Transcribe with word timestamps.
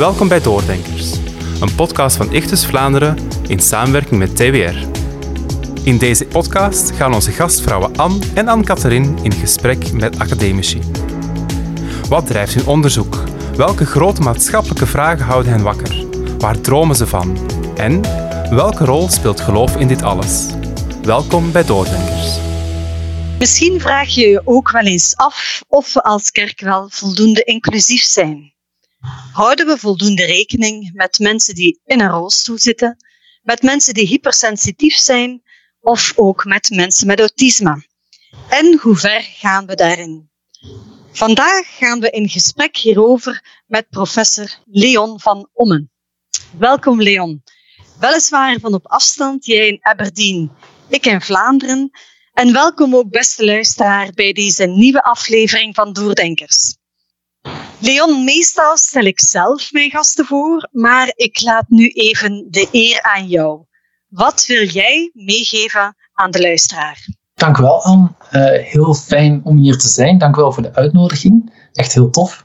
Welkom 0.00 0.28
bij 0.28 0.40
Doordenkers, 0.40 1.12
een 1.60 1.74
podcast 1.74 2.16
van 2.16 2.32
Ichtus 2.32 2.66
Vlaanderen 2.66 3.16
in 3.48 3.60
samenwerking 3.60 4.18
met 4.18 4.36
TWR. 4.36 4.76
In 5.84 5.98
deze 5.98 6.26
podcast 6.26 6.90
gaan 6.90 7.14
onze 7.14 7.30
gastvrouwen 7.30 7.96
Anne 7.96 8.26
en 8.34 8.48
Anne-Catherine 8.48 9.22
in 9.22 9.32
gesprek 9.32 9.92
met 9.92 10.18
academici. 10.18 10.80
Wat 12.08 12.26
drijft 12.26 12.54
hun 12.54 12.66
onderzoek? 12.66 13.22
Welke 13.56 13.86
grote 13.86 14.20
maatschappelijke 14.20 14.86
vragen 14.86 15.24
houden 15.24 15.52
hen 15.52 15.62
wakker? 15.62 16.06
Waar 16.38 16.60
dromen 16.60 16.96
ze 16.96 17.06
van? 17.06 17.38
En 17.76 18.02
welke 18.50 18.84
rol 18.84 19.08
speelt 19.08 19.40
geloof 19.40 19.76
in 19.76 19.88
dit 19.88 20.02
alles? 20.02 20.46
Welkom 21.02 21.52
bij 21.52 21.64
Doordenkers. 21.64 22.38
Misschien 23.38 23.80
vraag 23.80 24.08
je 24.08 24.28
je 24.28 24.42
ook 24.44 24.70
wel 24.70 24.84
eens 24.84 25.16
af 25.16 25.62
of 25.68 25.92
we 25.92 26.02
als 26.02 26.30
kerk 26.30 26.60
wel 26.60 26.88
voldoende 26.90 27.42
inclusief 27.42 28.02
zijn. 28.02 28.58
Houden 29.32 29.66
we 29.66 29.78
voldoende 29.78 30.24
rekening 30.24 30.90
met 30.92 31.18
mensen 31.18 31.54
die 31.54 31.80
in 31.84 32.00
een 32.00 32.10
rolstoel 32.10 32.58
zitten, 32.58 32.96
met 33.42 33.62
mensen 33.62 33.94
die 33.94 34.06
hypersensitief 34.06 34.94
zijn 34.94 35.42
of 35.80 36.12
ook 36.16 36.44
met 36.44 36.70
mensen 36.70 37.06
met 37.06 37.18
autisme? 37.18 37.86
En 38.48 38.78
hoe 38.82 38.96
ver 38.96 39.22
gaan 39.22 39.66
we 39.66 39.74
daarin? 39.74 40.30
Vandaag 41.12 41.76
gaan 41.76 42.00
we 42.00 42.10
in 42.10 42.28
gesprek 42.28 42.76
hierover 42.76 43.62
met 43.66 43.88
professor 43.88 44.58
Leon 44.64 45.20
van 45.20 45.48
Ommen. 45.52 45.90
Welkom 46.58 47.02
Leon. 47.02 47.42
Weliswaar 47.98 48.58
van 48.60 48.74
op 48.74 48.86
afstand, 48.86 49.44
jij 49.44 49.68
in 49.68 49.78
Aberdeen, 49.80 50.50
ik 50.88 51.06
in 51.06 51.20
Vlaanderen. 51.20 51.90
En 52.32 52.52
welkom 52.52 52.96
ook 52.96 53.10
beste 53.10 53.44
luisteraar 53.44 54.10
bij 54.12 54.32
deze 54.32 54.66
nieuwe 54.66 55.02
aflevering 55.02 55.74
van 55.74 55.92
Doordenkers. 55.92 56.78
Leon, 57.78 58.24
meestal 58.24 58.76
stel 58.76 59.04
ik 59.04 59.20
zelf 59.20 59.72
mijn 59.72 59.90
gasten 59.90 60.24
voor, 60.24 60.68
maar 60.72 61.12
ik 61.14 61.40
laat 61.42 61.68
nu 61.68 61.88
even 61.88 62.46
de 62.50 62.68
eer 62.72 63.02
aan 63.02 63.26
jou. 63.26 63.64
Wat 64.08 64.44
wil 64.46 64.66
jij 64.66 65.10
meegeven 65.14 65.96
aan 66.12 66.30
de 66.30 66.40
luisteraar? 66.40 67.06
Dank 67.34 67.58
u 67.58 67.62
wel, 67.62 67.82
Anne. 67.82 68.08
Uh, 68.32 68.66
heel 68.66 68.94
fijn 68.94 69.40
om 69.44 69.56
hier 69.56 69.78
te 69.78 69.88
zijn. 69.88 70.18
Dank 70.18 70.36
u 70.36 70.40
wel 70.40 70.52
voor 70.52 70.62
de 70.62 70.74
uitnodiging. 70.74 71.52
Echt 71.72 71.92
heel 71.92 72.10
tof. 72.10 72.44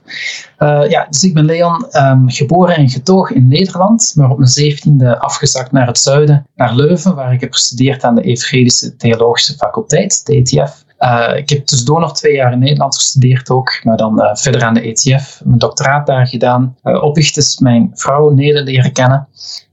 Uh, 0.60 0.90
ja, 0.90 1.06
dus 1.10 1.24
ik 1.24 1.34
ben 1.34 1.46
Leon, 1.46 1.88
um, 1.92 2.30
geboren 2.30 2.76
en 2.76 2.90
getogen 2.90 3.36
in 3.36 3.48
Nederland, 3.48 4.14
maar 4.16 4.30
op 4.30 4.38
mijn 4.38 4.50
zeventiende 4.50 5.20
afgezakt 5.20 5.72
naar 5.72 5.88
het 5.88 5.98
zuiden, 5.98 6.48
naar 6.56 6.76
Leuven, 6.76 7.16
waar 7.16 7.34
ik 7.34 7.42
heb 7.42 7.54
gestudeerd 7.54 8.04
aan 8.04 8.16
de 8.16 8.22
Evangelische 8.22 8.96
Theologische 8.96 9.54
Faculteit, 9.54 10.26
de 10.26 10.36
ETF. 10.36 10.85
Uh, 11.06 11.38
ik 11.38 11.50
heb 11.50 11.66
tussendoor 11.66 12.00
nog 12.00 12.14
twee 12.14 12.34
jaar 12.34 12.52
in 12.52 12.60
Nederland 12.60 12.96
gestudeerd 12.96 13.50
ook, 13.50 13.80
maar 13.84 13.98
dan 13.98 14.22
uh, 14.22 14.36
verder 14.36 14.64
aan 14.64 14.74
de 14.74 14.82
ETF, 14.82 15.42
mijn 15.44 15.60
doctoraat 15.60 16.08
daar 16.08 16.28
gedaan. 16.28 16.78
Uh, 16.84 17.04
op 17.04 17.18
is 17.18 17.60
mijn 17.60 17.92
vrouw 17.94 18.30
Nele 18.30 18.64
leren 18.64 18.92
kennen. 18.92 19.28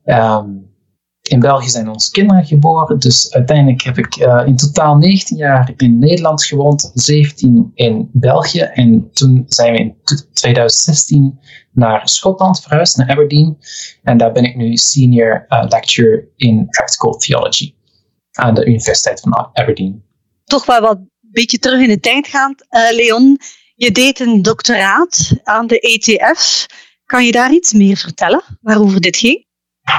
Um, 0.05 0.71
in 1.23 1.41
België 1.41 1.69
zijn 1.69 1.89
onze 1.89 2.11
kinderen 2.11 2.45
geboren, 2.45 2.99
dus 2.99 3.33
uiteindelijk 3.33 3.83
heb 3.83 3.99
ik 3.99 4.17
in 4.47 4.57
totaal 4.57 4.97
19 4.97 5.37
jaar 5.37 5.73
in 5.77 5.99
Nederland 5.99 6.45
gewoond, 6.45 6.91
17 6.95 7.71
in 7.75 8.11
België 8.13 8.61
en 8.61 9.11
toen 9.13 9.45
zijn 9.49 9.73
we 9.73 9.79
in 9.79 9.97
2016 10.33 11.39
naar 11.73 12.09
Schotland 12.09 12.61
verhuisd, 12.61 12.97
naar 12.97 13.11
Aberdeen. 13.11 13.59
En 14.03 14.17
daar 14.17 14.33
ben 14.33 14.45
ik 14.45 14.57
nu 14.57 14.77
senior 14.77 15.47
lecturer 15.49 16.29
in 16.37 16.67
practical 16.69 17.13
theology 17.13 17.75
aan 18.33 18.55
de 18.55 18.65
Universiteit 18.65 19.21
van 19.21 19.51
Aberdeen. 19.53 20.05
Toch 20.45 20.67
wel 20.67 20.81
wat 20.81 20.99
beetje 21.33 21.59
terug 21.59 21.81
in 21.81 21.89
de 21.89 22.01
tijd 22.01 22.27
gaan, 22.27 22.55
uh, 22.71 22.97
Leon. 22.97 23.39
Je 23.75 23.91
deed 23.91 24.21
een 24.21 24.43
doctoraat 24.43 25.33
aan 25.43 25.67
de 25.67 25.81
ETF. 25.81 26.67
Kan 27.05 27.25
je 27.25 27.33
daar 27.33 27.53
iets 27.53 27.73
meer 27.73 27.97
vertellen 27.97 28.43
waarover 28.61 29.01
dit 29.01 29.17
ging? 29.17 29.47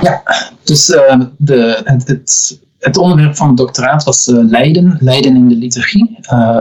Ja, 0.01 0.23
dus 0.63 0.89
uh, 0.89 1.21
de, 1.37 1.81
het, 1.83 2.59
het, 2.79 2.97
onderwerp 2.97 3.35
van 3.35 3.47
het 3.47 3.57
doctoraat 3.57 4.03
was 4.03 4.27
uh, 4.27 4.37
lijden, 4.43 4.97
lijden 4.99 5.35
in 5.35 5.47
de 5.47 5.55
liturgie. 5.55 6.17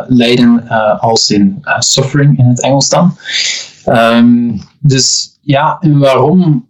lijden 0.06 0.68
als 0.98 1.30
in 1.30 1.64
suffering 1.78 2.38
in 2.38 2.46
het 2.46 2.62
Engels 2.62 2.88
dan. 2.88 3.16
Um, 3.86 4.60
dus 4.80 5.38
ja, 5.40 5.76
en 5.80 5.98
waarom 5.98 6.68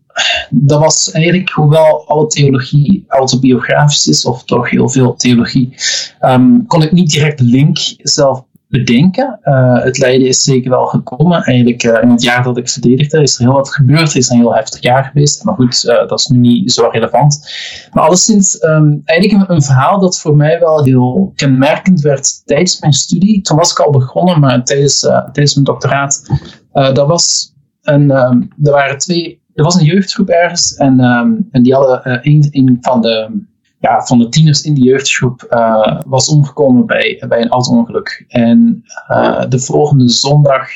dat 0.51 0.81
was 0.81 1.11
eigenlijk, 1.11 1.51
hoewel 1.51 2.07
alle 2.07 2.27
theologie 2.27 3.05
autobiografisch 3.09 4.07
is, 4.07 4.25
of 4.25 4.45
toch 4.45 4.71
heel 4.71 4.89
veel 4.89 5.15
theologie, 5.15 5.77
um, 6.21 6.67
kon 6.67 6.83
ik 6.83 6.93
niet 6.93 7.11
direct 7.11 7.39
de 7.39 7.45
link 7.45 7.79
zelf 7.97 8.45
bedenken. 8.73 9.39
Uh, 9.45 9.83
het 9.83 9.99
lijden 9.99 10.27
is 10.27 10.43
zeker 10.43 10.71
wel 10.71 10.87
gekomen. 10.87 11.43
Eigenlijk 11.43 11.83
uh, 11.83 12.03
in 12.03 12.11
het 12.11 12.23
jaar 12.23 12.43
dat 12.43 12.57
ik 12.57 12.69
verdedigde 12.69 13.23
is 13.23 13.35
er 13.35 13.45
heel 13.45 13.53
wat 13.53 13.75
gebeurd. 13.75 14.01
Het 14.01 14.17
is 14.17 14.29
een 14.29 14.39
heel 14.39 14.55
heftig 14.55 14.83
jaar 14.83 15.05
geweest. 15.05 15.45
Maar 15.45 15.55
goed, 15.55 15.85
uh, 15.85 16.09
dat 16.09 16.19
is 16.19 16.27
nu 16.27 16.39
niet 16.39 16.73
zo 16.73 16.89
relevant. 16.93 17.53
Maar 17.93 18.05
alleszins 18.05 18.63
um, 18.63 19.03
eigenlijk 19.05 19.51
een, 19.51 19.63
verhaal 19.63 20.01
dat 20.01 20.21
voor 20.21 20.37
mij 20.37 20.59
wel 20.59 20.85
heel 20.85 21.33
kenmerkend 21.37 22.01
werd 22.01 22.47
tijdens 22.47 22.81
mijn 22.81 22.93
studie. 22.93 23.41
Toen 23.41 23.57
was 23.57 23.71
ik 23.71 23.79
al 23.79 23.91
begonnen, 23.91 24.41
maar 24.41 24.65
tijdens, 24.65 24.99
tijdens 25.01 25.55
mijn 25.55 25.67
doctoraat. 25.67 26.27
dat 26.73 27.07
was 27.07 27.55
een, 27.83 28.11
um, 28.11 28.49
er 28.63 28.73
waren 28.73 28.99
twee 28.99 29.42
er 29.55 29.65
was 29.65 29.75
een 29.75 29.85
jeugdgroep 29.85 30.29
ergens 30.29 30.75
en, 30.75 31.01
um, 31.01 31.49
en 31.51 31.63
die 31.63 31.75
hadden 31.75 32.01
uh, 32.05 32.19
een, 32.51 32.79
van, 32.81 33.01
de, 33.01 33.45
ja, 33.79 34.01
van 34.01 34.19
de 34.19 34.29
tieners 34.29 34.63
in 34.63 34.75
die 34.75 34.85
jeugdgroep 34.85 35.47
uh, 35.51 36.01
was 36.07 36.29
omgekomen 36.29 36.87
bij, 36.87 37.25
bij 37.29 37.41
een 37.41 37.49
auto-ongeluk. 37.49 38.25
En 38.29 38.85
uh, 39.11 39.45
de 39.49 39.59
volgende 39.59 40.09
zondag 40.09 40.69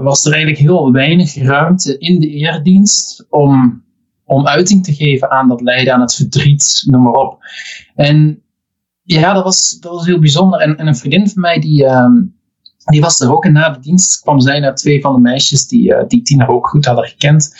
was 0.00 0.24
er 0.24 0.32
eigenlijk 0.32 0.62
heel 0.62 0.92
weinig 0.92 1.34
ruimte 1.34 1.98
in 1.98 2.20
de 2.20 2.28
eredienst 2.28 3.26
om, 3.28 3.84
om 4.24 4.46
uiting 4.46 4.84
te 4.84 4.94
geven 4.94 5.30
aan 5.30 5.48
dat 5.48 5.60
lijden, 5.60 5.94
aan 5.94 6.00
het 6.00 6.14
verdriet, 6.14 6.82
noem 6.86 7.02
maar 7.02 7.12
op. 7.12 7.38
En 7.94 8.42
ja, 9.02 9.32
dat 9.32 9.44
was, 9.44 9.76
dat 9.80 9.92
was 9.92 10.06
heel 10.06 10.18
bijzonder. 10.18 10.60
En, 10.60 10.76
en 10.76 10.86
een 10.86 10.96
vriendin 10.96 11.28
van 11.28 11.40
mij 11.40 11.58
die. 11.58 11.84
Um, 11.84 12.40
die 12.84 13.00
was 13.00 13.20
er 13.20 13.32
ook 13.32 13.44
en 13.44 13.52
na 13.52 13.70
de 13.70 13.80
dienst 13.80 14.20
kwam 14.20 14.40
zij 14.40 14.60
naar 14.60 14.74
twee 14.74 15.00
van 15.00 15.14
de 15.14 15.20
meisjes 15.20 15.66
die, 15.66 15.90
uh, 15.90 16.02
die 16.08 16.22
Tina 16.22 16.46
ook 16.46 16.68
goed 16.68 16.84
hadden 16.84 17.04
gekend. 17.04 17.56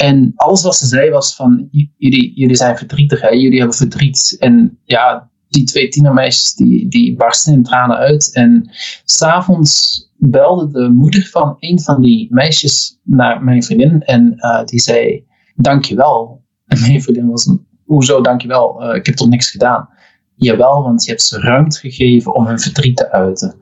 En 0.00 0.32
alles 0.36 0.62
wat 0.62 0.76
ze 0.76 0.86
zei 0.86 1.10
was 1.10 1.34
van, 1.34 1.68
jullie, 1.96 2.32
jullie 2.34 2.56
zijn 2.56 2.76
verdrietig, 2.76 3.20
jullie 3.20 3.58
hebben 3.58 3.76
verdriet. 3.76 4.36
En 4.38 4.78
ja, 4.84 5.30
die 5.48 5.64
twee 5.64 5.88
tienermeisjes 5.88 6.54
die, 6.54 6.88
die 6.88 7.16
barsten 7.16 7.52
in 7.52 7.62
tranen 7.62 7.96
uit. 7.96 8.32
En 8.32 8.70
s'avonds 9.04 10.06
belde 10.16 10.70
de 10.70 10.88
moeder 10.88 11.26
van 11.26 11.56
een 11.58 11.80
van 11.80 12.02
die 12.02 12.26
meisjes 12.30 12.98
naar 13.02 13.44
mijn 13.44 13.62
vriendin 13.62 14.02
en 14.02 14.34
uh, 14.36 14.64
die 14.64 14.80
zei, 14.80 15.24
dankjewel. 15.56 16.44
En 16.66 16.80
mijn 16.80 17.02
vriendin 17.02 17.28
was, 17.28 17.56
hoezo 17.84 18.20
dankjewel, 18.20 18.82
uh, 18.82 18.94
ik 18.94 19.06
heb 19.06 19.14
toch 19.14 19.28
niks 19.28 19.50
gedaan. 19.50 19.88
Jawel, 20.34 20.82
want 20.82 21.04
je 21.04 21.10
hebt 21.10 21.22
ze 21.22 21.40
ruimte 21.40 21.78
gegeven 21.78 22.34
om 22.34 22.46
hun 22.46 22.60
verdriet 22.60 22.96
te 22.96 23.12
uiten. 23.12 23.54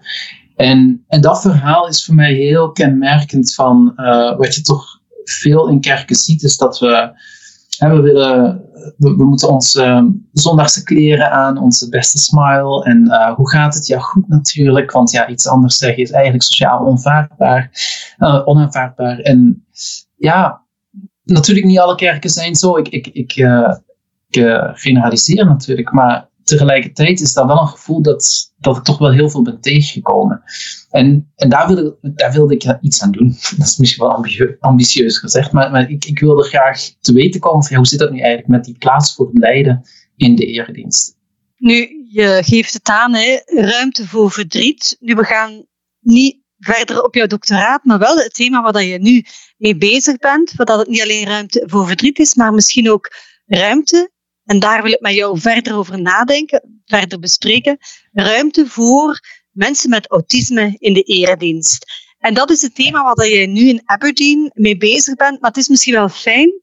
En, 0.57 1.05
en 1.09 1.21
dat 1.21 1.41
verhaal 1.41 1.89
is 1.89 2.05
voor 2.05 2.15
mij 2.15 2.35
heel 2.35 2.73
kenmerkend 2.73 3.55
van 3.55 3.93
uh, 3.97 4.37
wat 4.37 4.55
je 4.55 4.61
toch 4.63 4.96
veel 5.31 5.69
in 5.69 5.81
kerken 5.81 6.17
ziet, 6.17 6.43
is 6.43 6.57
dat 6.57 6.79
we, 6.79 7.11
hè, 7.79 7.95
we, 7.95 8.01
willen, 8.01 8.65
we, 8.97 9.25
moeten 9.25 9.49
onze 9.49 10.13
zondagse 10.33 10.83
kleren 10.83 11.31
aan, 11.31 11.59
onze 11.59 11.89
beste 11.89 12.19
smile. 12.19 12.85
En 12.85 13.05
uh, 13.07 13.35
hoe 13.35 13.51
gaat 13.51 13.75
het? 13.75 13.87
Ja, 13.87 13.99
goed 13.99 14.29
natuurlijk, 14.29 14.91
want 14.91 15.11
ja, 15.11 15.29
iets 15.29 15.49
anders 15.49 15.77
zeggen 15.77 16.03
is 16.03 16.11
eigenlijk 16.11 16.45
sociaal 16.45 16.85
onvaardbaar, 16.85 17.71
uh, 18.19 18.43
onaanvaardbaar. 18.45 19.19
En 19.19 19.67
ja, 20.17 20.63
natuurlijk 21.23 21.67
niet 21.67 21.79
alle 21.79 21.95
kerken 21.95 22.31
zijn 22.31 22.55
zo. 22.55 22.77
Ik, 22.77 22.89
ik, 22.89 23.07
ik, 23.07 23.37
uh, 23.37 23.75
ik 24.29 24.43
generaliseer 24.75 25.47
natuurlijk, 25.47 25.93
maar 25.93 26.29
tegelijkertijd 26.47 27.21
is 27.21 27.33
dat 27.33 27.47
wel 27.47 27.61
een 27.61 27.69
gevoel 27.69 28.03
dat, 28.03 28.53
dat 28.59 28.77
ik 28.77 28.83
toch 28.83 28.99
wel 28.99 29.13
heel 29.13 29.31
veel 29.31 29.43
ben 29.43 29.61
tegengekomen. 29.61 30.43
En, 30.91 31.33
en 31.37 31.49
daar, 31.49 31.67
wilde, 31.67 31.99
daar 32.01 32.33
wilde 32.33 32.55
ik 32.55 32.79
iets 32.81 33.03
aan 33.03 33.11
doen. 33.11 33.37
Dat 33.57 33.67
is 33.67 33.77
misschien 33.77 34.05
wel 34.05 34.25
ambitieus 34.61 35.19
gezegd, 35.19 35.53
maar, 35.53 35.71
maar 35.71 35.91
ik, 35.91 36.05
ik 36.05 36.19
wilde 36.19 36.43
graag 36.43 36.91
te 37.01 37.13
weten 37.13 37.41
komen 37.41 37.65
van 37.65 37.77
hoe 37.77 37.87
zit 37.87 37.99
dat 37.99 38.11
nu 38.11 38.19
eigenlijk 38.19 38.49
met 38.49 38.65
die 38.65 38.79
plaats 38.79 39.15
voor 39.15 39.27
het 39.27 39.39
lijden 39.39 39.83
in 40.17 40.37
de 40.37 40.47
eredienst. 40.47 41.17
Nu, 41.57 42.07
je 42.11 42.39
geeft 42.45 42.73
het 42.73 42.89
aan, 42.89 43.15
hè, 43.15 43.41
ruimte 43.45 44.07
voor 44.07 44.31
verdriet. 44.31 44.97
Nu, 45.01 45.15
we 45.15 45.25
gaan 45.25 45.67
niet 46.01 46.39
verder 46.59 47.03
op 47.03 47.15
jouw 47.15 47.27
doctoraat, 47.27 47.85
maar 47.85 47.99
wel 47.99 48.17
het 48.17 48.35
thema 48.35 48.63
waar 48.63 48.85
je 48.85 48.99
nu 48.99 49.25
mee 49.57 49.77
bezig 49.77 50.17
bent, 50.17 50.53
wat 50.57 50.67
dat 50.67 50.79
het 50.79 50.89
niet 50.89 51.03
alleen 51.03 51.27
ruimte 51.27 51.63
voor 51.67 51.87
verdriet 51.87 52.19
is, 52.19 52.35
maar 52.35 52.53
misschien 52.53 52.91
ook 52.91 53.13
ruimte 53.47 54.11
en 54.47 54.59
daar 54.59 54.83
wil 54.83 54.93
ik 54.93 55.01
met 55.01 55.15
jou 55.15 55.41
verder 55.41 55.77
over 55.77 56.01
nadenken, 56.01 56.81
verder 56.85 57.19
bespreken. 57.19 57.79
Ruimte 58.13 58.67
voor 58.67 59.21
mensen 59.51 59.91
met 59.91 60.11
autisme 60.11 60.77
in 60.79 60.93
de 60.93 61.03
eredienst. 61.03 61.87
En 62.19 62.35
dat 62.35 62.51
is 62.51 62.63
het 62.63 62.75
thema 62.75 63.03
waar 63.15 63.27
je 63.27 63.47
nu 63.47 63.69
in 63.69 63.83
Aberdeen 63.85 64.51
mee 64.55 64.77
bezig 64.77 65.15
bent. 65.15 65.41
Maar 65.41 65.51
het 65.51 65.59
is 65.59 65.69
misschien 65.69 65.95
wel 65.95 66.09
fijn 66.09 66.61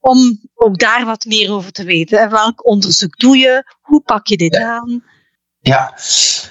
om 0.00 0.40
ook 0.54 0.78
daar 0.78 1.04
wat 1.04 1.24
meer 1.24 1.52
over 1.52 1.72
te 1.72 1.84
weten. 1.84 2.30
Welk 2.30 2.66
onderzoek 2.66 3.18
doe 3.18 3.36
je? 3.36 3.74
Hoe 3.80 4.00
pak 4.00 4.26
je 4.26 4.36
dit 4.36 4.56
aan? 4.56 5.04
Ja, 5.62 5.94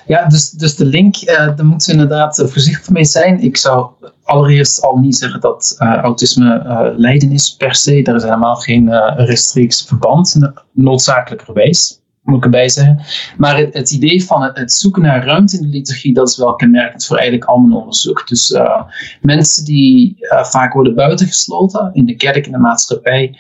ja 0.06 0.26
dus, 0.26 0.50
dus 0.50 0.76
de 0.76 0.86
link, 0.86 1.16
uh, 1.16 1.28
daar 1.36 1.66
moeten 1.66 1.88
we 1.88 2.02
inderdaad 2.02 2.36
voorzichtig 2.36 2.90
mee 2.90 3.06
zijn. 3.06 3.40
Ik 3.42 3.58
zou 3.58 3.92
allereerst 4.24 4.82
al 4.82 4.98
niet 4.98 5.16
zeggen 5.16 5.42
dat 5.42 5.76
uh, 5.80 5.96
autisme 5.96 6.64
uh, 6.66 6.98
lijden 6.98 7.32
is 7.32 7.56
per 7.56 7.76
se. 7.76 8.02
Daar 8.02 8.16
is 8.16 8.24
helemaal 8.24 8.56
geen 8.56 8.90
rechtstreeks 9.16 9.86
verband, 9.86 10.40
noodzakelijkerwijs 10.72 11.98
moet 12.24 12.38
ik 12.38 12.44
erbij 12.44 12.70
zeggen. 12.70 13.02
Maar 13.38 13.58
het, 13.58 13.92
idee 13.92 14.24
van 14.24 14.42
het, 14.42 14.58
het, 14.58 14.72
zoeken 14.72 15.02
naar 15.02 15.26
ruimte 15.26 15.58
in 15.58 15.62
de 15.62 15.68
liturgie, 15.68 16.14
dat 16.14 16.30
is 16.30 16.38
wel 16.38 16.56
kenmerkend 16.56 17.06
voor 17.06 17.18
eigenlijk 17.18 17.50
al 17.50 17.58
mijn 17.58 17.80
onderzoek. 17.80 18.28
Dus 18.28 18.58
mensen 19.22 19.66
die 19.66 20.18
vaak 20.42 20.74
worden 20.74 20.96
buitengesloten 20.96 21.90
in 21.94 22.06
de 22.06 22.16
kerk, 22.16 22.46
in 22.46 22.52
de 22.52 22.58
maatschappij, 22.58 23.38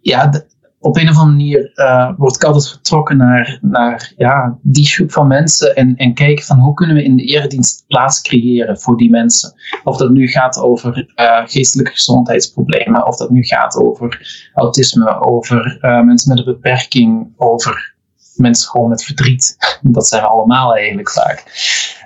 ja, 0.00 0.44
op 0.84 0.96
een 0.96 1.08
of 1.08 1.18
andere 1.18 1.36
manier 1.36 1.72
uh, 1.74 2.10
word 2.16 2.34
ik 2.34 2.44
altijd 2.44 2.66
getrokken 2.66 3.16
naar, 3.16 3.58
naar 3.60 4.12
ja, 4.16 4.58
die 4.62 4.86
groep 4.86 5.12
van 5.12 5.26
mensen 5.26 5.76
en, 5.76 5.96
en 5.96 6.14
kijken 6.14 6.44
van 6.44 6.58
hoe 6.58 6.74
kunnen 6.74 6.96
we 6.96 7.04
in 7.04 7.16
de 7.16 7.24
eredienst 7.24 7.84
plaats 7.86 8.20
creëren 8.20 8.78
voor 8.78 8.96
die 8.96 9.10
mensen. 9.10 9.52
Of 9.84 9.96
dat 9.96 10.10
nu 10.10 10.28
gaat 10.28 10.58
over 10.58 11.12
geestelijke 11.46 11.92
gezondheidsproblemen, 11.92 13.06
of 13.06 13.16
dat 13.16 13.30
nu 13.30 13.44
gaat 13.44 13.76
over 13.76 14.26
autisme, 14.54 15.20
over 15.20 15.78
mensen 15.80 16.28
met 16.28 16.38
een 16.38 16.52
beperking, 16.52 17.32
over 17.36 17.93
mensen 18.36 18.70
gewoon 18.70 18.88
met 18.88 19.04
verdriet. 19.04 19.56
Dat 19.82 20.06
zijn 20.06 20.22
allemaal 20.22 20.76
eigenlijk 20.76 21.10
vaak. 21.10 21.44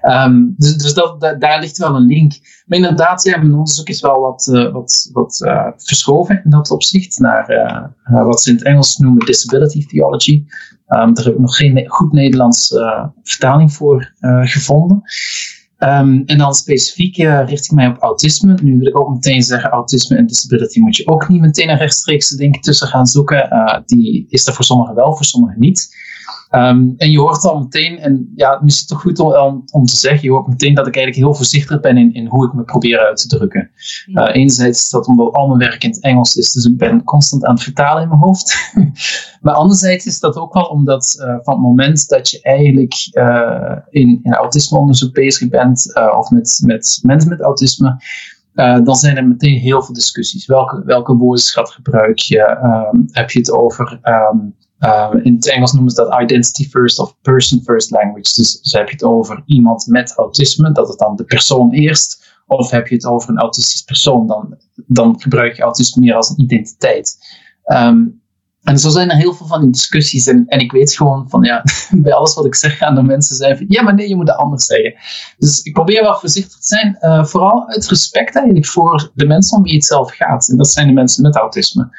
Um, 0.02 0.54
dus 0.56 0.76
dus 0.76 0.94
dat, 0.94 1.20
daar 1.38 1.60
ligt 1.60 1.78
wel 1.78 1.94
een 1.94 2.06
link. 2.06 2.32
Maar 2.66 2.78
inderdaad, 2.78 3.22
ja, 3.22 3.36
mijn 3.36 3.52
onderzoek 3.52 3.88
is 3.88 4.00
wel 4.00 4.20
wat, 4.20 4.48
uh, 4.52 4.72
wat, 4.72 5.10
wat 5.12 5.40
uh, 5.44 5.66
verschoven 5.76 6.40
in 6.44 6.50
dat 6.50 6.70
opzicht 6.70 7.18
naar 7.18 7.50
uh, 7.50 8.24
wat 8.24 8.42
ze 8.42 8.50
in 8.50 8.56
het 8.56 8.64
Engels 8.64 8.96
noemen 8.96 9.26
disability 9.26 9.86
theology. 9.86 10.44
Um, 10.88 11.14
daar 11.14 11.24
heb 11.24 11.34
ik 11.34 11.40
nog 11.40 11.56
geen 11.56 11.88
goed 11.88 12.12
Nederlands 12.12 12.74
vertaling 13.22 13.72
voor 13.72 14.12
gevonden. 14.42 15.02
Um, 15.78 16.22
en 16.26 16.38
dan 16.38 16.54
specifiek 16.54 17.16
richt 17.16 17.64
ik 17.64 17.70
mij 17.70 17.86
op 17.86 17.98
autisme. 17.98 18.58
Nu 18.62 18.78
wil 18.78 18.86
ik 18.86 18.98
ook 18.98 19.10
meteen 19.10 19.42
zeggen, 19.42 19.70
autisme 19.70 20.16
en 20.16 20.26
disability 20.26 20.80
moet 20.80 20.96
je 20.96 21.06
ook 21.06 21.28
niet 21.28 21.40
meteen 21.40 21.68
een 21.68 21.76
rechtstreekse 21.76 22.36
link 22.36 22.62
tussen 22.62 22.86
gaan 22.86 23.06
zoeken. 23.06 23.48
die 23.86 24.26
is 24.28 24.46
er 24.46 24.54
voor 24.54 24.64
sommigen 24.64 24.94
wel, 24.94 25.16
voor 25.16 25.24
sommigen 25.24 25.60
niet. 25.60 25.96
Um, 26.50 26.94
en 26.96 27.10
je 27.10 27.18
hoort 27.18 27.44
al 27.44 27.58
meteen, 27.58 27.98
en 27.98 28.32
ja, 28.34 28.60
misschien 28.62 28.88
toch 28.88 29.00
goed 29.00 29.18
om, 29.18 29.64
om, 29.70 29.84
te 29.84 29.96
zeggen, 29.96 30.22
je 30.22 30.30
hoort 30.30 30.46
meteen 30.46 30.74
dat 30.74 30.86
ik 30.86 30.96
eigenlijk 30.96 31.26
heel 31.26 31.34
voorzichtig 31.34 31.80
ben 31.80 31.96
in, 31.96 32.14
in 32.14 32.26
hoe 32.26 32.46
ik 32.46 32.52
me 32.52 32.62
probeer 32.62 32.98
uit 32.98 33.16
te 33.16 33.28
drukken. 33.28 33.70
Uh, 34.06 34.28
enerzijds 34.32 34.82
is 34.82 34.90
dat 34.90 35.06
omdat 35.06 35.34
al 35.34 35.46
mijn 35.46 35.70
werk 35.70 35.84
in 35.84 35.90
het 35.90 36.00
Engels 36.00 36.36
is, 36.36 36.52
dus 36.52 36.64
ik 36.64 36.78
ben 36.78 37.04
constant 37.04 37.44
aan 37.44 37.54
het 37.54 37.62
vertalen 37.62 38.02
in 38.02 38.08
mijn 38.08 38.20
hoofd. 38.20 38.72
maar 39.42 39.54
anderzijds 39.54 40.06
is 40.06 40.20
dat 40.20 40.36
ook 40.36 40.54
wel 40.54 40.64
omdat 40.64 41.16
uh, 41.20 41.26
van 41.26 41.54
het 41.54 41.62
moment 41.62 42.08
dat 42.08 42.30
je 42.30 42.42
eigenlijk 42.42 43.10
uh, 43.12 43.76
in, 43.90 44.20
in 44.22 44.34
autismeonderzoek 44.34 45.14
bezig 45.14 45.48
bent, 45.48 45.92
of 46.16 46.30
met, 46.30 46.62
met 46.64 46.98
mensen 47.02 47.30
met 47.30 47.40
autisme, 47.40 48.02
dan 48.84 48.94
zijn 48.94 49.16
er 49.16 49.26
meteen 49.26 49.58
heel 49.58 49.82
veel 49.82 49.94
discussies. 49.94 50.46
Welke, 50.46 50.82
welke 50.84 51.14
woordenschat 51.14 51.70
gebruik 51.70 52.18
je? 52.18 52.58
Um, 52.92 53.08
heb 53.10 53.30
je 53.30 53.38
het 53.38 53.50
over 53.50 54.00
um, 54.02 54.54
uh, 54.80 55.10
in 55.22 55.34
het 55.34 55.50
Engels 55.50 55.72
noemen 55.72 55.90
ze 55.90 56.02
dat 56.02 56.20
identity 56.20 56.68
first 56.68 56.98
of 56.98 57.16
person 57.22 57.62
first 57.62 57.90
language. 57.90 58.32
Dus, 58.34 58.60
dus, 58.60 58.72
heb 58.72 58.86
je 58.86 58.92
het 58.92 59.04
over 59.04 59.42
iemand 59.46 59.86
met 59.86 60.14
autisme, 60.16 60.72
dat 60.72 60.88
het 60.88 60.98
dan 60.98 61.16
de 61.16 61.24
persoon 61.24 61.70
eerst. 61.70 62.26
Of 62.46 62.70
heb 62.70 62.86
je 62.86 62.94
het 62.94 63.06
over 63.06 63.30
een 63.30 63.38
autistisch 63.38 63.82
persoon, 63.82 64.26
dan, 64.26 64.58
dan 64.86 65.20
gebruik 65.20 65.56
je 65.56 65.62
autisme 65.62 66.02
meer 66.02 66.14
als 66.14 66.28
een 66.28 66.40
identiteit. 66.40 67.18
Um, 67.64 68.20
en 68.68 68.78
zo 68.78 68.88
zijn 68.88 69.10
er 69.10 69.16
heel 69.16 69.34
veel 69.34 69.46
van 69.46 69.60
die 69.60 69.70
discussies. 69.70 70.26
En, 70.26 70.44
en 70.46 70.58
ik 70.58 70.72
weet 70.72 70.96
gewoon 70.96 71.28
van 71.28 71.42
ja, 71.42 71.64
bij 72.02 72.12
alles 72.12 72.34
wat 72.34 72.44
ik 72.44 72.54
zeg 72.54 72.76
gaan 72.76 72.96
er 72.96 73.04
mensen 73.04 73.36
zijn 73.36 73.56
van 73.56 73.66
ja, 73.68 73.82
maar 73.82 73.94
nee, 73.94 74.08
je 74.08 74.16
moet 74.16 74.28
het 74.28 74.36
anders 74.36 74.64
zeggen. 74.64 74.94
Dus 75.38 75.62
ik 75.62 75.72
probeer 75.72 76.02
wel 76.02 76.18
voorzichtig 76.18 76.58
te 76.58 76.66
zijn. 76.66 76.98
Uh, 77.00 77.24
vooral 77.24 77.68
uit 77.68 77.88
respect 77.88 78.36
eigenlijk 78.36 78.66
voor 78.66 79.10
de 79.14 79.26
mensen 79.26 79.56
om 79.56 79.62
wie 79.62 79.74
het 79.74 79.84
zelf 79.84 80.14
gaat. 80.14 80.48
En 80.48 80.56
dat 80.56 80.68
zijn 80.68 80.86
de 80.86 80.92
mensen 80.92 81.22
met 81.22 81.36
autisme. 81.36 81.90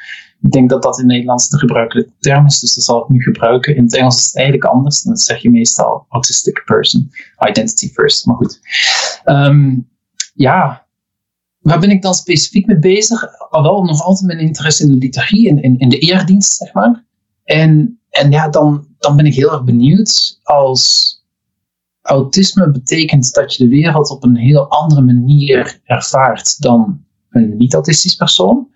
Ik 0.42 0.50
denk 0.50 0.70
dat 0.70 0.82
dat 0.82 0.98
in 0.98 1.04
het 1.04 1.12
Nederlands 1.12 1.48
de 1.48 1.58
gebruikelijke 1.58 2.12
term 2.18 2.46
is, 2.46 2.60
dus 2.60 2.74
dat 2.74 2.84
zal 2.84 3.02
ik 3.02 3.08
nu 3.08 3.22
gebruiken. 3.22 3.76
In 3.76 3.82
het 3.82 3.96
Engels 3.96 4.16
is 4.16 4.24
het 4.24 4.36
eigenlijk 4.36 4.64
anders. 4.72 5.02
Dan 5.02 5.16
zeg 5.16 5.42
je 5.42 5.50
meestal 5.50 6.06
autistic 6.08 6.62
person, 6.64 7.10
identity 7.48 7.88
first. 7.88 8.26
Maar 8.26 8.36
goed. 8.36 8.60
Um, 9.24 9.88
ja, 10.34 10.86
waar 11.58 11.80
ben 11.80 11.90
ik 11.90 12.02
dan 12.02 12.14
specifiek 12.14 12.66
mee 12.66 12.78
bezig? 12.78 13.38
Al 13.50 13.62
wel 13.62 13.84
nog 13.84 14.02
altijd 14.02 14.26
mijn 14.26 14.46
interesse 14.46 14.82
in 14.82 14.88
de 14.88 14.96
liturgie, 14.96 15.48
in, 15.48 15.62
in, 15.62 15.78
in 15.78 15.88
de 15.88 15.98
eerdienst, 15.98 16.54
zeg 16.54 16.72
maar. 16.72 17.04
En, 17.44 18.00
en 18.10 18.30
ja, 18.30 18.48
dan, 18.48 18.86
dan 18.98 19.16
ben 19.16 19.26
ik 19.26 19.34
heel 19.34 19.52
erg 19.52 19.64
benieuwd 19.64 20.40
als 20.42 21.18
autisme 22.02 22.70
betekent 22.70 23.34
dat 23.34 23.54
je 23.54 23.64
de 23.64 23.70
wereld 23.70 24.10
op 24.10 24.24
een 24.24 24.36
heel 24.36 24.68
andere 24.68 25.00
manier 25.00 25.80
ervaart 25.84 26.62
dan 26.62 27.04
een 27.30 27.56
niet-autistisch 27.56 28.14
persoon. 28.14 28.68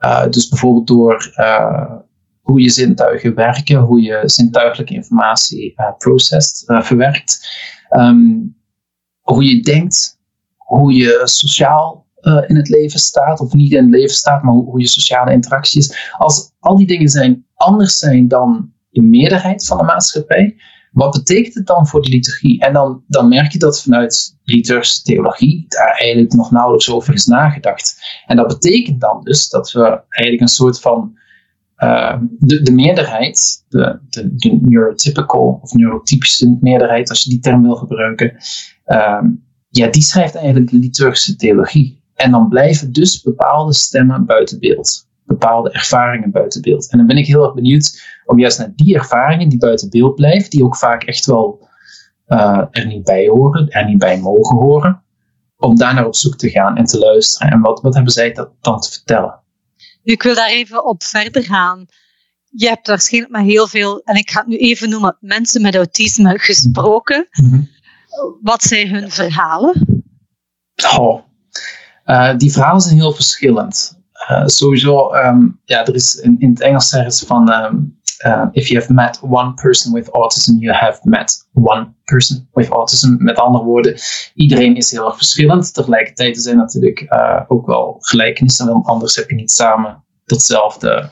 Uh, 0.00 0.28
dus 0.28 0.48
bijvoorbeeld 0.48 0.86
door 0.86 1.34
uh, 1.36 1.92
hoe 2.40 2.60
je 2.60 2.70
zintuigen 2.70 3.34
werken, 3.34 3.76
hoe 3.76 4.02
je 4.02 4.22
zintuigelijke 4.24 4.94
informatie 4.94 5.74
uh, 5.76 5.90
processed, 5.98 6.64
verwerkt, 6.66 7.48
um, 7.90 8.56
hoe 9.20 9.44
je 9.44 9.62
denkt, 9.62 10.18
hoe 10.56 10.92
je 10.92 11.20
sociaal 11.24 12.08
in 12.46 12.56
het 12.56 12.68
leven 12.68 13.00
staat, 13.00 13.40
of 13.40 13.52
niet 13.52 13.72
in 13.72 13.82
het 13.82 13.90
leven 13.90 14.16
staat, 14.16 14.42
maar 14.42 14.52
hoe, 14.52 14.80
je 14.80 14.88
sociale 14.88 15.32
interacties. 15.32 16.12
Als 16.18 16.52
al 16.58 16.76
die 16.76 16.86
dingen 16.86 17.08
zijn 17.08 17.46
anders 17.54 17.98
zijn 17.98 18.28
dan 18.28 18.72
de 18.90 19.02
meerderheid 19.02 19.66
van 19.66 19.78
de 19.78 19.84
maatschappij, 19.84 20.56
wat 20.90 21.10
betekent 21.10 21.54
het 21.54 21.66
dan 21.66 21.86
voor 21.86 22.02
de 22.02 22.08
liturgie? 22.08 22.60
En 22.60 22.72
dan, 22.72 23.04
dan 23.06 23.28
merk 23.28 23.52
je 23.52 23.58
dat 23.58 23.82
vanuit 23.82 24.38
liturgische 24.44 25.02
theologie 25.02 25.64
daar 25.68 25.96
eigenlijk 25.96 26.32
nog 26.32 26.50
nauwelijks 26.50 26.90
over 26.90 27.14
is 27.14 27.26
nagedacht. 27.26 28.02
En 28.26 28.36
dat 28.36 28.46
betekent 28.46 29.00
dan 29.00 29.20
dus 29.24 29.48
dat 29.48 29.72
we 29.72 30.02
eigenlijk 30.08 30.40
een 30.40 30.48
soort 30.48 30.80
van 30.80 31.18
uh, 31.78 32.16
de, 32.38 32.62
de 32.62 32.72
meerderheid, 32.72 33.64
de, 33.68 33.98
de, 34.08 34.58
neurotypical 34.62 35.58
of 35.62 35.72
neurotypische 35.72 36.56
meerderheid, 36.60 37.08
als 37.08 37.22
je 37.22 37.30
die 37.30 37.40
term 37.40 37.62
wil 37.62 37.76
gebruiken, 37.76 38.36
uh, 38.86 39.22
ja, 39.68 39.86
die 39.86 40.02
schrijft 40.02 40.34
eigenlijk 40.34 40.70
de 40.70 40.78
liturgische 40.78 41.36
theologie. 41.36 42.02
En 42.14 42.30
dan 42.30 42.48
blijven 42.48 42.92
dus 42.92 43.22
bepaalde 43.22 43.74
stemmen 43.74 44.26
buiten 44.26 44.58
beeld 44.58 45.08
bepaalde 45.30 45.70
ervaringen 45.70 46.30
buiten 46.30 46.62
beeld. 46.62 46.90
En 46.90 46.98
dan 46.98 47.06
ben 47.06 47.16
ik 47.16 47.26
heel 47.26 47.44
erg 47.44 47.54
benieuwd 47.54 48.02
om 48.24 48.38
juist 48.38 48.58
naar 48.58 48.72
die 48.76 48.94
ervaringen 48.94 49.48
die 49.48 49.58
buiten 49.58 49.90
beeld 49.90 50.14
blijven, 50.14 50.50
die 50.50 50.64
ook 50.64 50.76
vaak 50.76 51.02
echt 51.02 51.26
wel 51.26 51.68
uh, 52.26 52.64
er 52.70 52.86
niet 52.86 53.04
bij 53.04 53.28
horen, 53.28 53.68
er 53.68 53.86
niet 53.86 53.98
bij 53.98 54.18
mogen 54.18 54.56
horen, 54.56 55.02
om 55.56 55.76
daar 55.76 55.94
naar 55.94 56.06
op 56.06 56.14
zoek 56.14 56.36
te 56.36 56.50
gaan 56.50 56.76
en 56.76 56.84
te 56.84 56.98
luisteren. 56.98 57.52
En 57.52 57.60
wat, 57.60 57.80
wat 57.80 57.94
hebben 57.94 58.12
zij 58.12 58.32
dat 58.32 58.50
dan 58.60 58.80
te 58.80 58.90
vertellen? 58.90 59.40
Ik 60.02 60.22
wil 60.22 60.34
daar 60.34 60.48
even 60.48 60.84
op 60.84 61.02
verder 61.02 61.44
gaan. 61.44 61.86
Je 62.44 62.68
hebt 62.68 62.86
waarschijnlijk 62.86 63.32
met 63.32 63.44
heel 63.44 63.66
veel, 63.66 64.00
en 64.04 64.16
ik 64.16 64.30
ga 64.30 64.38
het 64.38 64.48
nu 64.48 64.56
even 64.56 64.88
noemen, 64.88 65.16
mensen 65.20 65.62
met 65.62 65.76
autisme 65.76 66.38
gesproken. 66.38 67.28
Mm 67.30 67.68
Wat 68.42 68.62
zijn 68.62 68.88
hun 68.88 69.10
verhalen? 69.10 70.04
Oh, 70.96 71.20
uh, 72.06 72.36
die 72.36 72.52
verhalen 72.52 72.80
zijn 72.80 72.96
heel 72.96 73.12
verschillend. 73.12 73.99
Uh, 74.30 74.46
sowieso, 74.46 75.14
um, 75.14 75.60
ja, 75.64 75.84
er 75.86 75.94
is 75.94 76.14
in, 76.14 76.36
in 76.38 76.50
het 76.50 76.60
Engels 76.60 76.88
zeggen 76.88 77.12
ze 77.12 77.26
van 77.26 77.52
um, 77.52 77.98
uh, 78.26 78.46
if 78.52 78.68
you 78.68 78.80
have 78.80 78.92
met 78.92 79.20
one 79.22 79.54
person 79.54 79.92
with 79.92 80.08
autism, 80.08 80.58
you 80.58 80.74
have 80.74 81.00
met 81.02 81.48
one 81.52 81.94
person 82.04 82.48
with 82.52 82.68
autism. 82.68 83.16
Met 83.18 83.38
andere 83.38 83.64
woorden, 83.64 83.94
iedereen 84.34 84.76
is 84.76 84.90
heel 84.90 85.06
erg 85.06 85.16
verschillend. 85.16 85.74
Tegelijkertijd 85.74 86.42
zijn 86.42 86.54
er 86.54 86.60
natuurlijk 86.60 87.00
uh, 87.00 87.40
ook 87.48 87.66
wel 87.66 87.96
gelijkenissen, 87.98 88.66
want 88.66 88.86
anders 88.86 89.16
heb 89.16 89.30
je 89.30 89.34
niet 89.34 89.50
samen 89.50 90.04
datzelfde 90.24 91.10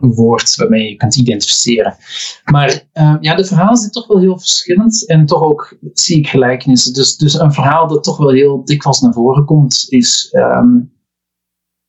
woord 0.00 0.56
waarmee 0.56 0.88
je 0.88 0.96
kunt 0.96 1.16
identificeren. 1.16 1.96
Maar 2.44 2.82
ja, 3.20 3.34
de 3.34 3.44
verhalen 3.44 3.76
zijn 3.76 3.90
toch 3.90 4.06
wel 4.06 4.20
heel 4.20 4.38
verschillend 4.38 5.06
en 5.06 5.26
toch 5.26 5.42
ook 5.42 5.78
zie 5.92 6.18
ik 6.18 6.28
gelijkenissen. 6.28 6.92
Dus, 6.92 7.16
dus 7.16 7.34
een 7.34 7.52
verhaal 7.52 7.88
dat 7.88 8.04
toch 8.04 8.16
wel 8.16 8.30
heel 8.30 8.64
dikwijls 8.64 9.00
naar 9.00 9.12
voren 9.12 9.44
komt 9.44 9.86
is. 9.88 10.34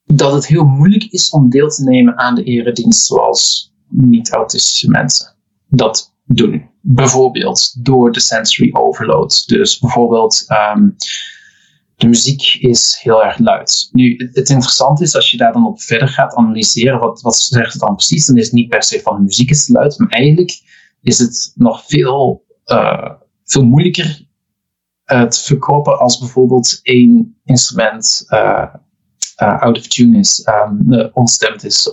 Dat 0.08 0.34
het 0.34 0.48
heel 0.48 0.66
moeilijk 0.66 1.04
is 1.04 1.30
om 1.30 1.50
deel 1.50 1.70
te 1.70 1.84
nemen 1.84 2.18
aan 2.18 2.36
de 2.36 2.44
eredienst 2.44 3.06
zoals 3.06 3.74
niet-autistische 3.88 4.90
mensen 4.90 5.36
dat 5.68 6.16
doen. 6.26 6.70
Bijvoorbeeld 6.82 7.86
door 7.86 8.12
de 8.12 8.20
sensory 8.20 8.70
overload. 8.74 9.48
Dus 9.48 9.80
bijvoorbeeld 9.80 10.46
um, 10.76 10.96
de 11.96 12.08
muziek 12.08 12.58
is 12.60 13.00
heel 13.02 13.24
erg 13.24 13.38
luid. 13.38 13.90
Nu, 13.92 14.16
het, 14.34 14.50
interessante 14.50 15.04
is 15.04 15.16
als 15.16 15.32
je 15.32 15.38
daar 15.38 15.54
dan 15.54 15.68
op 15.68 15.82
verder 15.82 16.08
gaat 16.08 16.36
analyseren, 16.36 17.00
wat, 17.00 17.22
wat 17.22 17.36
zegt 17.36 17.74
het 17.74 17.82
dan 17.82 17.96
precies, 17.96 18.26
dan 18.26 18.38
is 18.38 18.46
het 18.46 18.54
niet 18.54 18.70
per 18.70 18.84
se 18.84 19.02
van 19.02 19.16
de 19.16 19.22
muziek 19.22 19.50
is 19.50 19.66
te 19.66 19.72
luid, 19.72 19.98
maar 19.98 20.10
eigenlijk 20.10 20.62
is 21.02 21.20
het 21.20 21.52
nog 21.56 21.86
veel, 21.86 22.46
uh, 22.66 23.12
veel 23.44 23.66
moeilijker 23.66 24.28
uh, 25.06 25.24
te 25.24 25.44
verkopen 25.44 26.00
als 26.00 26.20
bijvoorbeeld 26.20 26.80
één 26.82 27.40
instrument 27.44 28.26
uh, 28.30 28.74
uh, 29.44 29.62
out 29.62 29.78
of 29.78 29.88
tune 29.88 30.18
is, 30.18 30.48
um, 30.48 31.10
onstemd 31.14 31.64
is 31.64 31.92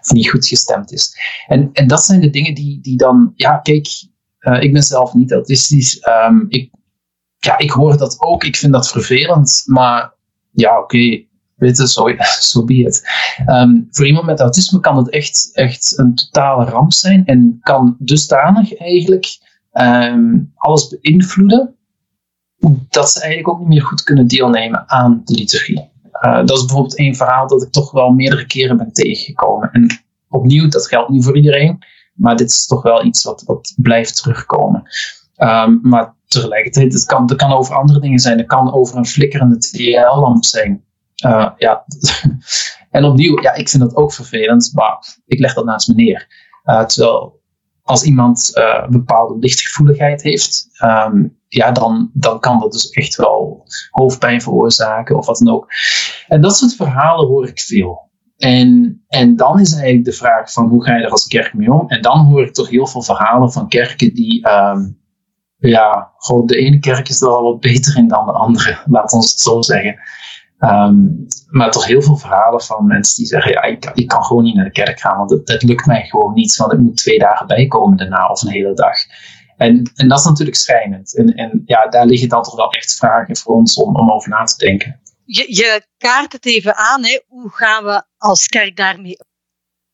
of, 0.00 0.10
niet 0.10 0.30
goed 0.30 0.46
gestemd 0.46 0.92
is. 0.92 1.16
En, 1.46 1.70
en 1.72 1.86
dat 1.86 2.04
zijn 2.04 2.20
de 2.20 2.30
dingen 2.30 2.54
die, 2.54 2.80
die 2.80 2.96
dan, 2.96 3.32
ja, 3.36 3.56
kijk, 3.56 3.86
ik 4.60 4.72
ben 4.72 4.82
zelf 4.82 5.14
niet 5.14 5.32
autistisch. 5.32 5.98
Ehm, 5.98 6.44
ik, 6.48 6.70
ja, 7.38 7.58
ik 7.58 7.70
hoor 7.70 7.96
dat 7.96 8.20
ook. 8.20 8.44
Ik 8.44 8.56
vind 8.56 8.72
dat 8.72 8.90
vervelend. 8.90 9.62
Maar 9.66 10.14
ja, 10.50 10.78
oké. 10.78 11.24
weet 11.56 11.76
je, 11.76 11.88
zo 11.88 12.06
so 12.40 12.64
be 12.64 12.74
it. 12.74 13.08
Ehm, 13.46 13.80
voor 13.90 14.06
iemand 14.06 14.26
met 14.26 14.40
autisme 14.40 14.80
kan 14.80 14.96
het 14.96 15.10
echt, 15.10 15.50
echt 15.52 15.98
een 15.98 16.14
totale 16.14 16.64
ramp 16.64 16.92
zijn. 16.92 17.26
En 17.26 17.58
kan 17.60 17.96
dusdanig 17.98 18.76
eigenlijk 18.76 19.38
alles 20.54 20.88
beïnvloeden. 21.00 21.76
Dat 22.88 23.10
ze 23.10 23.20
eigenlijk 23.20 23.48
ook 23.48 23.58
niet 23.58 23.68
meer 23.68 23.82
goed 23.82 24.02
kunnen 24.02 24.26
deelnemen 24.26 24.88
aan 24.88 25.20
de 25.24 25.34
liturgie. 25.34 25.91
Uh, 26.26 26.36
dat 26.36 26.56
is 26.56 26.64
bijvoorbeeld 26.64 26.98
een 26.98 27.16
verhaal 27.16 27.46
dat 27.46 27.62
ik 27.62 27.70
toch 27.70 27.90
wel 27.90 28.10
meerdere 28.10 28.46
keren 28.46 28.76
ben 28.76 28.92
tegengekomen. 28.92 29.70
En 29.70 30.04
opnieuw, 30.28 30.68
dat 30.68 30.86
geldt 30.86 31.10
niet 31.10 31.24
voor 31.24 31.36
iedereen, 31.36 31.78
maar 32.14 32.36
dit 32.36 32.50
is 32.50 32.66
toch 32.66 32.82
wel 32.82 33.04
iets 33.04 33.24
wat, 33.24 33.42
wat 33.42 33.74
blijft 33.76 34.16
terugkomen. 34.16 34.82
Um, 35.36 35.78
maar 35.82 36.14
tegelijkertijd, 36.26 36.92
het 36.92 37.04
kan, 37.04 37.22
het 37.22 37.36
kan 37.36 37.52
over 37.52 37.74
andere 37.74 38.00
dingen 38.00 38.18
zijn. 38.18 38.38
Het 38.38 38.46
kan 38.46 38.72
over 38.72 38.96
een 38.96 39.06
flikkerende 39.06 39.58
TL-lamp 39.58 40.44
zijn. 40.44 40.84
Uh, 41.26 41.50
ja. 41.56 41.84
en 42.90 43.04
opnieuw, 43.04 43.42
ja, 43.42 43.54
ik 43.54 43.68
vind 43.68 43.82
dat 43.82 43.96
ook 43.96 44.12
vervelend, 44.12 44.70
maar 44.74 45.18
ik 45.26 45.38
leg 45.38 45.54
dat 45.54 45.64
naast 45.64 45.88
me 45.88 45.94
neer. 45.94 46.26
Uh, 46.64 46.84
terwijl 46.84 47.41
als 47.82 48.02
iemand 48.02 48.50
uh, 48.54 48.88
bepaalde 48.88 49.38
lichtgevoeligheid 49.38 50.22
heeft, 50.22 50.68
um, 50.84 51.36
ja, 51.48 51.72
dan, 51.72 52.10
dan 52.12 52.40
kan 52.40 52.60
dat 52.60 52.72
dus 52.72 52.90
echt 52.90 53.16
wel 53.16 53.66
hoofdpijn 53.90 54.40
veroorzaken 54.40 55.16
of 55.16 55.26
wat 55.26 55.38
dan 55.38 55.54
ook. 55.54 55.72
En 56.28 56.40
dat 56.40 56.56
soort 56.56 56.74
verhalen 56.74 57.26
hoor 57.26 57.46
ik 57.46 57.60
veel. 57.60 58.10
En, 58.36 59.02
en 59.08 59.36
dan 59.36 59.60
is 59.60 59.72
eigenlijk 59.72 60.04
de 60.04 60.12
vraag 60.12 60.52
van 60.52 60.68
hoe 60.68 60.84
ga 60.84 60.96
je 60.96 61.04
er 61.04 61.10
als 61.10 61.26
kerk 61.26 61.54
mee 61.54 61.72
om? 61.72 61.88
En 61.88 62.02
dan 62.02 62.26
hoor 62.26 62.42
ik 62.42 62.52
toch 62.52 62.68
heel 62.68 62.86
veel 62.86 63.02
verhalen 63.02 63.52
van 63.52 63.68
kerken 63.68 64.14
die, 64.14 64.48
um, 64.50 65.00
ja, 65.56 66.12
gewoon 66.16 66.46
de 66.46 66.56
ene 66.56 66.78
kerk 66.78 67.08
is 67.08 67.20
er 67.20 67.28
al 67.28 67.42
wat 67.42 67.60
beter 67.60 67.96
in 67.96 68.08
dan 68.08 68.26
de 68.26 68.32
andere, 68.32 68.82
laat 68.86 69.12
ons 69.12 69.30
het 69.30 69.40
zo 69.40 69.62
zeggen. 69.62 69.96
Um, 70.64 71.26
maar 71.48 71.70
toch 71.70 71.86
heel 71.86 72.02
veel 72.02 72.16
verhalen 72.16 72.60
van 72.60 72.86
mensen 72.86 73.16
die 73.16 73.26
zeggen: 73.26 73.52
ja, 73.52 73.62
ik, 73.62 73.90
ik 73.94 74.08
kan 74.08 74.24
gewoon 74.24 74.42
niet 74.42 74.54
naar 74.54 74.64
de 74.64 74.70
kerk 74.70 75.00
gaan, 75.00 75.16
want 75.16 75.30
het, 75.30 75.48
het 75.48 75.62
lukt 75.62 75.86
mij 75.86 76.02
gewoon 76.02 76.34
niet, 76.34 76.56
want 76.56 76.72
ik 76.72 76.78
moet 76.78 76.96
twee 76.96 77.18
dagen 77.18 77.46
bijkomen 77.46 77.96
daarna 77.96 78.28
of 78.28 78.42
een 78.42 78.50
hele 78.50 78.74
dag. 78.74 78.96
En, 79.56 79.90
en 79.94 80.08
dat 80.08 80.18
is 80.18 80.24
natuurlijk 80.24 80.56
schrijnend. 80.56 81.16
En, 81.16 81.34
en 81.34 81.62
ja, 81.64 81.88
daar 81.88 82.06
liggen 82.06 82.28
dan 82.28 82.42
toch 82.42 82.56
wel 82.56 82.70
echt 82.70 82.96
vragen 82.96 83.36
voor 83.36 83.54
ons 83.54 83.76
om, 83.76 83.96
om 83.96 84.10
over 84.10 84.28
na 84.28 84.44
te 84.44 84.66
denken. 84.66 85.00
Je, 85.24 85.44
je 85.48 85.86
kaart 85.98 86.32
het 86.32 86.46
even 86.46 86.76
aan, 86.76 87.04
hè. 87.04 87.20
hoe 87.26 87.50
gaan 87.50 87.84
we 87.84 88.02
als 88.18 88.46
kerk 88.46 88.76
daarmee 88.76 89.18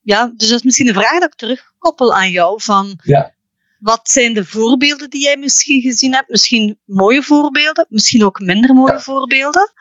Ja, 0.00 0.32
dus 0.36 0.48
dat 0.48 0.58
is 0.58 0.64
misschien 0.64 0.88
een 0.88 0.94
vraag 0.94 1.20
dat 1.20 1.32
ik 1.32 1.34
terugkoppel 1.34 2.14
aan 2.14 2.30
jou. 2.30 2.62
Van, 2.62 2.98
ja. 3.02 3.34
Wat 3.78 4.08
zijn 4.08 4.34
de 4.34 4.44
voorbeelden 4.44 5.10
die 5.10 5.22
jij 5.22 5.36
misschien 5.36 5.80
gezien 5.80 6.14
hebt? 6.14 6.28
Misschien 6.28 6.80
mooie 6.84 7.22
voorbeelden, 7.22 7.86
misschien 7.88 8.24
ook 8.24 8.40
minder 8.40 8.74
mooie 8.74 9.00
voorbeelden? 9.00 9.72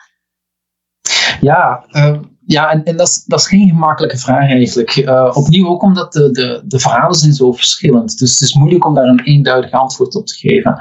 Ja, 1.40 1.84
uh, 1.90 2.18
ja, 2.46 2.70
en, 2.84 2.96
dat, 2.96 3.08
is, 3.08 3.24
dat 3.24 3.46
geen 3.46 3.68
gemakkelijke 3.68 4.18
vraag 4.18 4.50
eigenlijk. 4.50 4.96
Uh, 4.96 5.30
opnieuw 5.34 5.68
ook 5.68 5.82
omdat 5.82 6.12
de, 6.12 6.30
de, 6.30 6.62
de 6.66 6.78
verhalen 6.78 7.14
zijn 7.14 7.32
zo 7.32 7.52
verschillend. 7.52 8.18
Dus 8.18 8.30
het 8.30 8.40
is 8.40 8.54
moeilijk 8.54 8.86
om 8.86 8.94
daar 8.94 9.06
een 9.06 9.24
eenduidig 9.24 9.70
antwoord 9.70 10.14
op 10.14 10.26
te 10.26 10.34
geven. 10.34 10.80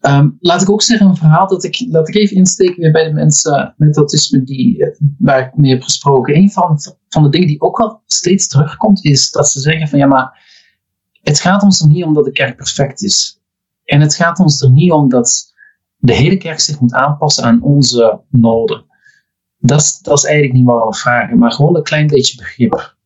Um, 0.00 0.36
laat 0.40 0.62
ik 0.62 0.70
ook 0.70 0.82
zeggen, 0.82 1.06
een 1.06 1.16
verhaal 1.16 1.48
dat 1.48 1.64
ik, 1.64 1.86
dat 1.92 2.08
ik 2.08 2.14
even 2.14 2.36
insteek 2.36 2.76
weer 2.76 2.92
bij 2.92 3.04
de 3.04 3.12
mensen 3.12 3.74
met 3.76 3.96
autisme 3.96 4.42
die, 4.42 4.84
eh, 4.84 5.00
waar 5.18 5.40
ik 5.40 5.56
mee 5.56 5.70
heb 5.70 5.82
gesproken. 5.82 6.36
Een 6.36 6.50
van, 6.50 6.78
van 7.08 7.22
de 7.22 7.28
dingen 7.28 7.46
die 7.46 7.60
ook 7.60 7.78
wel 7.78 8.02
steeds 8.06 8.48
terugkomt, 8.48 9.04
is 9.04 9.30
dat 9.30 9.48
ze 9.48 9.60
zeggen 9.60 9.88
van 9.88 9.98
ja, 9.98 10.06
maar 10.06 10.46
het 11.22 11.40
gaat 11.40 11.62
ons 11.62 11.80
er 11.80 11.88
niet 11.88 12.04
om 12.04 12.14
dat 12.14 12.24
de 12.24 12.32
kerk 12.32 12.56
perfect 12.56 13.02
is. 13.02 13.40
En 13.84 14.00
het 14.00 14.14
gaat 14.14 14.38
ons 14.38 14.62
er 14.62 14.70
niet 14.70 14.92
om 14.92 15.08
dat 15.08 15.54
de 15.96 16.14
hele 16.14 16.36
kerk 16.36 16.60
zich 16.60 16.80
moet 16.80 16.92
aanpassen 16.92 17.44
aan 17.44 17.62
onze 17.62 18.20
noden 18.28 18.87
dat 19.58 19.80
is, 19.80 19.98
dat 19.98 20.18
is 20.18 20.24
eigenlijk 20.24 20.54
niet 20.54 20.66
wat 20.66 20.88
we 20.88 21.00
vragen, 21.00 21.38
maar 21.38 21.52
gewoon 21.52 21.76
een 21.76 21.82
klein 21.82 22.06
beetje 22.06 22.36
begrip. 22.36 22.96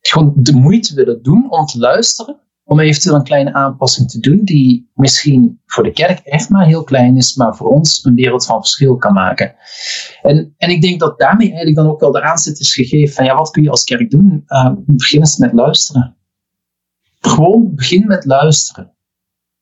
Gewoon 0.00 0.32
de 0.36 0.52
moeite 0.52 0.94
willen 0.94 1.22
doen 1.22 1.50
om 1.50 1.66
te 1.66 1.78
luisteren, 1.78 2.40
om 2.64 2.80
eventueel 2.80 3.14
een 3.14 3.22
kleine 3.22 3.52
aanpassing 3.52 4.10
te 4.10 4.20
doen, 4.20 4.44
die 4.44 4.90
misschien 4.94 5.60
voor 5.66 5.82
de 5.82 5.92
kerk 5.92 6.18
echt 6.18 6.48
maar 6.48 6.66
heel 6.66 6.84
klein 6.84 7.16
is, 7.16 7.34
maar 7.34 7.56
voor 7.56 7.68
ons 7.68 8.04
een 8.04 8.14
wereld 8.14 8.46
van 8.46 8.60
verschil 8.60 8.96
kan 8.96 9.12
maken. 9.12 9.54
En, 10.22 10.54
en 10.56 10.70
ik 10.70 10.82
denk 10.82 11.00
dat 11.00 11.18
daarmee 11.18 11.46
eigenlijk 11.46 11.76
dan 11.76 11.88
ook 11.88 12.00
wel 12.00 12.12
de 12.12 12.22
aanzet 12.22 12.58
is 12.58 12.74
gegeven 12.74 13.14
van 13.14 13.24
ja, 13.24 13.34
wat 13.34 13.50
kun 13.50 13.62
je 13.62 13.70
als 13.70 13.84
kerk 13.84 14.10
doen? 14.10 14.42
Uh, 14.46 14.72
begin 14.76 15.20
eens 15.20 15.36
met 15.36 15.52
luisteren. 15.52 16.16
Gewoon 17.20 17.74
begin 17.74 18.06
met 18.06 18.24
luisteren. 18.24 18.94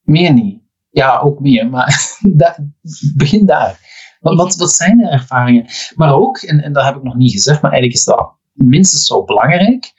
Meer 0.02 0.32
niet. 0.32 0.60
Ja, 0.90 1.18
ook 1.18 1.40
meer, 1.40 1.68
maar 1.68 2.18
begin 3.16 3.46
daar. 3.46 3.85
Wat, 4.34 4.56
wat, 4.56 4.72
zijn 4.72 4.96
de 4.96 5.08
ervaringen? 5.08 5.66
Maar 5.94 6.14
ook, 6.14 6.38
en, 6.38 6.62
en 6.62 6.72
dat 6.72 6.84
heb 6.84 6.96
ik 6.96 7.02
nog 7.02 7.14
niet 7.14 7.32
gezegd, 7.32 7.62
maar 7.62 7.70
eigenlijk 7.70 8.00
is 8.00 8.06
dat 8.06 8.32
minstens 8.52 9.06
zo 9.06 9.24
belangrijk. 9.24 9.92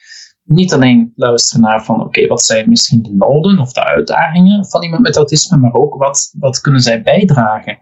Niet 0.43 0.73
alleen 0.73 1.11
luisteren 1.15 1.61
naar 1.61 1.85
van 1.85 2.01
oké, 2.01 2.27
wat 2.27 2.43
zijn 2.43 2.69
misschien 2.69 3.01
de 3.01 3.13
noden 3.13 3.59
of 3.59 3.73
de 3.73 3.83
uitdagingen 3.85 4.65
van 4.65 4.83
iemand 4.83 5.01
met 5.01 5.15
autisme, 5.15 5.57
maar 5.57 5.73
ook 5.73 5.95
wat, 5.95 6.33
wat 6.39 6.61
kunnen 6.61 6.81
zij 6.81 7.01
bijdragen. 7.01 7.79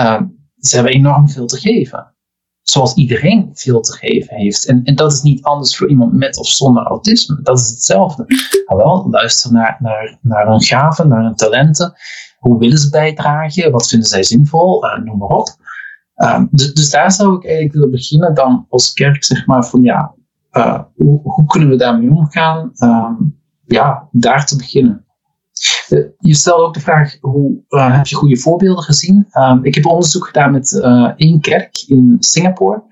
Uh, 0.00 0.20
ze 0.58 0.74
hebben 0.74 0.92
enorm 0.92 1.28
veel 1.28 1.46
te 1.46 1.58
geven. 1.58 2.14
Zoals 2.62 2.94
iedereen 2.94 3.50
veel 3.52 3.80
te 3.80 3.92
geven 3.92 4.36
heeft. 4.36 4.66
En, 4.66 4.84
en 4.84 4.94
dat 4.94 5.12
is 5.12 5.22
niet 5.22 5.42
anders 5.42 5.76
voor 5.76 5.88
iemand 5.88 6.12
met 6.12 6.36
of 6.36 6.46
zonder 6.46 6.82
autisme. 6.82 7.42
Dat 7.42 7.58
is 7.58 7.68
hetzelfde. 7.68 8.24
Maar 8.66 8.76
wel, 8.76 9.06
luister 9.10 9.52
naar, 9.52 9.76
naar, 9.80 10.18
naar 10.20 10.46
hun 10.46 10.62
gaven, 10.62 11.08
naar 11.08 11.22
hun 11.22 11.34
talenten. 11.34 11.94
Hoe 12.42 12.58
willen 12.58 12.78
ze 12.78 12.90
bijdragen? 12.90 13.72
Wat 13.72 13.88
vinden 13.88 14.08
zij 14.08 14.22
zinvol? 14.22 14.84
Uh, 14.84 15.04
noem 15.04 15.18
maar 15.18 15.28
op. 15.28 15.48
Um, 16.16 16.48
dus, 16.50 16.74
dus, 16.74 16.90
daar 16.90 17.12
zou 17.12 17.36
ik 17.36 17.44
eigenlijk 17.44 17.74
willen 17.74 17.90
beginnen 17.90 18.34
dan 18.34 18.66
als 18.68 18.92
kerk, 18.92 19.24
zeg 19.24 19.46
maar, 19.46 19.66
van 19.66 19.82
ja, 19.82 20.14
uh, 20.52 20.82
hoe, 20.94 21.20
hoe, 21.22 21.46
kunnen 21.46 21.68
we 21.68 21.76
daarmee 21.76 22.10
omgaan? 22.10 22.72
Um, 22.84 23.40
ja, 23.64 24.08
daar 24.10 24.46
te 24.46 24.56
beginnen. 24.56 25.04
Uh, 25.90 26.06
je 26.18 26.34
stelde 26.34 26.62
ook 26.62 26.74
de 26.74 26.80
vraag, 26.80 27.16
hoe 27.20 27.62
heb 27.68 28.06
je 28.06 28.16
goede 28.16 28.36
voorbeelden 28.36 28.84
gezien? 28.84 29.26
Um, 29.32 29.64
ik 29.64 29.74
heb 29.74 29.86
onderzoek 29.86 30.26
gedaan 30.26 30.52
met 30.52 30.80
één 31.16 31.40
kerk 31.40 31.84
in 31.86 32.16
Singapore. 32.18 32.82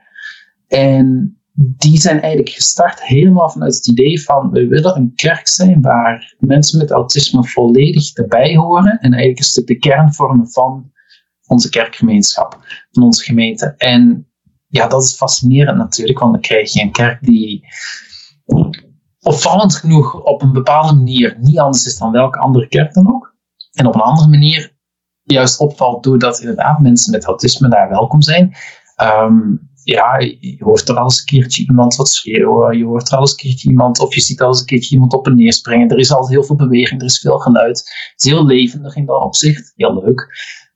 En 0.69 1.40
die 1.63 2.01
zijn 2.01 2.21
eigenlijk 2.21 2.55
gestart 2.55 3.03
helemaal 3.03 3.51
vanuit 3.51 3.75
het 3.75 3.87
idee 3.87 4.23
van 4.23 4.51
we 4.51 4.67
willen 4.67 4.97
een 4.97 5.13
kerk 5.15 5.49
zijn 5.49 5.81
waar 5.81 6.35
mensen 6.39 6.79
met 6.79 6.91
autisme 6.91 7.45
volledig 7.45 8.15
erbij 8.15 8.57
horen 8.57 8.99
en 8.99 9.11
eigenlijk 9.11 9.39
een 9.39 9.45
stuk 9.45 9.67
de 9.67 9.79
kern 9.79 10.15
vormen 10.15 10.51
van 10.51 10.93
onze 11.47 11.69
kerkgemeenschap, 11.69 12.59
van 12.91 13.03
onze 13.03 13.25
gemeente. 13.25 13.75
En 13.77 14.29
ja, 14.67 14.87
dat 14.87 15.03
is 15.03 15.15
fascinerend 15.15 15.79
natuurlijk, 15.79 16.19
want 16.19 16.33
dan 16.33 16.41
krijg 16.41 16.73
je 16.73 16.83
een 16.83 16.93
kerk 16.93 17.23
die 17.23 17.67
opvallend 19.21 19.75
genoeg 19.75 20.23
op 20.23 20.43
een 20.43 20.53
bepaalde 20.53 20.95
manier 20.95 21.37
niet 21.41 21.59
anders 21.59 21.87
is 21.87 21.99
dan 21.99 22.13
welke 22.13 22.39
andere 22.39 22.69
kerk 22.69 22.95
dan 22.95 23.15
ook. 23.15 23.35
En 23.73 23.87
op 23.87 23.95
een 23.95 24.01
andere 24.01 24.29
manier 24.29 24.77
juist 25.23 25.59
opvalt 25.59 26.03
doordat 26.03 26.41
inderdaad 26.41 26.81
mensen 26.81 27.13
met 27.13 27.25
autisme 27.25 27.69
daar 27.69 27.89
welkom 27.89 28.23
zijn. 28.23 28.55
Um, 29.03 29.70
ja, 29.91 30.19
je 30.19 30.57
hoort 30.59 30.89
er 30.89 30.97
al 30.97 31.05
eens 31.05 31.19
een 31.19 31.25
keertje 31.25 31.67
iemand 31.67 31.97
wat 31.97 32.09
schreeuwen, 32.09 32.79
je 32.79 32.85
hoort 32.85 33.09
er 33.09 33.15
al 33.15 33.21
eens 33.21 33.31
een 33.31 33.37
keertje 33.37 33.69
iemand, 33.69 34.01
of 34.01 34.15
je 34.15 34.21
ziet 34.21 34.41
al 34.41 34.49
eens 34.49 34.61
een 34.61 34.67
keertje 34.67 34.95
iemand 34.95 35.13
op 35.13 35.27
en 35.27 35.37
neer 35.37 35.53
springen. 35.53 35.89
Er 35.89 35.99
is 35.99 36.13
altijd 36.13 36.31
heel 36.31 36.45
veel 36.45 36.57
beweging, 36.57 37.01
er 37.01 37.07
is 37.07 37.19
veel 37.19 37.39
geluid. 37.39 37.79
Het 37.79 38.25
is 38.25 38.31
heel 38.31 38.47
levendig 38.47 38.97
in 38.97 39.07
dat 39.07 39.23
opzicht, 39.23 39.73
heel 39.77 40.03
leuk. 40.05 40.29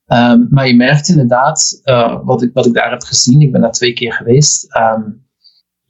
Um, 0.07 0.47
maar 0.51 0.67
je 0.67 0.77
merkt 0.77 1.09
inderdaad, 1.09 1.81
uh, 1.85 2.19
wat, 2.25 2.43
ik, 2.43 2.51
wat 2.53 2.67
ik 2.67 2.75
daar 2.75 2.91
heb 2.91 3.03
gezien, 3.03 3.41
ik 3.41 3.53
ben 3.53 3.61
daar 3.61 3.73
twee 3.73 3.93
keer 3.93 4.13
geweest, 4.13 4.77
um, 4.77 5.24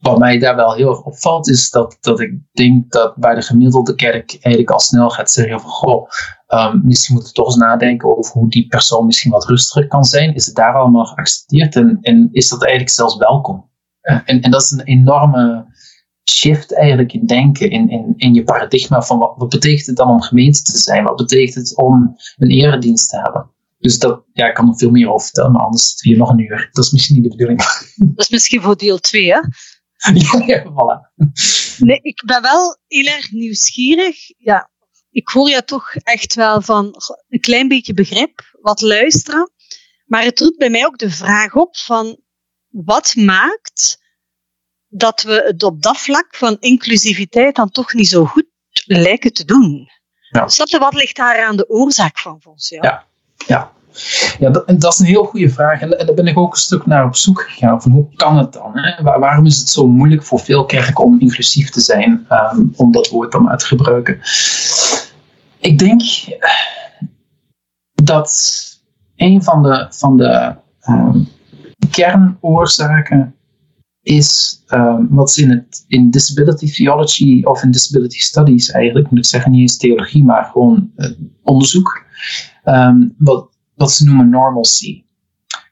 wat 0.06 0.18
mij 0.18 0.38
daar 0.38 0.56
wel 0.56 0.74
heel 0.74 0.88
erg 0.88 1.02
opvalt, 1.02 1.48
is 1.48 1.70
dat, 1.70 1.96
dat 2.00 2.20
ik 2.20 2.38
denk 2.52 2.92
dat 2.92 3.16
bij 3.16 3.34
de 3.34 3.42
gemiddelde 3.42 3.94
kerk 3.94 4.38
eigenlijk 4.40 4.70
al 4.70 4.80
snel 4.80 5.10
gaat 5.10 5.30
zeggen 5.30 5.60
van, 5.60 5.70
goh, 5.70 6.08
um, 6.48 6.80
misschien 6.84 7.14
moeten 7.14 7.32
we 7.32 7.38
toch 7.38 7.46
eens 7.46 7.56
nadenken 7.56 8.16
over 8.18 8.32
hoe 8.32 8.48
die 8.48 8.66
persoon 8.66 9.06
misschien 9.06 9.30
wat 9.30 9.48
rustiger 9.48 9.88
kan 9.88 10.04
zijn. 10.04 10.34
Is 10.34 10.46
het 10.46 10.54
daar 10.54 10.74
allemaal 10.74 11.04
geaccepteerd 11.04 11.76
en, 11.76 11.98
en 12.00 12.28
is 12.32 12.48
dat 12.48 12.62
eigenlijk 12.62 12.94
zelfs 12.94 13.16
welkom? 13.16 13.72
en, 14.00 14.40
en 14.40 14.50
dat 14.50 14.62
is 14.62 14.70
een 14.70 14.82
enorme 14.82 15.66
shift 16.30 16.74
eigenlijk 16.74 17.12
in 17.12 17.26
denken, 17.26 17.70
in, 17.70 17.88
in, 17.90 18.14
in 18.16 18.34
je 18.34 18.44
paradigma 18.44 19.02
van 19.02 19.18
wat, 19.18 19.48
betekent 19.48 19.86
het 19.86 19.96
dan 19.96 20.10
om 20.10 20.22
gemeente 20.22 20.62
te 20.62 20.78
zijn? 20.78 21.04
Wat 21.04 21.16
betekent 21.16 21.54
het 21.54 21.76
om 21.76 22.16
een 22.36 22.50
eredienst 22.50 23.08
te 23.08 23.20
hebben? 23.20 23.50
Dus 23.78 23.98
dat, 23.98 24.22
ja, 24.32 24.48
ik 24.48 24.54
kan 24.54 24.68
er 24.68 24.76
veel 24.76 24.90
meer 24.90 25.08
over 25.08 25.24
vertellen, 25.24 25.52
maar 25.52 25.64
anders 25.64 26.00
hier 26.00 26.16
nog 26.16 26.30
een 26.30 26.38
uur. 26.38 26.68
Dat 26.72 26.84
is 26.84 26.92
misschien 26.92 27.14
niet 27.14 27.24
de 27.24 27.30
bedoeling. 27.30 27.60
Dat 27.96 28.24
is 28.24 28.28
misschien 28.28 28.62
voor 28.62 28.76
deel 28.76 28.98
2, 28.98 29.32
hè? 29.32 29.40
ja, 30.46 30.62
voilà. 30.62 31.12
Nee, 31.78 31.98
ik 32.02 32.22
ben 32.26 32.42
wel 32.42 32.78
heel 32.86 33.06
erg 33.06 33.30
nieuwsgierig. 33.30 34.16
Ja, 34.38 34.70
ik 35.10 35.28
hoor 35.28 35.48
je 35.48 35.64
toch 35.64 35.94
echt 35.94 36.34
wel 36.34 36.62
van 36.62 36.94
een 37.28 37.40
klein 37.40 37.68
beetje 37.68 37.94
begrip, 37.94 38.56
wat 38.60 38.80
luisteren. 38.80 39.50
Maar 40.04 40.22
het 40.22 40.40
roept 40.40 40.58
bij 40.58 40.70
mij 40.70 40.86
ook 40.86 40.98
de 40.98 41.10
vraag 41.10 41.54
op 41.54 41.76
van 41.76 42.20
wat 42.68 43.14
maakt 43.16 44.02
dat 44.88 45.22
we 45.22 45.42
het 45.46 45.62
op 45.62 45.82
dat 45.82 45.98
vlak 45.98 46.36
van 46.36 46.56
inclusiviteit 46.60 47.56
dan 47.56 47.70
toch 47.70 47.92
niet 47.92 48.08
zo 48.08 48.24
goed 48.24 48.46
lijken 48.84 49.32
te 49.32 49.44
doen. 49.44 49.88
Ja. 50.30 50.48
Snap 50.48 50.68
je, 50.68 50.78
wat 50.78 50.94
ligt 50.94 51.16
daar 51.16 51.44
aan 51.44 51.56
de 51.56 51.68
oorzaak 51.68 52.18
van 52.18 52.40
volgens 52.40 52.68
jou? 52.68 52.86
Ja, 52.86 53.06
ja. 53.46 53.72
Ja, 54.38 54.50
dat, 54.50 54.92
is 54.92 54.98
een 54.98 55.06
heel 55.06 55.24
goede 55.24 55.48
vraag. 55.48 55.80
En, 55.80 55.98
en, 55.98 56.06
daar 56.06 56.14
ben 56.14 56.26
ik 56.26 56.38
ook 56.38 56.52
een 56.52 56.58
stuk 56.58 56.86
naar 56.86 57.04
op 57.04 57.16
zoek 57.16 57.40
gegaan. 57.40 57.82
Van 57.82 57.90
hoe 57.90 58.06
kan 58.14 58.38
het 58.38 58.52
dan? 58.52 58.70
Hè? 58.74 59.02
waarom 59.02 59.46
is 59.46 59.58
het 59.58 59.68
zo 59.68 59.88
moeilijk 59.88 60.22
voor 60.22 60.40
veel 60.40 60.64
kerken 60.64 61.04
om 61.04 61.20
inclusief 61.20 61.70
te 61.70 61.80
zijn? 61.80 62.26
Um, 62.30 62.72
om 62.76 62.92
dat 62.92 63.08
woord 63.08 63.32
dan 63.32 63.42
maar 63.42 63.58
te 63.58 63.66
gebruiken. 63.66 64.20
Ik 65.58 65.78
denk 65.78 66.02
dat 67.92 68.62
een 69.16 69.42
van 69.42 69.62
de, 69.62 69.86
van 69.90 70.16
de 70.16 70.54
um, 70.88 71.28
kernoorzaken 71.90 73.34
is 74.02 74.62
um, 74.68 75.08
wat 75.10 75.30
ze 75.30 75.42
in, 75.42 75.50
het, 75.50 75.84
in 75.88 76.10
disability 76.10 76.72
theology 76.72 77.42
of 77.44 77.62
in 77.62 77.70
disability 77.70 78.18
studies 78.18 78.70
eigenlijk, 78.70 79.10
moet 79.10 79.18
ik 79.18 79.26
zeggen, 79.26 79.50
niet 79.50 79.60
eens 79.60 79.76
theologie, 79.76 80.24
maar 80.24 80.44
gewoon 80.44 80.90
uh, 80.96 81.10
onderzoek, 81.42 82.04
wat, 83.18 83.53
wat 83.74 83.92
ze 83.92 84.04
noemen 84.04 84.28
normalcy. 84.28 85.04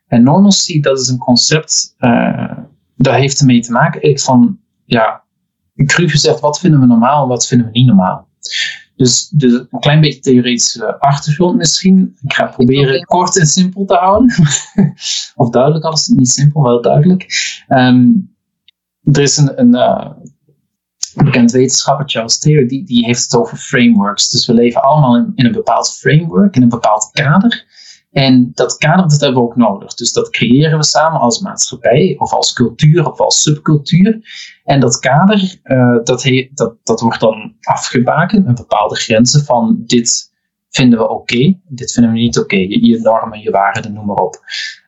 En 0.07 0.23
normalcy, 0.23 0.81
dat 0.81 0.99
is 0.99 1.09
een 1.09 1.19
concept, 1.19 1.95
uh, 1.99 2.59
dat 2.97 3.15
heeft 3.15 3.41
ermee 3.41 3.61
te 3.61 3.73
maken 3.73 4.03
eigenlijk 4.03 4.21
van, 4.21 4.59
ja, 4.85 5.23
cru 5.87 6.09
gezegd, 6.09 6.41
wat 6.41 6.61
vinden 6.61 6.81
we 6.81 6.87
normaal 6.87 7.23
en 7.23 7.29
wat 7.29 7.47
vinden 7.47 7.67
we 7.67 7.73
niet 7.73 7.87
normaal. 7.87 8.29
Dus, 8.97 9.29
dus 9.29 9.53
een 9.53 9.81
klein 9.81 10.01
beetje 10.01 10.21
theoretische 10.21 11.01
achtergrond 11.01 11.57
misschien. 11.57 12.17
Ik 12.23 12.33
ga 12.33 12.47
proberen 12.47 12.93
het 12.93 13.05
kort 13.05 13.39
en 13.39 13.47
simpel 13.47 13.85
te 13.85 13.95
houden. 13.95 14.35
of 15.35 15.51
duidelijk, 15.51 15.85
alles 15.85 16.07
niet 16.07 16.31
simpel, 16.31 16.63
wel 16.63 16.83
duidelijk. 16.83 17.27
Um, 17.69 18.35
er 19.03 19.23
is 19.23 19.37
een, 19.37 19.61
een 19.61 19.75
uh, 19.75 20.11
bekend 21.15 21.51
wetenschapper, 21.51 22.09
Charles 22.09 22.39
Taylor, 22.39 22.69
die, 22.69 22.85
die 22.85 23.05
heeft 23.05 23.23
het 23.23 23.35
over 23.35 23.57
frameworks. 23.57 24.31
Dus 24.31 24.47
we 24.47 24.55
leven 24.55 24.83
allemaal 24.83 25.17
in, 25.17 25.33
in 25.35 25.47
een 25.47 25.53
bepaald 25.53 25.97
framework, 25.99 26.57
in 26.57 26.63
een 26.63 26.69
bepaald 26.69 27.11
kader. 27.13 27.65
En 28.13 28.51
dat 28.55 28.77
kader 28.77 29.09
dat 29.09 29.21
hebben 29.21 29.43
we 29.43 29.49
ook 29.49 29.57
nodig. 29.57 29.95
Dus 29.95 30.13
dat 30.13 30.31
creëren 30.31 30.79
we 30.79 30.85
samen 30.85 31.21
als 31.21 31.41
maatschappij, 31.41 32.17
of 32.19 32.33
als 32.33 32.53
cultuur, 32.53 33.11
of 33.11 33.21
als 33.21 33.43
subcultuur. 33.43 34.21
En 34.65 34.81
dat 34.81 34.99
kader, 34.99 35.61
uh, 35.65 35.99
dat, 36.05 36.31
dat, 36.55 36.77
dat 36.83 37.01
wordt 37.01 37.21
dan 37.21 37.55
afgebakend 37.61 38.47
met 38.47 38.55
bepaalde 38.55 38.97
grenzen 38.97 39.45
van 39.45 39.83
dit 39.87 40.31
vinden 40.69 40.99
we 40.99 41.09
oké, 41.09 41.59
dit 41.69 41.93
vinden 41.93 42.13
we 42.13 42.19
niet 42.19 42.39
oké. 42.39 42.57
Je, 42.57 42.99
normen, 43.03 43.41
je 43.41 43.51
waarden, 43.51 43.93
noem 43.93 44.07
maar 44.07 44.17
op. 44.17 44.41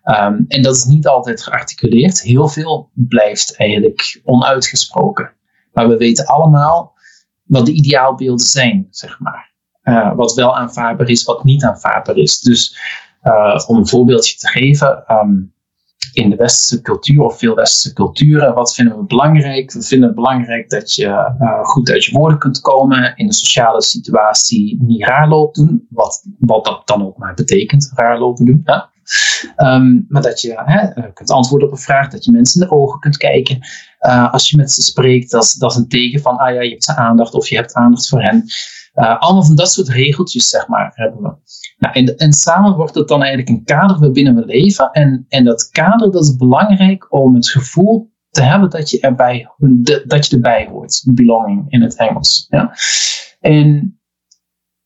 Um, 0.04 0.44
en 0.48 0.62
dat 0.62 0.76
is 0.76 0.84
niet 0.84 1.06
altijd 1.06 1.42
gearticuleerd. 1.42 2.22
Heel 2.22 2.48
veel 2.48 2.90
blijft 2.94 3.56
eigenlijk 3.56 4.20
onuitgesproken. 4.24 5.32
Maar 5.72 5.88
we 5.88 5.96
weten 5.96 6.26
allemaal 6.26 6.94
wat 7.44 7.66
de 7.66 7.72
ideaalbeelden 7.72 8.46
zijn, 8.46 8.86
zeg 8.90 9.20
maar. 9.20 9.52
Uh, 9.82 10.14
wat 10.16 10.34
wel 10.34 10.56
aanvaardbaar 10.56 11.08
is, 11.08 11.24
wat 11.24 11.44
niet 11.44 11.64
aanvaardbaar 11.64 12.16
is. 12.16 12.40
Dus 12.40 12.78
om 13.66 13.76
een 13.76 13.88
voorbeeldje 13.88 14.36
te 14.36 14.48
geven, 14.48 15.04
um, 15.08 15.52
in 16.12 16.30
de 16.30 16.36
westerse 16.36 16.82
cultuur 16.82 17.22
of 17.22 17.38
veel 17.38 17.54
westerse 17.54 17.92
culturen, 17.92 18.54
wat 18.54 18.74
vinden 18.74 18.98
we 18.98 19.04
belangrijk? 19.04 19.72
We 19.72 19.82
vinden 19.82 20.06
het 20.06 20.16
belangrijk 20.16 20.70
dat 20.70 20.94
je 20.94 21.06
uh, 21.40 21.62
goed 21.62 21.90
uit 21.90 22.04
je 22.04 22.16
woorden 22.16 22.38
kunt 22.38 22.60
komen, 22.60 23.16
in 23.16 23.26
een 23.26 23.32
sociale 23.32 23.82
situatie 23.82 24.82
niet 24.82 25.04
raar 25.04 25.28
loopt 25.28 25.56
doen, 25.56 25.86
wat, 25.90 26.24
wat 26.38 26.64
dat 26.64 26.82
dan 26.84 27.06
ook 27.06 27.16
maar 27.16 27.34
betekent, 27.34 27.92
raar 27.94 28.18
lopen 28.18 28.44
doen. 28.44 28.62
Ja? 28.64 28.90
Um, 29.56 30.06
maar 30.08 30.22
dat 30.22 30.40
je 30.40 30.62
hè, 30.64 31.10
kunt 31.12 31.30
antwoorden 31.30 31.68
op 31.68 31.74
een 31.74 31.80
vraag, 31.80 32.08
dat 32.08 32.24
je 32.24 32.32
mensen 32.32 32.60
in 32.60 32.68
de 32.68 32.74
ogen 32.74 33.00
kunt 33.00 33.16
kijken. 33.16 33.58
Als 34.30 34.50
je 34.50 34.56
met 34.56 34.72
ze 34.72 34.82
spreekt, 34.82 35.30
dat, 35.30 35.54
dat 35.58 35.70
is 35.70 35.76
een 35.76 35.88
teken 35.88 36.20
van, 36.20 36.36
ah 36.36 36.54
ja, 36.54 36.60
je 36.60 36.70
hebt 36.70 36.84
ze 36.84 36.96
aandacht 36.96 37.34
of 37.34 37.48
je 37.48 37.56
hebt 37.56 37.74
aandacht 37.74 38.08
voor 38.08 38.22
hen. 38.22 38.44
Uh, 38.94 39.18
allemaal 39.18 39.44
van 39.44 39.56
dat 39.56 39.72
soort 39.72 39.88
regeltjes, 39.88 40.48
zeg 40.48 40.68
maar, 40.68 40.92
hebben 40.94 41.22
we. 41.22 41.34
Nou, 41.78 41.94
en, 41.94 42.16
en 42.16 42.32
samen 42.32 42.76
wordt 42.76 42.94
het 42.94 43.08
dan 43.08 43.22
eigenlijk 43.22 43.50
een 43.50 43.64
kader 43.64 43.98
waarbinnen 43.98 44.34
we 44.34 44.44
leven. 44.44 44.90
En, 44.90 45.26
en 45.28 45.44
dat 45.44 45.68
kader 45.68 46.10
dat 46.10 46.24
is 46.24 46.36
belangrijk 46.36 47.12
om 47.12 47.34
het 47.34 47.48
gevoel 47.48 48.12
te 48.30 48.42
hebben 48.42 48.70
dat 48.70 48.90
je 48.90 49.00
erbij, 49.00 49.48
dat 50.06 50.26
je 50.26 50.36
erbij 50.36 50.68
hoort. 50.70 51.02
Belonging 51.14 51.64
in 51.68 51.82
het 51.82 51.96
Engels. 51.96 52.46
Ja. 52.48 52.76
En, 53.40 54.00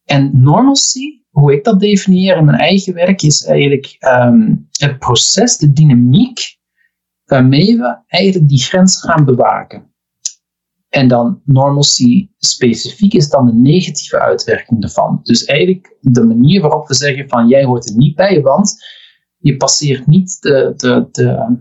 en 0.04 0.42
normalcy, 0.42 1.22
hoe 1.30 1.52
ik 1.52 1.64
dat 1.64 1.80
definieer 1.80 2.36
in 2.36 2.44
mijn 2.44 2.58
eigen 2.58 2.94
werk, 2.94 3.22
is 3.22 3.44
eigenlijk 3.44 3.96
um, 4.00 4.68
het 4.70 4.98
proces, 4.98 5.58
de 5.58 5.72
dynamiek 5.72 6.56
waarmee 7.24 7.78
we 7.78 7.98
eigenlijk 8.06 8.48
die 8.48 8.62
grenzen 8.62 9.10
gaan 9.10 9.24
bewaken. 9.24 9.92
En 10.88 11.08
dan 11.08 11.40
normalcy 11.44 12.28
specifiek 12.38 13.12
is 13.12 13.28
dan 13.28 13.46
de 13.46 13.54
negatieve 13.54 14.20
uitwerking 14.20 14.82
ervan. 14.82 15.20
Dus 15.22 15.44
eigenlijk 15.44 15.96
de 16.00 16.24
manier 16.24 16.60
waarop 16.60 16.88
we 16.88 16.94
zeggen 16.94 17.28
van 17.28 17.48
jij 17.48 17.64
hoort 17.64 17.88
er 17.88 17.96
niet 17.96 18.16
bij, 18.16 18.42
want 18.42 18.84
je 19.38 19.56
passeert 19.56 20.06
niet 20.06 20.40
de, 20.40 20.72
de, 20.76 21.08
de, 21.10 21.56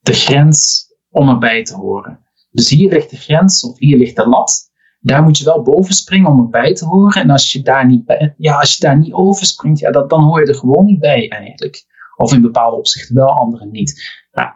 de 0.00 0.12
grens 0.12 0.86
om 1.10 1.28
erbij 1.28 1.62
te 1.64 1.74
horen. 1.74 2.26
Dus 2.50 2.68
hier 2.68 2.92
ligt 2.92 3.10
de 3.10 3.16
grens 3.16 3.64
of 3.64 3.78
hier 3.78 3.96
ligt 3.96 4.16
de 4.16 4.28
lat. 4.28 4.66
Daar 5.00 5.22
moet 5.22 5.38
je 5.38 5.44
wel 5.44 5.62
boven 5.62 5.94
springen 5.94 6.30
om 6.30 6.40
erbij 6.40 6.74
te 6.74 6.84
horen. 6.84 7.22
En 7.22 7.30
als 7.30 7.52
je 7.52 7.62
daar 7.62 7.86
niet, 7.86 8.32
ja, 8.36 8.58
als 8.58 8.74
je 8.74 8.80
daar 8.80 8.98
niet 8.98 9.12
over 9.12 9.46
springt, 9.46 9.78
ja, 9.78 9.90
dat, 9.90 10.10
dan 10.10 10.22
hoor 10.22 10.40
je 10.40 10.46
er 10.46 10.54
gewoon 10.54 10.84
niet 10.84 11.00
bij 11.00 11.28
eigenlijk. 11.28 11.84
Of 12.16 12.32
in 12.32 12.40
bepaalde 12.40 12.76
opzichten 12.76 13.14
wel, 13.14 13.28
andere 13.28 13.66
niet. 13.66 14.24
Nou, 14.32 14.50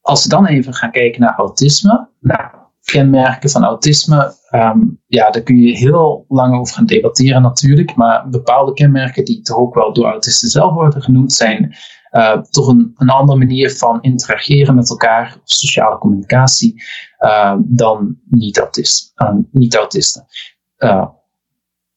als 0.00 0.22
we 0.22 0.28
dan 0.28 0.46
even 0.46 0.74
gaan 0.74 0.90
kijken 0.90 1.20
naar 1.20 1.34
autisme. 1.36 2.08
Nou, 2.20 2.61
kenmerken 2.84 3.50
van 3.50 3.64
autisme, 3.64 4.34
um, 4.50 5.02
ja, 5.06 5.30
daar 5.30 5.42
kun 5.42 5.56
je 5.56 5.76
heel 5.76 6.24
lang 6.28 6.58
over 6.58 6.74
gaan 6.74 6.86
debatteren 6.86 7.42
natuurlijk, 7.42 7.94
maar 7.94 8.28
bepaalde 8.28 8.72
kenmerken 8.72 9.24
die 9.24 9.42
toch 9.42 9.56
ook 9.56 9.74
wel 9.74 9.92
door 9.92 10.04
autisten 10.04 10.48
zelf 10.48 10.74
worden 10.74 11.02
genoemd, 11.02 11.32
zijn 11.32 11.76
uh, 12.12 12.40
toch 12.40 12.66
een, 12.66 12.92
een 12.96 13.08
andere 13.08 13.38
manier 13.38 13.76
van 13.76 14.02
interageren 14.02 14.74
met 14.74 14.90
elkaar, 14.90 15.36
sociale 15.44 15.98
communicatie, 15.98 16.82
uh, 17.20 17.56
dan 17.64 18.18
niet-autisten. 18.24 19.48
Niet 19.50 19.74
-autisten. 19.74 20.26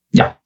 ja, 0.08 0.42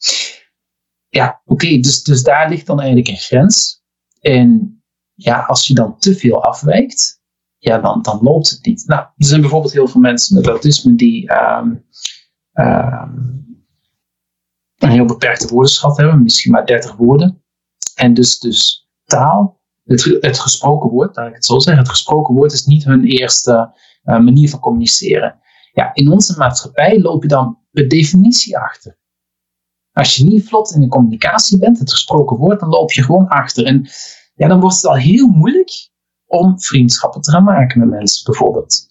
ja 1.10 1.42
oké, 1.46 1.80
dus, 1.80 2.04
dus 2.04 2.24
daar 2.24 2.50
ligt 2.50 2.66
dan 2.66 2.80
eigenlijk 2.80 3.10
een 3.10 3.18
grens. 3.18 3.84
En 4.20 4.82
ja, 5.14 5.40
als 5.40 5.68
je 5.68 5.74
dan 5.74 5.98
te 5.98 6.16
veel 6.16 6.44
afwijkt, 6.44 7.19
ja, 7.60 7.78
dan, 7.78 8.02
dan 8.02 8.20
loopt 8.22 8.50
het 8.50 8.66
niet. 8.66 8.84
Nou, 8.88 9.02
er 9.02 9.26
zijn 9.26 9.42
bijvoorbeeld 9.42 9.74
heel 9.74 9.88
veel 9.88 10.02
mensen 10.02 10.36
met 10.36 10.48
autisme 10.48 10.96
die 10.96 11.32
um, 11.32 11.86
um, 12.54 13.48
een 14.78 14.90
heel 14.90 15.06
beperkte 15.06 15.48
woordenschat 15.48 15.98
hebben, 15.98 16.24
misschien 16.24 16.52
maar 16.52 16.66
30 16.66 16.96
woorden. 16.96 17.44
En 17.96 18.14
dus, 18.14 18.40
dus 18.40 18.90
taal, 19.06 19.62
het, 19.84 20.18
het 20.20 20.40
gesproken 20.40 20.90
woord, 20.90 21.16
laat 21.16 21.28
ik 21.28 21.36
het 21.36 21.46
zo 21.46 21.60
zeggen, 21.60 21.84
het 21.84 21.92
gesproken 21.92 22.36
woord 22.36 22.52
is 22.52 22.66
niet 22.66 22.84
hun 22.84 23.04
eerste 23.04 23.74
uh, 24.04 24.20
manier 24.20 24.50
van 24.50 24.60
communiceren. 24.60 25.40
Ja, 25.74 25.94
in 25.94 26.12
onze 26.12 26.38
maatschappij 26.38 27.00
loop 27.00 27.22
je 27.22 27.28
dan 27.28 27.58
per 27.72 27.88
definitie 27.88 28.58
achter. 28.58 28.98
Als 29.92 30.16
je 30.16 30.24
niet 30.24 30.48
vlot 30.48 30.72
in 30.72 30.82
de 30.82 30.88
communicatie 30.88 31.60
bent, 31.60 31.80
het 31.80 31.92
gesproken 31.92 32.38
woord, 32.38 32.60
dan 32.60 32.70
loop 32.70 32.92
je 32.92 33.04
gewoon 33.04 33.28
achter. 33.28 33.66
En 33.66 33.90
ja, 34.36 34.48
dan 34.48 34.60
wordt 34.60 34.76
het 34.76 34.86
al 34.86 34.96
heel 34.96 35.28
moeilijk 35.28 35.90
om 36.30 36.60
vriendschappen 36.60 37.22
te 37.22 37.32
gaan 37.32 37.44
maken 37.44 37.80
met 37.80 37.90
mensen, 37.90 38.24
bijvoorbeeld. 38.24 38.88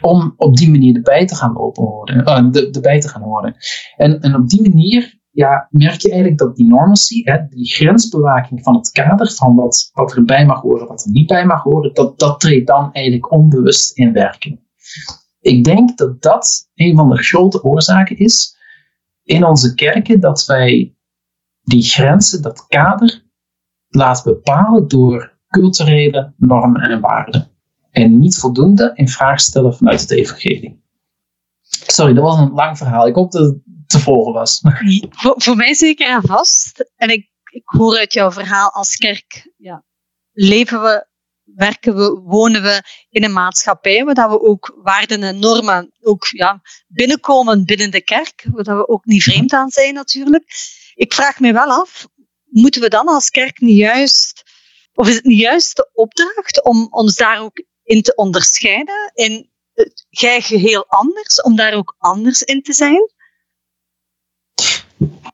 Om 0.00 0.34
op 0.36 0.56
die 0.56 0.70
manier 0.70 0.96
erbij 0.96 1.26
te 1.26 1.34
gaan 1.34 1.54
horen, 1.54 2.16
uh, 2.16 2.50
de, 2.50 2.70
erbij 2.70 3.00
te 3.00 3.08
gaan 3.08 3.22
horen. 3.22 3.56
En, 3.96 4.20
en 4.20 4.34
op 4.34 4.48
die 4.48 4.62
manier 4.62 5.18
ja, 5.30 5.68
merk 5.70 6.00
je 6.00 6.08
eigenlijk 6.08 6.38
dat 6.38 6.56
die 6.56 6.66
normalcy, 6.66 7.22
hè, 7.24 7.48
die 7.48 7.70
grensbewaking 7.70 8.62
van 8.62 8.74
het 8.74 8.90
kader 8.90 9.32
van 9.32 9.54
wat, 9.54 9.90
wat 9.92 10.16
er 10.16 10.24
bij 10.24 10.46
mag 10.46 10.60
horen, 10.60 10.86
wat 10.86 11.04
er 11.04 11.10
niet 11.10 11.26
bij 11.26 11.46
mag 11.46 11.62
horen, 11.62 11.94
dat, 11.94 12.18
dat 12.18 12.40
treedt 12.40 12.66
dan 12.66 12.92
eigenlijk 12.92 13.32
onbewust 13.32 13.98
in 13.98 14.12
werking. 14.12 14.60
Ik 15.40 15.64
denk 15.64 15.98
dat 15.98 16.22
dat 16.22 16.70
een 16.74 16.96
van 16.96 17.10
de 17.10 17.22
grote 17.22 17.62
oorzaken 17.64 18.18
is 18.18 18.56
in 19.22 19.44
onze 19.44 19.74
kerken, 19.74 20.20
dat 20.20 20.44
wij 20.44 20.96
die 21.62 21.82
grenzen, 21.82 22.42
dat 22.42 22.66
kader, 22.66 23.24
laten 23.88 24.32
bepalen 24.32 24.88
door 24.88 25.35
culturele 25.60 26.32
normen 26.36 26.80
en 26.80 27.00
waarden. 27.00 27.50
En 27.90 28.18
niet 28.18 28.38
voldoende 28.38 28.90
in 28.94 29.08
vraag 29.08 29.40
stellen 29.40 29.76
vanuit 29.76 30.00
het 30.00 30.10
evangelie. 30.10 30.84
Sorry, 31.86 32.14
dat 32.14 32.24
was 32.24 32.38
een 32.38 32.52
lang 32.52 32.78
verhaal. 32.78 33.06
Ik 33.06 33.14
hoop 33.14 33.32
dat 33.32 33.42
het 33.42 33.58
te 33.86 33.98
volgen 33.98 34.32
was. 34.32 34.60
Voor, 35.10 35.34
voor 35.36 35.56
mij 35.56 35.74
zeker 35.74 36.08
en 36.08 36.22
vast. 36.22 36.90
En 36.96 37.08
ik, 37.08 37.30
ik 37.50 37.62
hoor 37.64 37.98
uit 37.98 38.12
jouw 38.12 38.32
verhaal 38.32 38.72
als 38.72 38.96
kerk, 38.96 39.52
ja, 39.56 39.84
leven 40.32 40.82
we, 40.82 41.06
werken 41.44 41.96
we, 41.96 42.20
wonen 42.24 42.62
we 42.62 42.82
in 43.10 43.24
een 43.24 43.32
maatschappij 43.32 44.04
waar 44.04 44.30
we 44.30 44.40
ook 44.40 44.80
waarden 44.82 45.22
en 45.22 45.38
normen 45.38 45.92
ook, 46.00 46.26
ja, 46.26 46.60
binnenkomen 46.86 47.64
binnen 47.64 47.90
de 47.90 48.02
kerk, 48.02 48.46
waar 48.52 48.76
we 48.76 48.88
ook 48.88 49.04
niet 49.04 49.22
vreemd 49.22 49.52
aan 49.52 49.70
zijn 49.70 49.94
natuurlijk. 49.94 50.44
Ik 50.94 51.14
vraag 51.14 51.40
me 51.40 51.52
wel 51.52 51.70
af, 51.70 52.06
moeten 52.44 52.80
we 52.80 52.88
dan 52.88 53.06
als 53.06 53.30
kerk 53.30 53.60
niet 53.60 53.76
juist 53.76 54.45
of 54.96 55.08
is 55.08 55.14
het 55.14 55.24
niet 55.24 55.40
juist 55.40 55.76
de 55.76 55.90
opdracht 55.92 56.64
om 56.64 56.86
ons 56.90 57.14
daar 57.14 57.40
ook 57.40 57.64
in 57.82 58.02
te 58.02 58.14
onderscheiden? 58.14 59.12
En 59.14 59.50
jij 60.08 60.40
geheel 60.40 60.84
anders, 60.88 61.42
om 61.42 61.56
daar 61.56 61.74
ook 61.74 61.94
anders 61.98 62.42
in 62.42 62.62
te 62.62 62.72
zijn? 62.72 63.14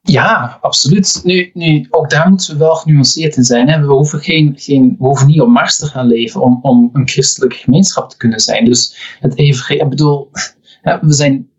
Ja, 0.02 0.58
absoluut. 0.60 1.20
Nu, 1.24 1.50
nu, 1.54 1.86
ook 1.90 2.10
daar 2.10 2.28
moeten 2.28 2.52
we 2.52 2.58
wel 2.58 2.74
genuanceerd 2.74 3.36
in 3.36 3.44
zijn. 3.44 3.86
We, 3.86 3.92
hoeven 3.92 4.20
geen, 4.20 4.52
geen, 4.56 4.96
we 4.98 5.04
hoeven 5.04 5.26
niet 5.26 5.40
op 5.40 5.48
Mars 5.48 5.76
te 5.76 5.86
gaan 5.86 6.06
leven 6.06 6.40
om, 6.40 6.58
om 6.62 6.90
een 6.92 7.08
christelijke 7.08 7.56
gemeenschap 7.56 8.10
te 8.10 8.16
kunnen 8.16 8.40
zijn. 8.40 8.64
Dus 8.64 9.16
het 9.20 9.38
even, 9.38 9.80
ik 9.80 9.88
bedoel, 9.88 10.30
we 11.00 11.12
zijn 11.12 11.50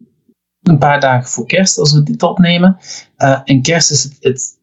een 0.62 0.78
paar 0.78 1.00
dagen 1.00 1.30
voor 1.30 1.46
kerst 1.46 1.78
als 1.78 1.94
we 1.94 2.04
dit 2.04 2.24
opnemen. 2.24 2.78
Uh, 3.18 3.42
en 3.44 3.62
kerst 3.62 3.92
is 3.92 4.04
het, 4.04 4.18
het, 4.20 4.58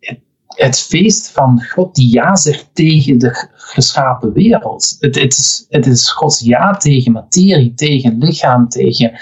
het, 0.56 0.80
feest 0.80 1.30
van 1.30 1.62
God 1.62 1.94
die 1.94 2.12
ja 2.12 2.36
zegt 2.36 2.70
tegen 2.72 3.18
de 3.18 3.48
geschapen 3.52 4.32
wereld. 4.32 4.96
Het, 5.00 5.14
het, 5.14 5.32
is, 5.32 5.66
het 5.68 5.86
is 5.86 6.10
Gods 6.10 6.40
ja 6.40 6.72
tegen 6.72 7.12
materie, 7.12 7.74
tegen 7.74 8.18
lichaam, 8.18 8.68
tegen 8.68 9.12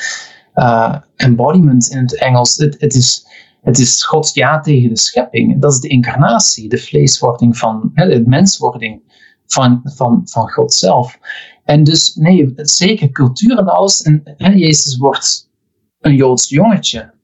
uh, 0.54 0.96
embodiment 1.16 1.88
in 1.88 1.98
het 1.98 2.18
Engels. 2.18 2.56
Het, 2.56 2.76
het 2.78 2.94
is 2.94 3.26
het 3.62 3.78
is 3.78 4.04
Gods 4.04 4.34
ja 4.34 4.60
tegen 4.60 4.88
de 4.88 4.98
schepping. 4.98 5.60
Dat 5.60 5.72
is 5.72 5.80
de 5.80 5.88
incarnatie, 5.88 6.68
de 6.68 6.78
vleeswording 6.78 7.58
van, 7.58 7.90
de 7.94 8.22
menswording 8.26 9.02
van, 9.46 9.80
van, 9.84 10.22
van 10.24 10.48
God 10.48 10.72
zelf. 10.72 11.18
En 11.64 11.84
dus, 11.84 12.14
nee, 12.14 12.52
zeker 12.56 13.10
cultuur 13.10 13.58
en 13.58 13.66
alles. 13.66 14.02
En 14.02 14.22
hè, 14.24 14.50
Jezus 14.50 14.96
wordt 14.96 15.50
een 16.00 16.14
Joods 16.14 16.48
jongetje, 16.48 17.14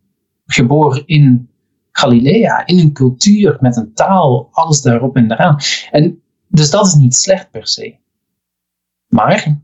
geboren 0.46 1.06
in 1.06 1.48
Galilea, 1.96 2.66
in 2.66 2.78
een 2.78 2.92
cultuur 2.92 3.56
met 3.60 3.76
een 3.76 3.94
taal, 3.94 4.48
alles 4.50 4.80
daarop 4.80 5.16
en 5.16 5.28
daaraan. 5.28 5.56
En 5.90 6.22
dus 6.48 6.70
dat 6.70 6.86
is 6.86 6.94
niet 6.94 7.14
slecht 7.14 7.50
per 7.50 7.66
se. 7.66 7.96
Maar 9.08 9.60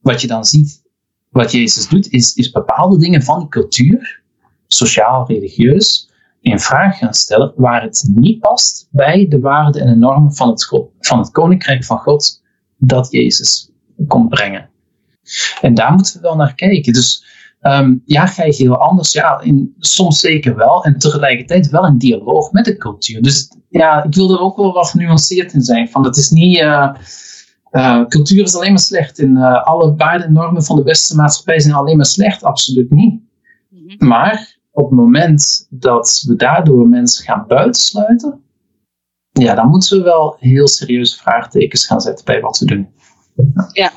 wat 0.00 0.20
je 0.20 0.26
dan 0.26 0.44
ziet, 0.44 0.82
wat 1.28 1.52
Jezus 1.52 1.88
doet, 1.88 2.10
is, 2.10 2.34
is 2.34 2.50
bepaalde 2.50 2.98
dingen 2.98 3.22
van 3.22 3.38
die 3.38 3.48
cultuur, 3.48 4.22
sociaal, 4.66 5.26
religieus, 5.26 6.10
in 6.40 6.58
vraag 6.58 6.98
gaan 6.98 7.14
stellen 7.14 7.52
waar 7.56 7.82
het 7.82 8.10
niet 8.14 8.40
past 8.40 8.88
bij 8.90 9.28
de 9.28 9.40
waarden 9.40 9.82
en 9.82 9.88
de 9.88 9.96
normen 9.96 10.34
van 10.34 10.48
het, 10.48 10.64
van 10.98 11.18
het 11.18 11.30
koninkrijk 11.30 11.84
van 11.84 11.98
God 11.98 12.42
dat 12.76 13.10
Jezus 13.10 13.70
komt 14.06 14.28
brengen. 14.28 14.70
En 15.60 15.74
daar 15.74 15.92
moeten 15.92 16.14
we 16.14 16.20
wel 16.20 16.36
naar 16.36 16.54
kijken. 16.54 16.92
Dus 16.92 17.24
um, 17.66 18.02
ja, 18.04 18.26
ga 18.26 18.44
je 18.44 18.54
heel 18.54 18.76
anders? 18.76 19.12
Ja, 19.12 19.40
in, 19.40 19.74
soms 19.78 20.20
zeker 20.20 20.56
wel. 20.56 20.84
En 20.84 20.98
tegelijkertijd 20.98 21.70
wel 21.70 21.86
in 21.86 21.98
dialoog 21.98 22.52
met 22.52 22.64
de 22.64 22.76
cultuur. 22.76 23.22
Dus 23.22 23.50
ja, 23.68 24.04
ik 24.04 24.14
wil 24.14 24.30
er 24.30 24.40
ook 24.40 24.56
wel 24.56 24.72
wat 24.72 24.90
genuanceerd 24.90 25.52
in 25.52 25.62
zijn. 25.62 25.88
Van 25.88 26.04
het 26.04 26.16
is 26.16 26.30
niet. 26.30 26.58
Uh, 26.58 26.94
uh, 27.72 28.06
cultuur 28.06 28.42
is 28.42 28.54
alleen 28.54 28.72
maar 28.72 28.78
slecht. 28.78 29.18
En 29.18 29.36
uh, 29.36 29.64
alle 29.64 29.94
waarden 29.96 30.26
en 30.26 30.32
normen 30.32 30.64
van 30.64 30.76
de 30.76 30.82
beste 30.82 31.16
maatschappij 31.16 31.60
zijn 31.60 31.74
alleen 31.74 31.96
maar 31.96 32.06
slecht. 32.06 32.42
Absoluut 32.42 32.90
niet. 32.90 33.20
Mhm. 33.68 34.06
Maar 34.06 34.58
op 34.70 34.90
het 34.90 34.98
moment 34.98 35.66
dat 35.70 36.24
we 36.26 36.36
daardoor 36.36 36.88
mensen 36.88 37.24
gaan 37.24 37.44
buitensluiten, 37.48 38.40
ja, 39.30 39.54
dan 39.54 39.68
moeten 39.68 39.98
we 39.98 40.04
wel 40.04 40.36
heel 40.38 40.68
serieuze 40.68 41.16
vraagtekens 41.16 41.86
gaan 41.86 42.00
zetten 42.00 42.24
bij 42.24 42.40
wat 42.40 42.58
we 42.58 42.64
doen. 42.64 42.88
Ja, 43.72 43.92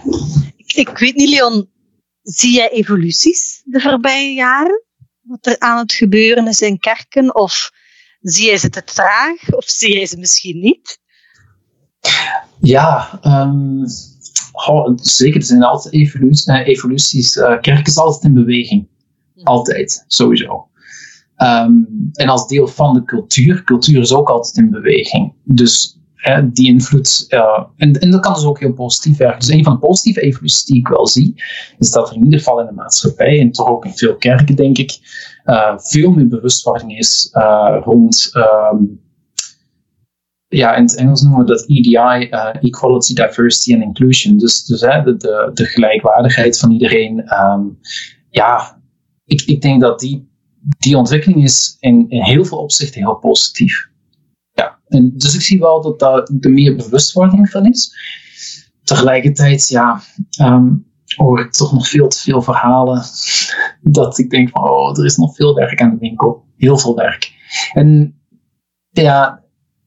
ik, 0.65 0.97
weet 0.97 1.15
niet, 1.15 1.30
Leon, 1.30 1.69
zie 2.27 2.53
jij 2.53 2.69
evoluties 2.69 3.61
de 3.65 3.79
voorbije 3.79 4.33
jaren? 4.33 4.83
Wat 5.21 5.45
er 5.45 5.59
aan 5.59 5.77
het 5.77 5.93
gebeuren 5.93 6.47
is 6.47 6.61
in 6.61 6.79
kerken? 6.79 7.35
Of 7.35 7.71
zie 8.19 8.45
jij 8.45 8.57
ze 8.57 8.69
te 8.69 8.83
traag? 8.83 9.53
Of 9.53 9.65
zie 9.65 9.93
jij 9.93 10.05
ze 10.05 10.17
misschien 10.17 10.59
niet? 10.59 10.99
Ja, 12.59 13.19
um, 13.23 13.83
zeker. 14.95 15.39
Er 15.39 15.45
zijn 15.45 15.63
altijd 15.63 15.93
evoluties. 15.93 16.45
Uh, 16.45 16.67
evoluties. 16.67 17.35
Uh, 17.35 17.59
kerk 17.59 17.87
is 17.87 17.97
altijd 17.97 18.23
in 18.23 18.33
beweging. 18.33 18.87
Altijd, 19.43 20.03
sowieso. 20.07 20.69
Ehm, 21.35 21.73
en 22.13 22.29
als 22.29 22.47
deel 22.47 22.67
van 22.67 22.93
de 22.93 23.03
cultuur, 23.03 23.63
cultuur 23.63 24.01
is 24.01 24.13
ook 24.13 24.29
altijd 24.29 24.57
in 24.57 24.69
beweging. 24.69 25.33
Dus 25.43 25.96
die 26.53 26.67
invloed, 26.67 27.25
uh, 27.30 27.63
en, 27.75 27.93
en 27.99 28.12
dat 28.12 28.19
kan 28.19 28.34
dus 28.34 28.43
ook 28.43 28.60
heel 28.60 28.73
positief 28.73 29.17
werken. 29.17 29.39
Dus 29.39 29.49
een 29.49 29.63
van 29.63 29.73
de 29.73 29.80
positieve 29.80 30.21
evoluties 30.21 30.65
die 30.65 30.77
ik 30.77 30.88
wel 30.88 31.08
zie, 31.08 31.43
is 31.77 31.91
dat 31.91 32.10
er 32.10 32.15
in 32.15 32.23
ieder 32.23 32.39
geval 32.39 32.60
in 32.60 32.65
de 32.65 32.71
maatschappij, 32.71 33.39
en 33.39 33.51
toch 33.51 33.67
ook 33.67 33.86
in 33.86 33.93
veel 33.93 34.15
kerken 34.15 34.56
denk 34.56 34.77
ik, 34.77 34.99
uh, 35.45 35.77
veel 35.77 36.12
meer 36.12 36.27
bewustwording 36.27 36.97
is 36.97 37.30
uh, 37.34 37.77
rond, 37.84 38.30
um, 38.34 39.06
ja, 40.47 40.75
in 40.75 40.84
het 40.84 40.95
Engels 40.95 41.21
noemen 41.21 41.39
we 41.39 41.45
dat 41.45 41.65
EDI, 41.67 42.30
Equality, 42.62 43.13
Diversity 43.13 43.73
and 43.73 43.84
Inclusion. 43.84 44.38
Dus, 44.38 44.65
dus 44.65 44.82
hè, 44.82 45.03
de, 45.03 45.17
de, 45.17 45.51
de 45.53 45.65
gelijkwaardigheid 45.65 46.60
van 46.60 46.71
iedereen. 46.71 47.34
Um, 47.34 47.80
ja, 48.30 48.82
ik, 49.25 49.41
ik 49.41 49.62
denk 49.62 49.82
dat 49.82 49.99
die, 49.99 50.30
die 50.77 50.97
ontwikkeling 50.97 51.43
is 51.43 51.77
in, 51.80 52.06
in 52.10 52.23
heel 52.23 52.45
veel 52.45 52.58
opzichten 52.58 53.01
heel 53.01 53.15
positief. 53.15 53.89
En 54.88 55.13
dus 55.15 55.36
ik 55.36 55.41
zie 55.41 55.60
wel 55.60 55.82
dat 55.82 56.00
daar 56.00 56.28
de 56.32 56.50
meer 56.50 56.76
bewustwording 56.76 57.50
van 57.50 57.65
is. 57.65 57.95
Tegelijkertijd, 58.84 59.67
ja, 59.67 60.02
um, 60.41 60.86
hoor 61.15 61.39
ik 61.39 61.52
toch 61.52 61.73
nog 61.73 61.88
veel 61.88 62.08
te 62.08 62.19
veel 62.19 62.41
verhalen 62.41 63.04
dat 63.82 64.17
ik 64.17 64.30
denk 64.30 64.50
van, 64.50 64.69
oh, 64.69 64.97
er 64.97 65.06
is 65.06 65.17
nog 65.17 65.36
veel 65.36 65.56
werk 65.56 65.82
aan 65.82 65.89
de 65.89 65.97
winkel. 66.00 66.45
Heel 66.58 66.78
veel 66.78 66.95
werk. 66.95 67.32
En 67.73 68.19
ja, 68.89 69.43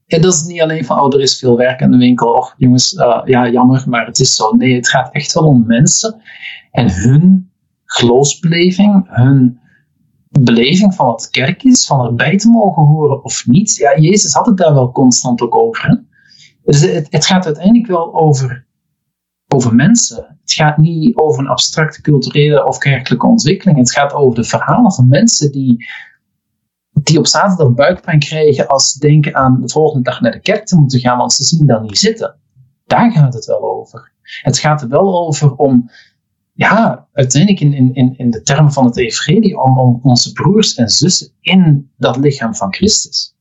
en 0.06 0.20
dat 0.20 0.34
is 0.34 0.42
niet 0.42 0.60
alleen 0.60 0.84
van, 0.84 1.00
oh, 1.00 1.14
er 1.14 1.20
is 1.20 1.38
veel 1.38 1.56
werk 1.56 1.82
aan 1.82 1.90
de 1.90 1.96
winkel. 1.96 2.28
Och, 2.28 2.54
jongens, 2.56 2.92
uh, 2.92 3.20
ja, 3.24 3.48
jammer, 3.48 3.84
maar 3.88 4.06
het 4.06 4.18
is 4.18 4.34
zo. 4.34 4.50
Nee, 4.50 4.74
het 4.74 4.88
gaat 4.88 5.12
echt 5.12 5.32
wel 5.32 5.46
om 5.46 5.66
mensen 5.66 6.22
en 6.70 6.92
hun 6.92 7.52
geloofsbeleving, 7.84 9.06
hun 9.08 9.59
beleving 10.38 10.94
van 10.94 11.06
wat 11.06 11.30
kerk 11.30 11.62
is, 11.62 11.86
van 11.86 12.06
erbij 12.06 12.36
te 12.36 12.48
mogen 12.48 12.82
horen 12.82 13.24
of 13.24 13.46
niet. 13.46 13.74
Ja, 13.74 13.98
Jezus 13.98 14.32
had 14.32 14.46
het 14.46 14.56
daar 14.56 14.74
wel 14.74 14.92
constant 14.92 15.40
ook 15.40 15.54
over. 15.54 16.04
Dus 16.62 16.80
het, 16.80 17.06
het, 17.10 17.26
gaat 17.26 17.46
uiteindelijk 17.46 17.86
wel 17.86 18.14
over, 18.14 18.66
over 19.54 19.74
mensen. 19.74 20.38
Het 20.40 20.52
gaat 20.52 20.78
niet 20.78 21.16
over 21.16 21.40
een 21.40 21.48
abstracte 21.48 22.00
culturele 22.00 22.66
of 22.66 22.78
kerkelijke 22.78 23.26
ontwikkeling. 23.26 23.78
Het 23.78 23.92
gaat 23.92 24.12
over 24.12 24.34
de 24.34 24.44
verhalen 24.44 24.92
van 24.92 25.08
mensen 25.08 25.52
die, 25.52 25.86
die 26.90 27.18
op 27.18 27.26
zaterdag 27.26 27.74
buikpijn 27.74 28.18
krijgen 28.18 28.68
als 28.68 28.92
ze 28.92 28.98
denken 28.98 29.34
aan 29.34 29.60
de 29.60 29.68
volgende 29.68 30.10
dag 30.10 30.20
naar 30.20 30.32
de 30.32 30.40
kerk 30.40 30.66
te 30.66 30.76
moeten 30.76 31.00
gaan, 31.00 31.18
want 31.18 31.32
ze 31.32 31.44
zien 31.44 31.66
dat 31.66 31.82
niet 31.82 31.98
zitten. 31.98 32.36
Daar 32.86 33.12
gaat 33.12 33.34
het 33.34 33.44
wel 33.44 33.62
over. 33.62 34.12
Het 34.22 34.58
gaat 34.58 34.82
er 34.82 34.88
wel 34.88 35.26
over 35.26 35.54
om 35.54 35.90
ja, 36.60 37.08
uiteindelijk 37.12 37.60
in, 37.62 37.94
in, 37.94 38.14
in 38.18 38.30
de 38.30 38.42
termen 38.42 38.72
van 38.72 38.84
het 38.84 38.96
evangelie 38.96 39.60
om, 39.60 39.78
om 39.78 40.00
onze 40.02 40.32
broers 40.32 40.74
en 40.74 40.88
zussen 40.88 41.32
in 41.40 41.90
dat 41.96 42.16
lichaam 42.16 42.54
van 42.54 42.74
Christus. 42.74 43.34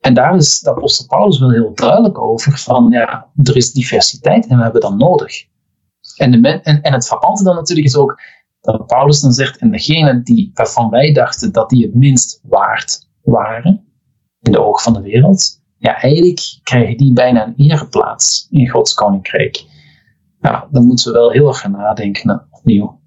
En 0.00 0.14
daar 0.14 0.36
is 0.36 0.60
de 0.60 0.70
apostel 0.70 1.06
Paulus 1.06 1.38
wel 1.38 1.50
heel 1.50 1.74
duidelijk 1.74 2.18
over 2.18 2.58
van, 2.58 2.90
ja, 2.90 3.30
er 3.42 3.56
is 3.56 3.72
diversiteit 3.72 4.46
en 4.46 4.56
we 4.56 4.62
hebben 4.62 4.80
dat 4.80 4.96
nodig. 4.96 5.44
En, 6.16 6.30
de 6.30 6.48
en, 6.48 6.82
en 6.82 6.92
het 6.92 7.06
verantwoorde 7.06 7.44
dan 7.44 7.54
natuurlijk 7.54 7.86
is 7.86 7.96
ook 7.96 8.20
dat 8.60 8.86
Paulus 8.86 9.20
dan 9.20 9.32
zegt, 9.32 9.58
en 9.58 9.70
degene 9.70 10.22
die, 10.22 10.50
waarvan 10.54 10.90
wij 10.90 11.12
dachten 11.12 11.52
dat 11.52 11.70
die 11.70 11.84
het 11.84 11.94
minst 11.94 12.40
waard 12.42 13.08
waren, 13.22 13.84
in 14.40 14.52
de 14.52 14.62
ogen 14.62 14.82
van 14.82 14.92
de 14.92 15.02
wereld, 15.02 15.62
ja, 15.76 16.00
eigenlijk 16.00 16.58
krijgen 16.62 16.96
die 16.96 17.12
bijna 17.12 17.46
een 17.46 17.54
ereplaats 17.56 18.46
in 18.50 18.68
Gods 18.68 18.94
koninkrijk. 18.94 19.64
Ja, 20.40 20.68
dan 20.70 20.86
moeten 20.86 21.12
we 21.12 21.18
wel 21.18 21.30
heel 21.30 21.48
erg 21.48 21.60
gaan 21.60 21.70
nadenken 21.70 22.48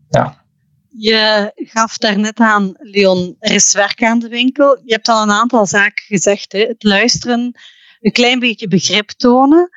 Ja. 0.09 0.45
Je 0.87 1.51
gaf 1.55 1.97
daarnet 1.97 2.39
aan, 2.39 2.73
Leon, 2.77 3.35
er 3.39 3.51
is 3.51 3.73
werk 3.73 4.03
aan 4.03 4.19
de 4.19 4.27
winkel. 4.27 4.81
Je 4.85 4.93
hebt 4.93 5.07
al 5.07 5.21
een 5.21 5.31
aantal 5.31 5.65
zaken 5.65 6.03
gezegd. 6.05 6.51
Hè? 6.51 6.59
Het 6.59 6.83
luisteren, 6.83 7.59
een 7.99 8.11
klein 8.11 8.39
beetje 8.39 8.67
begrip 8.67 9.09
tonen. 9.09 9.69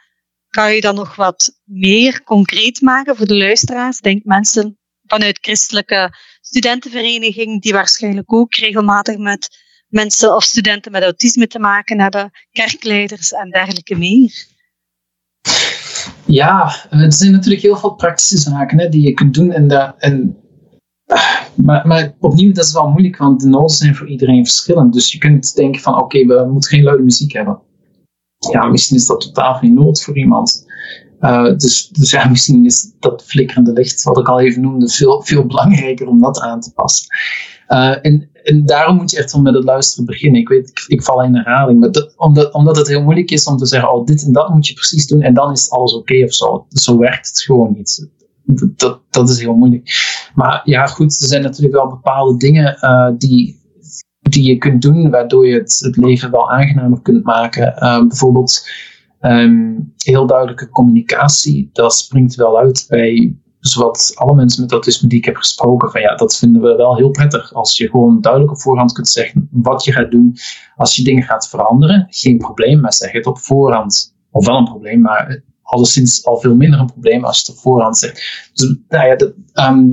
Kan 0.49 0.75
je 0.75 0.81
dan 0.81 0.95
nog 0.95 1.17
wat 1.17 1.61
meer 1.65 2.23
concreet 2.23 2.81
maken 2.81 3.17
voor 3.17 3.27
de 3.27 3.37
luisteraars? 3.37 4.01
Denk 4.01 4.25
mensen 4.25 4.79
vanuit 5.07 5.39
christelijke 5.41 6.17
studentenvereniging, 6.41 7.63
die 7.63 7.73
waarschijnlijk 7.73 8.33
ook 8.33 8.55
regelmatig 8.55 9.17
met 9.17 9.49
mensen 9.89 10.35
of 10.35 10.45
studenten 10.45 10.93
met 10.93 11.03
autisme 11.03 11.47
te 11.47 11.59
maken 11.59 12.01
hebben, 12.01 12.31
kerkleiders 12.51 13.33
en 13.33 13.51
dergelijke 13.51 13.97
meer. 13.97 14.47
Ja, 16.25 16.75
er 16.91 17.13
zijn 17.13 17.33
natuurlijk 17.33 17.63
heel 17.63 17.77
veel 17.77 17.95
praktische 17.95 18.39
zaken 18.39 18.79
hè, 18.79 18.89
die 18.89 19.03
je 19.03 19.13
kunt 19.13 19.35
doen. 19.35 19.53
En 19.53 19.69
dat, 19.69 19.95
en, 19.99 20.37
maar, 21.55 21.87
maar 21.87 22.15
opnieuw, 22.21 22.53
dat 22.53 22.65
is 22.65 22.73
wel 22.73 22.89
moeilijk, 22.89 23.17
want 23.17 23.41
de 23.41 23.49
noden 23.49 23.77
zijn 23.77 23.95
voor 23.95 24.09
iedereen 24.09 24.45
verschillend. 24.45 24.93
Dus 24.93 25.13
je 25.13 25.19
kunt 25.19 25.55
denken 25.55 25.81
van, 25.81 25.99
oké, 25.99 26.27
we 26.27 26.49
moeten 26.53 26.71
geen 26.71 26.83
luide 26.83 27.03
muziek 27.03 27.33
hebben. 27.33 27.59
Ja, 28.53 28.67
misschien 28.67 28.97
is 28.97 29.07
dat 29.07 29.21
totaal 29.21 29.55
geen 29.55 29.75
nood 29.75 30.03
voor 30.03 30.17
iemand. 30.17 30.67
Uh, 31.21 31.57
dus, 31.57 31.89
dus 31.89 32.11
ja, 32.11 32.29
misschien 32.35 32.65
is 32.65 32.93
dat 32.99 33.25
flikkerende 33.25 33.73
licht, 33.73 34.03
wat 34.03 34.19
ik 34.19 34.29
al 34.29 34.41
even 34.41 34.63
noemde, 34.63 34.89
veel, 34.89 35.23
veel 35.23 35.47
belangrijker 35.47 36.07
om 36.07 36.21
dat 36.21 36.41
aan 36.41 36.61
te 36.61 36.73
passen. 36.73 37.07
Uh, 37.69 38.05
en 38.05 38.31
en 38.47 38.67
daarom 38.67 38.97
moet 38.97 39.11
je 39.11 39.19
echt 39.19 39.33
wel 39.33 39.43
met 39.43 39.55
het 39.55 39.65
luisteren 39.65 40.05
beginnen. 40.07 40.41
Ik 40.41 40.49
weet, 40.49 40.85
ik, 40.87 41.03
val 41.03 41.23
in 41.23 41.35
herhaling. 41.35 41.81
Maar 41.81 41.91
dat, 41.91 42.15
omdat, 42.17 42.53
omdat 42.53 42.77
het 42.77 42.89
heel 42.89 43.03
moeilijk 43.03 43.31
is 43.31 43.47
om 43.47 43.57
te 43.57 43.67
zeggen, 43.67 43.93
oh, 43.93 44.07
dit 44.07 44.25
en 44.25 44.33
dat 44.33 44.49
moet 44.49 44.67
je 44.67 44.75
precies 44.75 45.07
doen 45.07 45.23
en 45.23 45.35
dan 45.35 45.53
is 45.53 45.71
alles 45.71 45.95
oké 45.95 46.25
of 46.25 46.35
zo. 46.35 46.67
Zo 46.69 46.99
werkt 46.99 47.29
het 47.29 47.41
gewoon 47.41 47.73
niet. 47.73 48.09
Dat, 48.77 49.01
dat 49.11 49.29
is 49.29 49.41
heel 49.41 49.55
moeilijk. 49.55 49.91
Maar 50.35 50.61
ja, 50.65 50.87
goed, 50.87 51.21
er 51.21 51.27
zijn 51.27 51.43
natuurlijk 51.43 51.75
wel 51.75 51.89
bepaalde 51.89 52.39
dingen 52.39 52.79
uh, 52.81 53.11
die, 53.19 53.61
die 54.21 54.47
je 54.47 54.59
kunt 54.59 54.83
doen, 54.83 55.11
waardoor 55.11 55.47
je 55.47 55.55
het, 55.55 55.79
het 55.79 55.97
leven 55.97 56.31
wel 56.31 56.51
aangenamer 56.51 57.03
kunt 57.03 57.25
maken. 57.25 57.77
Ehm, 57.77 58.09
bijvoorbeeld 58.09 58.69
ehm, 59.21 59.75
heel 59.97 60.27
duidelijke 60.27 60.69
communicatie, 60.69 61.71
dat 61.73 61.95
springt 61.95 62.35
wel 62.35 62.59
uit 62.59 62.87
bij 62.89 63.37
zowat 63.67 64.13
alle 64.15 64.35
mensen 64.35 64.63
met 64.63 64.73
autisme 64.73 65.09
die 65.09 65.19
ik 65.19 65.25
heb 65.25 65.37
gesproken, 65.37 65.91
van 65.91 66.01
ja, 66.01 66.15
dat 66.15 66.37
vinden 66.37 66.63
we 66.63 66.75
wel 66.75 66.97
heel 66.97 67.11
prettig. 67.11 67.55
Als 67.55 67.77
je 67.77 67.91
gewoon 67.91 68.21
duidelijk 68.21 68.53
op 68.53 68.61
voorhand 68.61 68.93
kunt 68.93 69.09
zeggen 69.09 69.49
wat 69.51 69.85
je 69.85 69.93
gaat 69.93 70.11
doen. 70.11 70.37
Als 70.77 70.97
je 70.97 71.05
dingen 71.05 71.23
gaat 71.23 71.49
veranderen, 71.49 72.07
geen 72.11 72.39
probleem, 72.39 72.81
maar 72.81 72.93
zeg 72.93 73.13
het 73.13 73.27
op 73.27 73.39
voorhand. 73.39 74.15
Of 74.31 74.47
wel 74.47 74.57
een 74.57 74.65
probleem, 74.65 75.01
maar 75.01 75.43
alleszins 75.63 76.25
al 76.25 76.39
veel 76.39 76.55
minder 76.55 76.81
een 76.81 76.87
probleem 76.87 77.25
als 77.25 77.37
je 77.37 77.43
het 77.47 77.57
op 77.57 77.63
voorhand 77.63 77.99
zegt. 77.99 78.51
Dus 78.55 78.77
nou 78.89 79.09
ja, 79.09 79.17
dat, 79.17 79.33
ehm, 79.53 79.89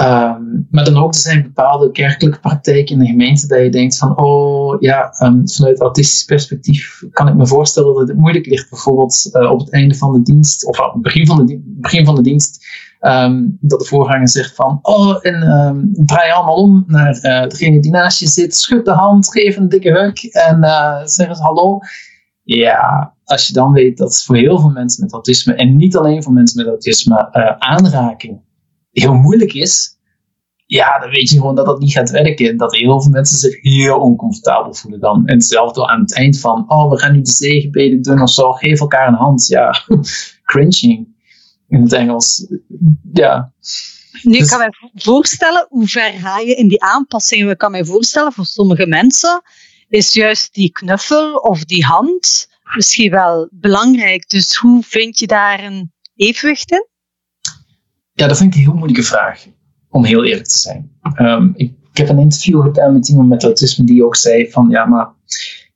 Um, 0.00 0.66
maar 0.70 0.84
dan 0.84 0.96
ook, 0.96 1.12
er 1.12 1.18
zijn 1.18 1.42
bepaalde 1.42 1.90
kerkelijke 1.90 2.40
praktijken 2.40 2.94
in 2.94 3.00
de 3.00 3.06
gemeente 3.06 3.46
dat 3.46 3.58
je 3.58 3.70
denkt 3.70 3.98
van, 3.98 4.18
oh 4.18 4.80
ja, 4.80 5.14
um, 5.22 5.48
vanuit 5.48 5.80
autistisch 5.80 6.24
perspectief 6.24 7.02
kan 7.12 7.28
ik 7.28 7.34
me 7.34 7.46
voorstellen 7.46 7.94
dat 7.94 8.08
het 8.08 8.16
moeilijk 8.16 8.46
ligt. 8.46 8.70
Bijvoorbeeld 8.70 9.30
uh, 9.32 9.50
op 9.50 9.58
het 9.58 9.72
einde 9.72 9.94
van 9.94 10.12
de 10.12 10.22
dienst, 10.22 10.66
of 10.66 10.80
aan 10.80 10.90
het 10.92 11.02
begin 11.02 11.26
van 11.26 11.46
de, 11.46 11.62
begin 11.64 12.04
van 12.04 12.14
de 12.14 12.22
dienst, 12.22 12.66
um, 13.00 13.58
dat 13.60 13.78
de 13.80 13.84
voorganger 13.84 14.28
zegt 14.28 14.54
van, 14.54 14.78
oh, 14.82 15.16
en 15.20 15.92
draai 15.92 16.32
allemaal 16.32 16.56
om 16.56 16.84
naar 16.86 17.18
uh, 17.22 17.48
degene 17.48 17.80
die 17.80 17.90
naast 17.90 18.18
je 18.18 18.26
zit, 18.26 18.54
schud 18.54 18.84
de 18.84 18.92
hand, 18.92 19.32
geef 19.32 19.56
een 19.56 19.68
dikke 19.68 19.90
huk 19.90 20.22
en 20.22 20.58
uh, 20.62 21.00
zeg 21.04 21.28
eens 21.28 21.40
hallo. 21.40 21.78
Ja, 22.42 23.14
als 23.24 23.46
je 23.46 23.52
dan 23.52 23.72
weet 23.72 23.98
dat 23.98 24.22
voor 24.22 24.36
heel 24.36 24.58
veel 24.58 24.70
mensen 24.70 25.02
met 25.02 25.12
autisme, 25.12 25.54
en 25.54 25.76
niet 25.76 25.96
alleen 25.96 26.22
voor 26.22 26.32
mensen 26.32 26.58
met 26.58 26.66
autisme, 26.66 27.32
aanraking 27.58 28.42
heel 29.02 29.14
moeilijk 29.14 29.52
is, 29.52 29.94
ja, 30.66 30.98
dan 30.98 31.10
weet 31.10 31.30
je 31.30 31.36
gewoon 31.36 31.54
dat 31.54 31.66
dat 31.66 31.80
niet 31.80 31.92
gaat 31.92 32.10
werken. 32.10 32.56
Dat 32.56 32.76
heel 32.76 33.02
veel 33.02 33.10
mensen 33.10 33.38
zich 33.38 33.62
heel 33.62 34.00
oncomfortabel 34.00 34.74
voelen 34.74 35.00
dan. 35.00 35.26
En 35.26 35.34
hetzelfde 35.34 35.86
aan 35.86 36.00
het 36.00 36.14
eind 36.14 36.40
van, 36.40 36.64
oh, 36.70 36.90
we 36.90 36.98
gaan 36.98 37.12
nu 37.12 37.20
de 37.20 37.30
zegenbeden 37.30 38.02
doen 38.02 38.22
of 38.22 38.30
zo, 38.30 38.52
geef 38.52 38.80
elkaar 38.80 39.08
een 39.08 39.14
hand. 39.14 39.46
Ja, 39.46 39.84
cringing 40.52 41.08
in 41.68 41.82
het 41.82 41.92
Engels. 41.92 42.46
Ja. 43.12 43.52
Nu 44.22 44.38
dus, 44.38 44.48
kan 44.48 44.58
mij 44.58 44.70
voorstellen, 44.94 45.66
hoe 45.68 45.86
ver 45.88 46.12
ga 46.12 46.38
je 46.38 46.54
in 46.54 46.68
die 46.68 46.82
aanpassingen? 46.82 47.50
Ik 47.50 47.58
kan 47.58 47.70
mij 47.70 47.84
voorstellen, 47.84 48.32
voor 48.32 48.46
sommige 48.46 48.86
mensen 48.86 49.42
is 49.88 50.12
juist 50.12 50.54
die 50.54 50.70
knuffel 50.70 51.34
of 51.34 51.64
die 51.64 51.84
hand 51.84 52.48
misschien 52.74 53.10
wel 53.10 53.48
belangrijk. 53.52 54.28
Dus 54.28 54.56
hoe 54.56 54.82
vind 54.82 55.18
je 55.18 55.26
daar 55.26 55.64
een 55.64 55.92
evenwicht 56.16 56.70
in? 56.70 56.88
Ja, 58.16 58.26
dat 58.26 58.36
vind 58.36 58.54
ik 58.54 58.58
een 58.58 58.66
heel 58.66 58.74
moeilijke 58.74 59.02
vraag, 59.02 59.46
om 59.88 60.04
heel 60.04 60.24
eerlijk 60.24 60.46
te 60.46 60.58
zijn. 60.58 60.90
Um, 61.20 61.52
ik, 61.56 61.72
ik, 61.90 61.96
heb 61.96 62.08
een 62.08 62.18
interview 62.18 62.62
gedaan 62.62 62.92
met 62.92 63.08
iemand 63.08 63.28
met 63.28 63.42
autisme 63.42 63.84
die 63.84 64.04
ook 64.04 64.16
zei 64.16 64.50
van, 64.50 64.68
ja, 64.70 64.84
maar 64.84 65.12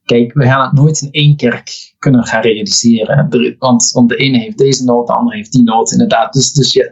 kijk, 0.03 0.33
we 0.33 0.45
gaan 0.45 0.65
het 0.65 0.73
nooit 0.73 1.01
in 1.01 1.11
één 1.11 1.35
kerk 1.35 1.95
kunnen 1.99 2.25
gaan 2.25 2.41
realiseren. 2.41 3.55
Want, 3.59 3.91
want 3.91 4.09
de 4.09 4.15
ene 4.15 4.37
heeft 4.37 4.57
deze 4.57 4.83
noot, 4.83 5.07
de 5.07 5.13
andere 5.13 5.35
heeft 5.35 5.51
die 5.51 5.63
noot, 5.63 5.91
inderdaad. 5.91 6.33
Dus, 6.33 6.51
dus 6.51 6.73
ja, 6.73 6.91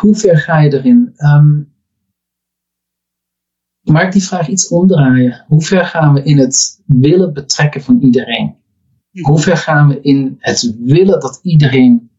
hoe 0.00 0.16
ver 0.16 0.38
ga 0.38 0.60
je 0.60 0.72
erin? 0.72 1.12
Um, 1.16 1.74
maar 3.82 4.06
ik 4.06 4.12
die 4.12 4.24
vraag 4.24 4.48
iets 4.48 4.68
omdraaien. 4.68 5.44
Hoe 5.48 5.62
ver 5.62 5.84
gaan 5.84 6.14
we 6.14 6.22
in 6.22 6.38
het 6.38 6.82
willen 6.86 7.32
betrekken 7.32 7.82
van 7.82 8.00
iedereen? 8.00 8.56
Hoe 9.20 9.38
ver 9.38 9.56
gaan 9.56 9.88
we 9.88 10.00
in 10.00 10.36
het 10.38 10.76
willen 10.78 11.20
dat 11.20 11.38
iedereen 11.42 12.10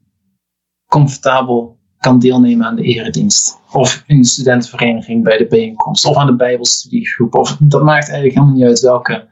comfortabel 0.87 1.77
kan 1.97 2.19
deelnemen 2.19 2.65
aan 2.65 2.75
de 2.75 2.83
eredienst. 2.83 3.59
Of 3.71 4.03
in 4.07 4.21
de 4.21 4.27
studentenvereniging 4.27 5.23
bij 5.23 5.37
de 5.37 5.47
bijeenkomst. 5.47 6.05
Of 6.05 6.15
aan 6.15 6.27
de 6.27 6.35
bijbelstudiegroep. 6.35 7.35
Of, 7.35 7.57
dat 7.59 7.83
maakt 7.83 8.09
eigenlijk 8.09 8.33
helemaal 8.33 8.55
niet 8.55 8.65
uit 8.65 8.79
welke 8.79 9.27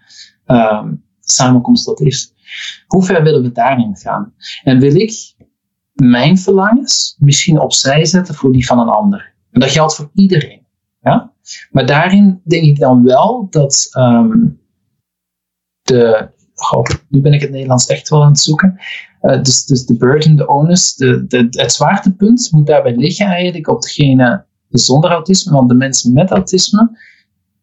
um, 0.48 1.04
samenkomst 1.20 1.86
dat 1.86 2.02
is. 2.02 2.34
Hoe 2.88 3.04
ver 3.04 3.24
willen 3.24 3.42
we 3.42 3.52
daarin 3.52 3.96
gaan? 3.96 4.34
En 4.64 4.80
wil 4.80 4.96
ik 4.96 5.36
mijn 5.94 6.38
verlangens 6.38 7.16
misschien 7.20 7.60
opzij 7.60 8.06
zetten 8.06 8.36
voor 8.36 8.52
die 8.52 8.66
van 8.66 8.80
een 8.80 8.90
ander? 8.90 9.34
En 9.52 9.60
dat 9.60 9.72
geldt 9.72 9.96
voor 9.96 10.10
iedereen. 10.14 10.66
Ja? 11.02 11.34
Maar 11.72 11.86
daarin 11.86 12.42
denk 12.44 12.64
ik 12.64 12.80
dan 12.80 13.04
wel 13.04 13.48
dat 13.50 13.90
um, 13.98 14.62
de. 15.82 16.34
Nu 17.10 17.22
ben 17.22 17.34
ik 17.34 17.42
het 17.42 17.52
Nederlands 17.52 17.86
echt 17.86 18.10
wel 18.10 18.24
aan 18.24 18.30
het 18.30 18.40
zoeken. 18.40 18.80
Uh, 19.22 19.44
dus, 19.44 19.66
dus 19.66 19.86
de 19.86 19.98
burden, 19.98 20.36
de 20.36 20.48
onus, 20.48 20.96
de, 20.96 21.48
het 21.50 21.72
zwaartepunt 21.72 22.50
moet 22.52 22.68
daarbij 22.68 22.96
liggen 22.96 23.26
eigenlijk 23.26 23.68
op 23.68 23.82
degene 23.82 24.46
zonder 24.70 25.12
autisme. 25.12 25.52
Want 25.52 25.70
de 25.70 25.76
mensen 25.76 26.14
met 26.14 26.32
autisme, 26.32 27.00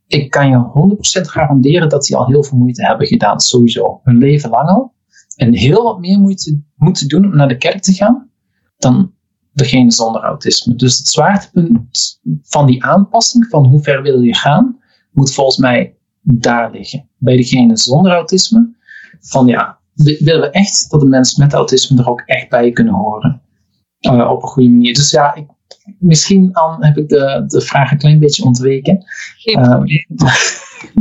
ik 0.06 0.30
kan 0.30 0.48
je 0.48 0.96
100% 1.20 1.28
garanderen 1.28 1.88
dat 1.88 2.04
die 2.04 2.16
al 2.16 2.26
heel 2.26 2.44
veel 2.44 2.58
moeite 2.58 2.86
hebben 2.86 3.06
gedaan, 3.06 3.40
sowieso. 3.40 4.00
Hun 4.04 4.18
leven 4.18 4.50
lang 4.50 4.68
al. 4.68 4.94
En 5.36 5.54
heel 5.54 5.82
wat 5.82 6.00
meer 6.00 6.18
moeite 6.18 6.62
moeten 6.76 7.08
doen 7.08 7.24
om 7.24 7.36
naar 7.36 7.48
de 7.48 7.56
kerk 7.56 7.82
te 7.82 7.92
gaan 7.92 8.30
dan 8.76 9.12
degene 9.52 9.92
zonder 9.92 10.22
autisme. 10.22 10.74
Dus 10.74 10.98
het 10.98 11.08
zwaartepunt 11.08 12.20
van 12.42 12.66
die 12.66 12.84
aanpassing, 12.84 13.46
van 13.48 13.66
hoe 13.66 13.82
ver 13.82 14.02
wil 14.02 14.22
je 14.22 14.34
gaan, 14.34 14.78
moet 15.10 15.34
volgens 15.34 15.56
mij 15.56 15.96
daar 16.20 16.70
liggen. 16.70 17.08
Bij 17.16 17.36
degene 17.36 17.76
zonder 17.76 18.12
autisme, 18.12 18.76
van 19.20 19.46
ja, 19.46 19.78
willen 19.94 20.40
we 20.40 20.50
echt 20.50 20.90
dat 20.90 21.00
de 21.00 21.06
mensen 21.06 21.42
met 21.42 21.52
autisme 21.52 21.98
er 21.98 22.08
ook 22.08 22.20
echt 22.20 22.48
bij 22.48 22.72
kunnen 22.72 22.94
horen. 22.94 23.42
Uh, 24.00 24.30
op 24.30 24.42
een 24.42 24.48
goede 24.48 24.70
manier. 24.70 24.94
Dus 24.94 25.10
ja, 25.10 25.34
ik, 25.34 25.46
misschien 25.98 26.52
dan 26.52 26.84
heb 26.84 26.96
ik 26.96 27.08
de, 27.08 27.44
de 27.46 27.60
vraag 27.60 27.90
een 27.90 27.98
klein 27.98 28.18
beetje 28.18 28.44
ontweken. 28.44 29.04
Geen 29.36 29.58
uh, 29.58 29.80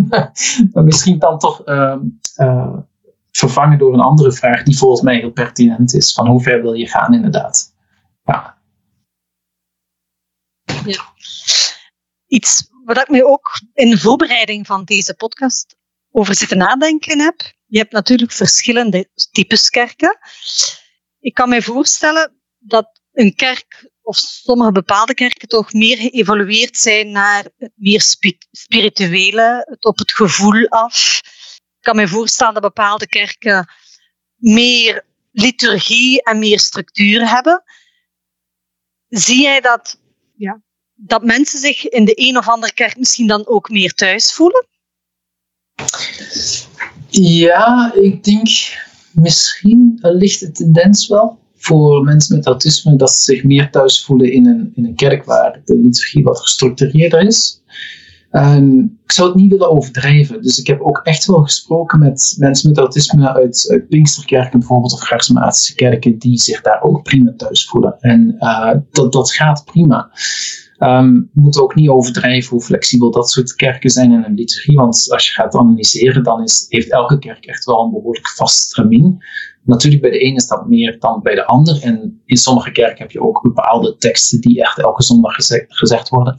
maar 0.74 0.84
misschien 0.84 1.20
dan 1.20 1.40
toch 1.40 1.68
uh, 1.68 1.98
vervangen 3.32 3.78
door 3.78 3.94
een 3.94 4.00
andere 4.00 4.32
vraag 4.32 4.64
die 4.64 4.78
volgens 4.78 5.02
mij 5.02 5.18
heel 5.18 5.32
pertinent 5.32 5.94
is. 5.94 6.14
Van 6.14 6.28
hoe 6.28 6.42
ver 6.42 6.62
wil 6.62 6.74
je 6.74 6.88
gaan 6.88 7.14
inderdaad? 7.14 7.74
Ja. 8.24 8.58
ja. 10.86 11.02
Iets 12.28 12.70
wat 12.86 12.98
ik 12.98 13.10
me 13.10 13.26
ook 13.26 13.62
in 13.74 13.90
de 13.90 13.98
voorbereiding 13.98 14.68
van 14.68 14.84
deze 14.84 15.14
podcast 15.14 15.76
over 16.12 16.36
zitten 16.36 16.58
nadenken 16.58 17.20
heb. 17.20 17.54
Je 17.66 17.78
hebt 17.78 17.92
natuurlijk 17.92 18.32
verschillende 18.32 19.10
types 19.32 19.70
kerken. 19.70 20.18
Ik 21.20 21.34
kan 21.34 21.50
mij 21.50 21.62
voorstellen 21.62 22.42
dat 22.58 23.02
een 23.12 23.36
kerk 23.36 23.90
of 24.02 24.18
sommige 24.18 24.72
bepaalde 24.72 25.14
kerken 25.14 25.48
toch 25.48 25.74
meer 25.74 25.98
geëvolueerd 25.98 26.78
zijn 26.78 27.12
naar 27.12 27.48
het 27.58 27.72
meer 27.76 28.02
spirituele, 28.52 29.66
het 29.70 29.86
op 29.86 29.98
het 29.98 30.14
gevoel 30.14 30.68
af. 30.68 31.22
Ik 31.56 31.88
kan 31.88 31.96
mij 31.96 32.08
voorstellen 32.08 32.54
dat 32.54 32.62
bepaalde 32.62 33.08
kerken 33.08 33.70
meer 34.36 35.06
liturgie 35.32 36.24
en 36.24 36.40
meer 36.40 36.60
structuur 36.60 37.30
hebben. 37.30 37.64
Zie 39.08 39.42
jij 39.42 39.62
dat, 39.62 40.02
ja, 40.36 40.62
dat 40.94 41.24
mensen 41.24 41.60
zich 41.60 41.88
in 41.90 42.06
de 42.06 42.14
een 42.16 42.38
of 42.38 42.48
andere 42.48 42.74
kerk 42.74 42.98
misschien 42.98 43.28
dan 43.28 43.48
ook 43.48 43.70
meer 43.70 43.94
thuis 43.94 44.34
voelen? 44.34 44.68
Ja, 47.10 47.94
ik 47.94 48.24
denk 48.24 48.48
misschien 49.12 49.98
een 50.02 50.16
lichte 50.16 50.52
tendens 50.52 51.08
wel 51.08 51.40
voor 51.56 52.04
mensen 52.04 52.36
met 52.36 52.46
autisme 52.46 52.96
dat 52.96 53.12
ze 53.12 53.20
zich 53.20 53.44
meer 53.44 53.72
thuis 53.72 54.06
voelen 54.06 54.32
in 54.32 54.46
een, 54.46 54.72
in 54.76 54.86
een 54.86 54.96
kerk 54.96 55.26
waar 55.26 55.62
de 55.66 55.76
liturgie 55.76 56.24
wat 56.24 56.40
gestructureerder 56.40 57.22
is. 57.22 57.64
Ik 59.04 59.12
zou 59.12 59.28
het 59.28 59.38
niet 59.38 59.52
willen 59.52 59.70
overdrijven. 59.70 60.42
Dus 60.42 60.58
ik 60.58 60.68
heb 60.68 60.82
ook 60.82 61.02
echt 61.04 61.26
wel 61.26 61.42
gesproken 61.42 62.00
met 62.00 62.36
mensen 62.38 62.70
met 62.70 62.78
autisme 62.78 63.34
uit, 63.34 63.84
Pinksterkerken 63.90 64.60
bijvoorbeeld, 64.60 64.94
of 64.94 65.02
charismatische 65.02 65.76
kerken, 65.76 66.18
die 66.18 66.38
zich 66.38 66.62
daar 66.62 66.82
ook 66.82 67.04
prima 67.04 67.34
thuis 67.38 67.68
voelen. 67.70 67.96
En 68.00 68.36
uh, 68.40 68.74
dat, 68.92 69.12
dat 69.12 69.34
gaat 69.34 69.66
prima. 69.66 70.12
Um, 70.84 71.30
moeten 71.34 71.62
ook 71.62 71.76
niet 71.76 71.90
overdrijven 71.90 72.50
hoe 72.50 72.62
flexibel 72.62 73.12
dat 73.12 73.30
soort 73.30 73.56
kerken 73.56 73.90
zijn 73.90 74.12
in 74.12 74.24
een 74.24 74.34
liturgie. 74.34 74.78
Want 74.78 75.08
als 75.12 75.28
je 75.28 75.34
gaat 75.34 75.56
analyseren, 75.56 76.24
dan 76.24 76.44
is, 76.44 76.66
heeft 76.70 76.92
elke 76.92 77.20
kerk 77.20 77.46
echt 77.46 77.66
wel 77.66 77.84
een 77.84 77.92
behoorlijk 77.92 78.28
vast 78.28 78.64
stramien. 78.64 79.24
Natuurlijk, 79.64 80.02
bij 80.02 80.12
de 80.12 80.18
ene 80.18 80.36
is 80.36 80.48
dat 80.48 80.68
meer 80.68 81.00
dan 81.00 81.22
bij 81.22 81.36
de 81.36 81.46
ander. 81.46 81.82
En 81.82 82.22
in 82.26 82.38
sommige 82.38 82.72
kerken 82.72 82.98
heb 82.98 83.12
je 83.12 83.22
ook 83.22 83.42
bepaalde 83.42 83.98
teksten 83.98 84.42
die 84.42 84.62
echt 84.62 84.80
elke 84.80 85.04
zondag 85.04 85.36
gezegd, 85.68 86.10
worden. 86.10 86.38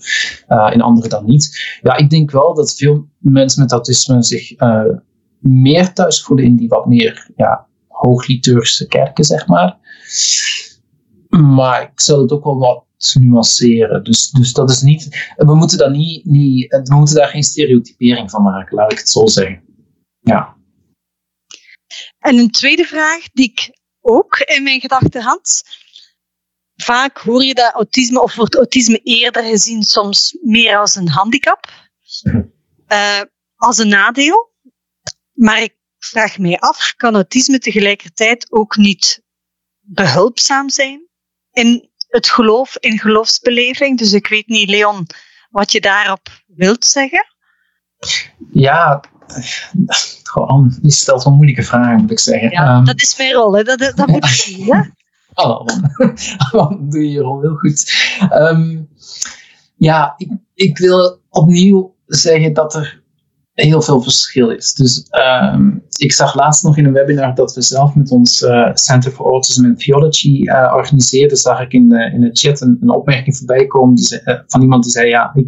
Uh, 0.49 0.71
in 0.73 0.81
andere 0.81 1.09
dan 1.09 1.25
niet. 1.25 1.79
Ja, 1.83 1.97
ik 1.97 2.11
denk 2.11 2.31
wel 2.31 2.55
dat 2.55 2.75
veel 2.75 3.07
mensen 3.19 3.63
met 3.63 3.73
autisme 3.73 4.23
zich 4.23 4.61
uh, 4.61 4.85
meer 5.39 5.93
thuis 5.93 6.23
voelen 6.23 6.45
in 6.45 6.57
die 6.57 6.69
wat 6.69 6.87
meer 6.87 7.31
ja, 7.37 7.67
hoogliturgische 7.89 8.87
kerken, 8.87 9.25
zeg 9.25 9.47
maar. 9.47 9.79
Maar 11.40 11.83
ik 11.83 12.01
zal 12.01 12.21
het 12.21 12.33
ook 12.33 12.45
wel 12.45 12.59
wat 12.59 12.85
nuanceren. 13.21 14.05
Dus, 14.05 14.31
dus 14.31 14.53
dat 14.53 14.71
is 14.71 14.81
niet, 14.81 15.33
we 15.37 15.55
moeten, 15.55 15.79
daar 15.79 15.90
niet, 15.90 16.25
niet, 16.25 16.71
we 16.71 16.95
moeten 16.95 17.14
daar 17.14 17.29
geen 17.29 17.42
stereotypering 17.42 18.31
van 18.31 18.42
maken, 18.42 18.77
laat 18.77 18.92
ik 18.92 18.99
het 18.99 19.09
zo 19.09 19.27
zeggen. 19.27 19.62
Ja. 20.21 20.57
En 22.18 22.38
een 22.38 22.51
tweede 22.51 22.85
vraag 22.85 23.31
die 23.33 23.51
ik 23.51 23.79
ook 24.01 24.38
in 24.38 24.62
mijn 24.62 24.81
gedachten 24.81 25.23
had. 25.23 25.62
Vaak 26.77 27.18
hoor 27.18 27.45
je 27.45 27.55
dat 27.55 27.73
autisme, 27.73 28.23
of 28.23 28.35
wordt 28.35 28.57
autisme 28.57 29.01
eerder 29.03 29.45
gezien 29.45 29.83
soms 29.83 30.37
meer 30.42 30.79
als 30.79 30.95
een 30.95 31.09
handicap. 31.09 31.71
uh, 32.88 33.21
als 33.66 33.79
een 33.79 33.88
nadeel. 33.88 34.53
Maar 35.33 35.62
ik 35.62 35.77
vraag 35.99 36.38
mij 36.38 36.59
af, 36.59 36.95
kan 36.97 37.14
autisme 37.14 37.59
tegelijkertijd 37.59 38.53
ook 38.53 38.77
niet 38.77 39.23
behulpzaam 39.81 40.71
zijn 40.71 41.11
in 41.53 41.91
het 42.09 42.29
geloof, 42.29 42.77
in 42.79 42.99
geloofsbeleving? 42.99 43.99
Dus 43.99 44.12
ik 44.12 44.27
weet 44.27 44.47
niet, 44.47 44.69
Leon, 44.69 45.07
wat 45.51 45.73
je 45.73 45.81
daarop 45.81 46.29
wilt 46.47 46.85
zeggen. 46.85 47.27
Ja, 48.53 49.01
gewoon, 50.23 50.79
je 50.83 50.91
stelt 50.91 51.25
wel 51.25 51.35
moeilijke 51.35 51.62
vragen, 51.62 52.01
moet 52.01 52.11
ik 52.11 52.19
zeggen. 52.19 52.51
Ja, 52.51 52.77
um, 52.77 52.85
dat 52.85 53.03
is 53.03 53.17
mijn 53.17 53.33
rol, 53.33 53.57
hè? 53.57 53.62
Dat, 53.62 53.79
dat 53.79 54.07
moet 54.07 54.25
ik 54.25 54.31
zien. 54.31 54.73
Hè? 54.73 54.81
Dan 56.51 56.88
doe 56.88 57.05
je 57.05 57.11
je 57.11 57.21
rol 57.21 57.41
heel 57.41 57.55
goed. 57.55 57.93
Um, 58.33 58.88
ja, 59.77 60.15
ik, 60.17 60.31
ik 60.55 60.79
wil 60.79 61.21
opnieuw 61.29 61.97
zeggen 62.07 62.53
dat 62.53 62.75
er 62.75 63.02
heel 63.55 63.83
veel 63.83 64.03
verschil 64.03 64.51
is. 64.51 64.75
Dus 64.75 65.07
um, 65.55 65.83
ik 65.97 66.12
zag 66.12 66.35
laatst 66.35 66.65
nog 66.65 66.77
in 66.77 66.85
een 66.85 66.93
webinar 66.93 67.35
dat 67.35 67.55
we 67.55 67.62
zelf 67.62 67.95
met 67.95 68.11
ons 68.11 68.43
uh, 68.43 68.71
Center 68.75 69.11
for 69.11 69.27
Autism 69.27 69.65
and 69.65 69.79
Theology 69.79 70.41
uh, 70.43 70.73
organiseerden. 70.75 71.37
Zag 71.37 71.61
ik 71.61 71.73
in 71.73 71.88
de, 71.88 72.11
in 72.15 72.21
de 72.21 72.31
chat 72.33 72.61
een, 72.61 72.91
opmerking 72.91 73.37
voorbij 73.37 73.67
komen 73.67 73.95
uh, 74.25 74.38
van 74.47 74.62
iemand 74.62 74.83
die 74.83 74.93
zei: 74.93 75.09
Ja, 75.09 75.33
ik, 75.35 75.47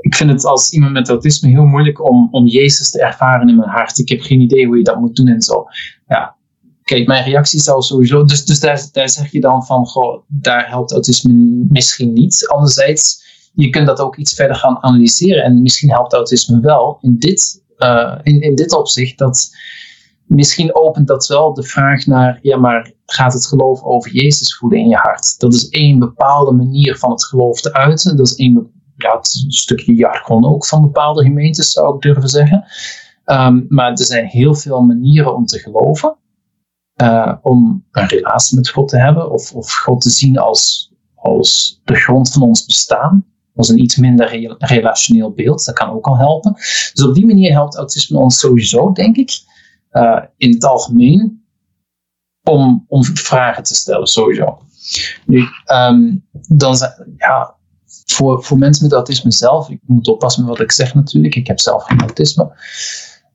ik 0.00 0.14
vind 0.14 0.30
het 0.30 0.44
als 0.44 0.70
iemand 0.70 0.92
met 0.92 1.08
autisme 1.08 1.48
heel 1.48 1.64
moeilijk 1.64 2.10
om, 2.10 2.28
om 2.30 2.46
Jezus 2.46 2.90
te 2.90 3.00
ervaren 3.00 3.48
in 3.48 3.56
mijn 3.56 3.70
hart. 3.70 3.98
Ik 3.98 4.08
heb 4.08 4.20
geen 4.20 4.40
idee 4.40 4.66
hoe 4.66 4.76
je 4.76 4.84
dat 4.84 5.00
moet 5.00 5.16
doen 5.16 5.28
en 5.28 5.42
zo. 5.42 5.64
Ja, 6.06 6.36
kijk, 6.82 7.06
mijn 7.06 7.24
reactie 7.24 7.60
zou 7.60 7.82
sowieso. 7.82 8.24
Dus, 8.24 8.44
dus 8.44 8.60
daar, 8.60 8.88
daar 8.92 9.08
zeg 9.08 9.32
je 9.32 9.40
dan 9.40 9.66
van: 9.66 9.86
Goh, 9.86 10.22
daar 10.26 10.68
helpt 10.68 10.92
autisme 10.92 11.32
misschien 11.68 12.12
niet. 12.12 12.48
Anderzijds 12.48 13.26
je 13.62 13.70
kunt 13.70 13.86
dat 13.86 14.00
ook 14.00 14.16
iets 14.16 14.34
verder 14.34 14.56
gaan 14.56 14.82
analyseren. 14.82 15.42
En 15.42 15.62
misschien 15.62 15.90
helpt 15.90 16.12
autisme 16.12 16.60
wel 16.60 16.98
in 17.00 17.18
dit, 17.18 17.64
uh, 17.78 18.18
in, 18.22 18.40
in 18.40 18.54
dit 18.54 18.76
opzicht. 18.76 19.18
Dat 19.18 19.50
misschien 20.26 20.74
opent 20.74 21.06
dat 21.06 21.26
wel 21.26 21.54
de 21.54 21.62
vraag 21.62 22.06
naar, 22.06 22.38
ja, 22.42 22.56
maar 22.56 22.92
gaat 23.06 23.32
het 23.32 23.46
geloof 23.46 23.82
over 23.82 24.12
Jezus 24.12 24.56
voeden 24.56 24.78
in 24.78 24.88
je 24.88 24.96
hart? 24.96 25.40
Dat 25.40 25.54
is 25.54 25.68
één 25.68 25.98
bepaalde 25.98 26.52
manier 26.52 26.96
van 26.96 27.10
het 27.10 27.24
geloof 27.24 27.60
te 27.60 27.72
uiten. 27.72 28.16
Dat 28.16 28.26
is 28.26 28.34
één 28.34 28.70
ja, 28.96 29.18
stukje 29.48 29.94
jargon 29.94 30.46
ook 30.46 30.66
van 30.66 30.82
bepaalde 30.82 31.22
gemeentes, 31.22 31.72
zou 31.72 31.94
ik 31.94 32.00
durven 32.00 32.28
zeggen. 32.28 32.64
Um, 33.24 33.66
maar 33.68 33.90
er 33.90 34.04
zijn 34.04 34.26
heel 34.26 34.54
veel 34.54 34.80
manieren 34.80 35.34
om 35.34 35.46
te 35.46 35.58
geloven. 35.58 36.16
Uh, 37.02 37.34
om 37.42 37.86
een 37.90 38.06
relatie 38.06 38.56
met 38.56 38.68
God 38.68 38.88
te 38.88 38.98
hebben, 38.98 39.30
of, 39.30 39.52
of 39.52 39.72
God 39.72 40.00
te 40.00 40.10
zien 40.10 40.38
als, 40.38 40.92
als 41.14 41.80
de 41.84 41.94
grond 41.94 42.32
van 42.32 42.42
ons 42.42 42.64
bestaan 42.64 43.26
als 43.58 43.68
een 43.68 43.82
iets 43.82 43.96
minder 43.96 44.56
relationeel 44.58 45.32
beeld. 45.32 45.64
Dat 45.64 45.74
kan 45.74 45.90
ook 45.90 46.06
al 46.06 46.18
helpen. 46.18 46.52
Dus 46.92 47.04
op 47.04 47.14
die 47.14 47.26
manier 47.26 47.52
helpt 47.52 47.76
autisme 47.76 48.18
ons 48.18 48.38
sowieso, 48.38 48.92
denk 48.92 49.16
ik, 49.16 49.30
uh, 49.92 50.22
in 50.36 50.50
het 50.50 50.64
algemeen, 50.64 51.44
om, 52.42 52.84
om 52.88 53.04
vragen 53.04 53.62
te 53.62 53.74
stellen, 53.74 54.06
sowieso. 54.06 54.58
Nu, 55.26 55.44
um, 55.72 56.24
dan 56.48 56.76
ja, 57.16 57.54
voor, 58.04 58.44
voor 58.44 58.58
mensen 58.58 58.84
met 58.84 58.92
autisme 58.92 59.32
zelf, 59.32 59.70
ik 59.70 59.80
moet 59.86 60.08
oppassen 60.08 60.42
met 60.42 60.50
wat 60.50 60.60
ik 60.60 60.72
zeg 60.72 60.94
natuurlijk, 60.94 61.34
ik 61.34 61.46
heb 61.46 61.60
zelf 61.60 61.84
geen 61.84 62.00
autisme. 62.00 62.52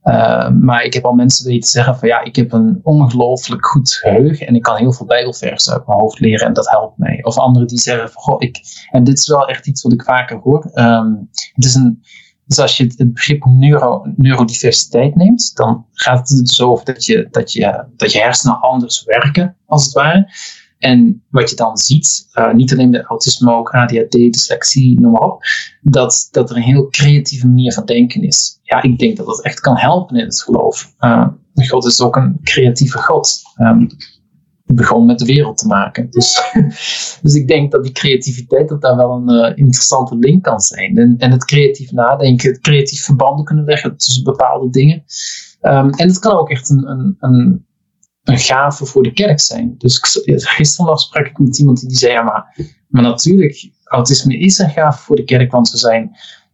Uh, 0.04 0.50
maar 0.50 0.84
ik 0.84 0.94
heb 0.94 1.06
al 1.06 1.14
mensen 1.14 1.46
weten 1.46 1.70
zeggen 1.70 1.98
van 1.98 2.08
ja, 2.08 2.24
ik 2.24 2.36
heb 2.36 2.52
een 2.52 2.80
ongelooflijk 2.84 3.66
goed 3.66 3.94
geheugen 3.94 4.48
en 4.48 4.56
ik 4.56 4.62
kan 4.62 4.78
heel 4.78 4.94
veel 4.94 5.06
bijbelversen 5.06 5.74
uit 5.74 5.88
mijn 5.88 6.00
hoofd 6.00 6.20
leren 6.20 6.48
en 6.48 6.54
dat 6.54 6.70
helpt 6.70 6.98
mij. 6.98 7.20
Of 7.22 7.38
anderen 7.38 7.68
die 7.68 7.80
zeggen 7.80 8.12
van 8.12 8.22
goh, 8.22 8.42
ik, 8.42 8.60
en 8.92 9.04
dit 9.04 9.18
is 9.18 9.28
wel 9.28 9.48
echt 9.48 9.68
iets 9.68 9.82
wat 9.82 9.94
ik 9.94 10.04
vaker 10.04 10.38
hoor. 10.38 10.72
Um, 10.74 11.30
het 11.54 11.66
is 11.66 11.76
een, 11.76 12.04
dus 12.46 12.60
als 12.60 12.78
je 12.78 12.84
het, 12.84 13.14
begrip 13.14 13.46
neuro, 13.46 14.02
neurodiversiteit 14.16 15.16
neemt, 15.16 15.56
dan 15.56 15.86
gaat 15.92 16.30
het 16.30 16.40
dus 16.40 16.62
over 16.62 16.86
dat 16.86 17.06
je, 17.06 17.28
dat, 17.32 17.52
je, 17.52 17.86
dat 17.96 18.12
je 18.12 18.20
hersenen 18.20 18.62
anders 18.62 19.04
werken, 19.04 19.56
als 19.66 19.84
het 19.84 19.94
ware. 19.94 20.32
En 20.78 21.24
wat 21.30 21.50
je 21.50 21.56
dan 21.56 21.78
ziet, 21.78 22.30
uh, 22.34 22.54
niet 22.54 22.72
alleen 22.72 22.92
bij 22.92 23.02
autisme, 23.02 23.48
maar 23.48 23.60
ook 23.60 23.74
ADHD, 23.74 24.12
dyslexie, 24.12 25.00
noem 25.00 25.12
maar 25.12 25.22
op, 25.22 25.44
dat, 25.82 26.28
dat 26.32 26.50
er 26.50 26.56
een 26.56 26.62
heel 26.62 26.88
creatieve 26.90 27.48
manier 27.48 27.74
van 27.74 27.86
denken 27.86 28.22
is. 28.22 28.60
Ja, 28.62 28.82
ik 28.82 29.00
denk 29.00 29.18
dat 29.18 29.26
dat 29.26 29.44
echt 29.44 29.60
kan 29.60 29.78
helpen 29.78 30.18
in 30.18 30.26
het 30.26 30.42
geloof. 30.42 30.94
Uh, 31.00 31.28
God 31.68 31.86
is 31.86 32.02
ook 32.02 32.16
een 32.16 32.40
creatieve 32.44 32.98
God. 32.98 33.42
Um, 33.62 33.88
begon 34.66 35.06
met 35.06 35.20
de 35.20 35.26
wereld 35.26 35.58
te 35.58 35.68
maken. 35.68 36.10
Dus, 36.10 36.42
dus 37.24 37.36
ik 37.36 37.48
denk 37.48 37.72
dat 37.72 37.84
die 37.84 37.92
creativiteit 37.92 38.70
dat 38.70 38.82
daar 38.82 38.96
wel 38.96 39.12
een 39.12 39.30
uh, 39.30 39.58
interessante 39.58 40.16
link 40.18 40.44
kan 40.44 40.60
zijn. 40.60 40.98
En, 40.98 41.16
en 41.18 41.32
het 41.32 41.46
creatief 41.46 41.92
nadenken, 41.92 42.50
het 42.50 42.62
creatief 42.62 43.04
verbanden 43.04 43.46
kunnen 43.46 43.66
leggen 43.66 43.98
tussen 43.98 44.24
bepaalde 44.24 44.70
dingen. 44.70 45.04
Um, 45.62 45.90
en 45.90 46.08
het 46.08 46.20
kan 46.20 46.38
ook 46.38 46.50
echt 46.50 46.70
een, 46.70 46.90
een, 46.90 47.16
een 47.20 47.66
een 48.24 48.40
gave 48.40 48.86
voor 48.86 49.04
de 49.04 49.14
kerk 49.14 49.40
zijn. 49.40 49.76
Dus 49.78 50.00
gisteren 50.26 50.86
nog 50.86 51.00
sprak 51.00 51.26
ik 51.26 51.38
met 51.38 51.60
iemand 51.60 51.88
die 51.88 51.98
zei, 51.98 52.14
ja 52.14 52.22
maar, 52.22 52.56
maar 52.88 53.02
natuurlijk, 53.02 53.72
autisme 53.84 54.38
is 54.38 54.58
een 54.58 54.70
gave 54.70 55.00
voor 55.00 55.16
de 55.16 55.24
kerk, 55.24 55.52
want 55.52 55.72
we 55.72 55.78
zijn 55.78 56.12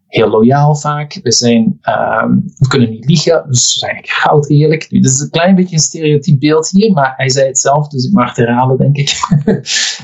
heel 0.08 0.30
loyaal 0.30 0.76
vaak. 0.76 1.20
We, 1.24 1.32
zijn, 1.32 1.64
um, 1.64 2.44
we 2.58 2.68
kunnen 2.68 2.90
niet 2.90 3.06
liegen, 3.06 3.46
dus 3.48 3.74
we 3.74 3.80
zijn 3.80 4.00
goud 4.02 4.50
eerlijk. 4.50 4.90
Dit 4.90 5.06
is 5.06 5.20
een 5.20 5.30
klein 5.30 5.56
beetje 5.56 5.76
een 5.76 5.82
stereotyp 5.82 6.40
beeld 6.40 6.70
hier, 6.70 6.94
maar 6.94 7.14
hij 7.16 7.30
zei 7.30 7.48
het 7.48 7.60
zelf, 7.60 7.88
dus 7.88 8.06
ik 8.06 8.14
mag 8.14 8.28
het 8.28 8.38
herhalen, 8.38 8.78
denk 8.78 8.98
ik. 8.98 9.10
uh, 9.46 9.54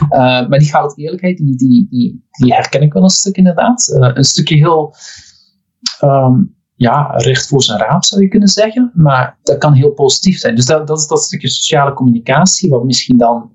maar 0.49 0.59
die 0.59 0.69
goud 0.69 0.97
eerlijkheid, 0.97 1.37
die, 1.37 1.55
die, 1.55 1.87
die, 1.89 2.25
die, 2.31 2.53
herken 2.53 2.81
ik 2.81 2.93
wel 2.93 3.03
een 3.03 3.09
stuk 3.09 3.37
inderdaad. 3.37 3.87
Uh, 3.87 4.09
een 4.13 4.23
stukje 4.23 4.55
heel 4.55 4.95
um, 6.01 6.54
ja, 6.75 7.11
recht 7.15 7.47
voor 7.47 7.63
zijn 7.63 7.79
raap 7.79 8.05
zou 8.05 8.21
je 8.21 8.27
kunnen 8.27 8.47
zeggen. 8.49 8.91
Maar 8.93 9.37
dat 9.43 9.57
kan 9.57 9.73
heel 9.73 9.91
positief 9.91 10.37
zijn. 10.37 10.55
Dus 10.55 10.65
dat, 10.65 10.87
dat 10.87 10.99
is 10.99 11.07
dat 11.07 11.23
stukje 11.23 11.49
sociale 11.49 11.93
communicatie, 11.93 12.69
wat 12.69 12.83
misschien 12.83 13.17
dan 13.17 13.51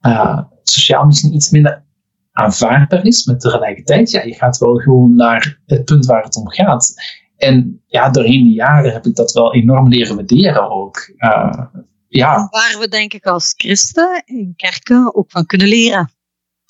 uh, 0.00 0.40
sociaal 0.62 1.04
misschien 1.04 1.34
iets 1.34 1.50
minder 1.50 1.84
aanvaardbaar 2.32 3.04
is. 3.04 3.24
Maar 3.24 3.38
tegelijkertijd, 3.38 4.10
ja, 4.10 4.22
je 4.22 4.34
gaat 4.34 4.58
wel 4.58 4.74
gewoon 4.74 5.14
naar 5.14 5.60
het 5.66 5.84
punt 5.84 6.06
waar 6.06 6.22
het 6.22 6.36
om 6.36 6.48
gaat. 6.48 6.94
En 7.36 7.82
ja, 7.86 8.10
doorheen 8.10 8.42
de 8.42 8.52
jaren 8.52 8.92
heb 8.92 9.06
ik 9.06 9.14
dat 9.14 9.32
wel 9.32 9.54
enorm 9.54 9.88
leren 9.88 10.16
waarderen 10.16 10.70
ook. 10.70 11.12
Uh, 11.16 11.66
ja. 12.08 12.48
Waar 12.50 12.76
we 12.78 12.88
denk 12.88 13.12
ik 13.12 13.26
als 13.26 13.54
christen 13.56 14.22
in 14.24 14.52
kerken 14.56 15.14
ook 15.14 15.30
van 15.30 15.46
kunnen 15.46 15.68
leren. 15.68 16.10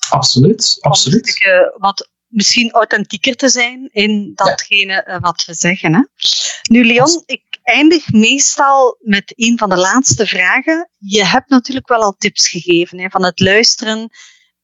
Absoluut, 0.09 0.77
absoluut. 0.79 1.37
wat 1.77 2.09
misschien 2.29 2.71
authentieker 2.71 3.35
te 3.35 3.49
zijn 3.49 3.89
in 3.91 4.31
datgene 4.35 4.93
ja. 4.93 5.03
Eh, 5.03 5.19
wat 5.19 5.45
we 5.45 5.53
zeggen. 5.53 5.93
Hè? 5.93 6.01
Nu, 6.69 6.85
Leon, 6.85 7.23
ik 7.25 7.59
eindig 7.63 8.11
meestal 8.11 8.97
met 8.99 9.33
een 9.35 9.57
van 9.57 9.69
de 9.69 9.77
laatste 9.77 10.27
vragen. 10.27 10.89
Je 10.97 11.25
hebt 11.25 11.49
natuurlijk 11.49 11.87
wel 11.87 12.01
al 12.01 12.15
tips 12.17 12.47
gegeven 12.47 12.99
hè, 12.99 13.09
van 13.09 13.23
het 13.23 13.39
luisteren, 13.39 14.09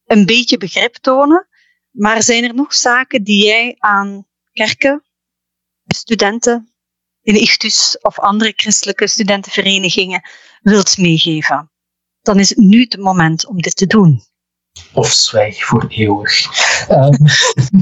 een 0.06 0.26
beetje 0.26 0.56
begrip 0.56 0.94
tonen. 0.94 1.48
Maar 1.90 2.22
zijn 2.22 2.44
er 2.44 2.54
nog 2.54 2.74
zaken 2.74 3.24
die 3.24 3.44
jij 3.44 3.74
aan 3.78 4.26
kerken, 4.52 5.04
studenten 5.86 6.72
in 7.22 7.40
Ichtus 7.40 7.98
of 8.00 8.18
andere 8.18 8.52
christelijke 8.56 9.06
studentenverenigingen 9.06 10.28
wilt 10.60 10.98
meegeven? 10.98 11.70
Dan 12.22 12.38
is 12.38 12.48
het 12.48 12.58
nu 12.58 12.80
het 12.80 12.98
moment 12.98 13.46
om 13.46 13.62
dit 13.62 13.76
te 13.76 13.86
doen 13.86 14.25
of 14.92 15.12
zwijg 15.12 15.64
voor 15.64 15.84
eeuwig. 15.88 16.46
Um, 16.90 17.16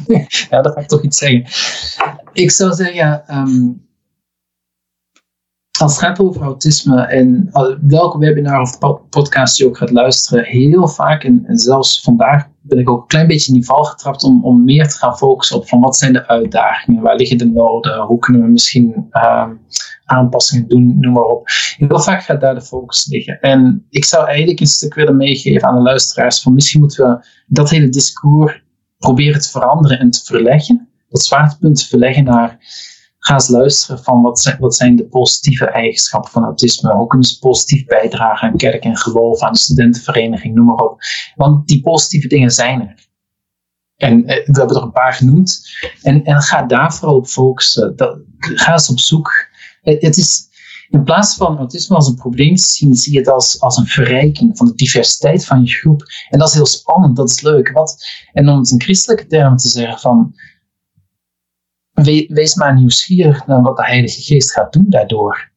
ja, 0.50 0.62
dat 0.62 0.72
ga 0.72 0.80
ik 0.80 0.88
toch 0.88 1.02
iets 1.02 1.18
zeggen. 1.18 1.44
Ik 2.32 2.50
zou 2.50 2.74
zeggen, 2.74 3.24
um, 3.28 3.83
als 5.80 5.92
het 5.92 6.04
gaat 6.04 6.20
over 6.20 6.42
autisme 6.42 7.00
en 7.02 7.50
welke 7.80 8.18
webinar 8.18 8.60
of 8.60 8.78
podcast 9.10 9.58
je 9.58 9.66
ook 9.66 9.76
gaat 9.76 9.90
luisteren, 9.90 10.44
heel 10.44 10.88
vaak 10.88 11.24
en, 11.24 11.44
zelfs 11.46 12.00
vandaag 12.00 12.46
ben 12.60 12.78
ik 12.78 12.90
ook 12.90 13.00
een 13.00 13.06
klein 13.06 13.26
beetje 13.26 13.48
in 13.48 13.54
die 13.54 13.64
val 13.64 13.84
getrapt 13.84 14.24
om, 14.24 14.44
om 14.44 14.64
meer 14.64 14.88
te 14.88 14.96
gaan 14.96 15.16
focussen 15.16 15.56
op 15.56 15.68
van 15.68 15.80
wat 15.80 15.96
zijn 15.96 16.12
de 16.12 16.28
uitdagingen, 16.28 17.02
waar 17.02 17.16
liggen 17.16 17.38
de 17.38 17.46
noden, 17.46 18.00
hoe 18.00 18.18
kunnen 18.18 18.42
we 18.42 18.48
misschien 18.48 19.08
um, 19.12 19.60
aanpassingen 20.04 20.68
doen, 20.68 20.98
noem 21.00 21.12
maar 21.12 21.24
op. 21.24 21.48
Heel 21.76 22.00
vaak 22.00 22.22
gaat 22.22 22.40
daar 22.40 22.54
de 22.54 22.62
focus 22.62 23.06
liggen. 23.06 23.40
En 23.40 23.86
ik 23.90 24.04
zou 24.04 24.26
eigenlijk 24.26 24.60
een 24.60 24.66
stuk 24.66 24.94
willen 24.94 25.16
meegeven 25.16 25.68
aan 25.68 25.76
de 25.76 25.82
luisteraars 25.82 26.42
van 26.42 26.54
misschien 26.54 26.80
moeten 26.80 27.08
we 27.08 27.26
dat 27.46 27.70
hele 27.70 27.88
discours 27.88 28.62
proberen 28.98 29.40
te 29.40 29.50
veranderen 29.50 29.98
en 29.98 30.10
te 30.10 30.24
verleggen. 30.24 30.88
Dat 31.08 31.22
zwaartepunt 31.22 31.76
te 31.76 31.88
verleggen 31.88 32.24
naar 32.24 32.58
ga 33.26 33.34
eens 33.34 33.48
luisteren 33.48 34.02
van 34.02 34.22
wat 34.22 34.40
zijn, 34.40 34.56
wat 34.58 34.74
zijn 34.74 34.96
de 34.96 35.06
positieve 35.06 35.64
eigenschappen 35.64 36.30
van 36.30 36.44
autisme. 36.44 36.94
Hoe 36.94 37.06
kunnen 37.06 37.26
ze 37.26 37.38
positief 37.38 37.84
bijdragen 37.84 38.48
aan 38.48 38.56
kerk 38.56 38.84
en 38.84 38.96
geloof, 38.96 39.40
aan 39.40 39.52
de 39.52 39.58
studentenvereniging, 39.58 40.54
noem 40.54 40.64
maar 40.64 40.76
op. 40.76 41.00
Want 41.34 41.68
die 41.68 41.80
positieve 41.80 42.28
dingen 42.28 42.50
zijn 42.50 42.80
er. 42.80 43.08
En 43.96 44.26
eh, 44.26 44.46
we 44.46 44.58
hebben 44.58 44.76
er 44.76 44.82
een 44.82 44.92
paar 44.92 45.12
genoemd. 45.12 45.68
En, 46.02 46.24
en 46.24 46.42
ga 46.42 46.62
daar 46.62 46.94
vooral 46.94 47.16
op 47.16 47.26
focussen. 47.26 47.96
Dat, 47.96 48.18
ga 48.38 48.72
eens 48.72 48.90
op 48.90 48.98
zoek. 48.98 49.46
Het, 49.80 50.02
het 50.02 50.16
is, 50.16 50.48
in 50.88 51.04
plaats 51.04 51.34
van 51.34 51.58
autisme 51.58 51.96
als 51.96 52.08
een 52.08 52.14
probleem 52.14 52.54
te 52.56 52.72
zien, 52.72 52.94
zie 52.94 53.12
je 53.12 53.18
het 53.18 53.28
als, 53.28 53.60
als 53.60 53.76
een 53.76 53.86
verrijking 53.86 54.56
van 54.56 54.66
de 54.66 54.74
diversiteit 54.74 55.44
van 55.44 55.64
je 55.64 55.70
groep. 55.70 56.02
En 56.30 56.38
dat 56.38 56.48
is 56.48 56.54
heel 56.54 56.66
spannend, 56.66 57.16
dat 57.16 57.30
is 57.30 57.40
leuk. 57.40 57.70
Wat, 57.72 58.06
en 58.32 58.48
om 58.48 58.58
het 58.58 58.70
in 58.70 58.80
christelijke 58.80 59.26
termen 59.26 59.56
te 59.56 59.68
zeggen 59.68 59.98
van 59.98 60.34
wees 62.28 62.54
maar 62.54 62.74
nieuwsgierig 62.74 63.46
naar 63.46 63.62
wat 63.62 63.76
de 63.76 63.84
Heilige 63.84 64.22
Geest 64.22 64.52
gaat 64.52 64.72
doen 64.72 64.86
daardoor. 64.88 65.52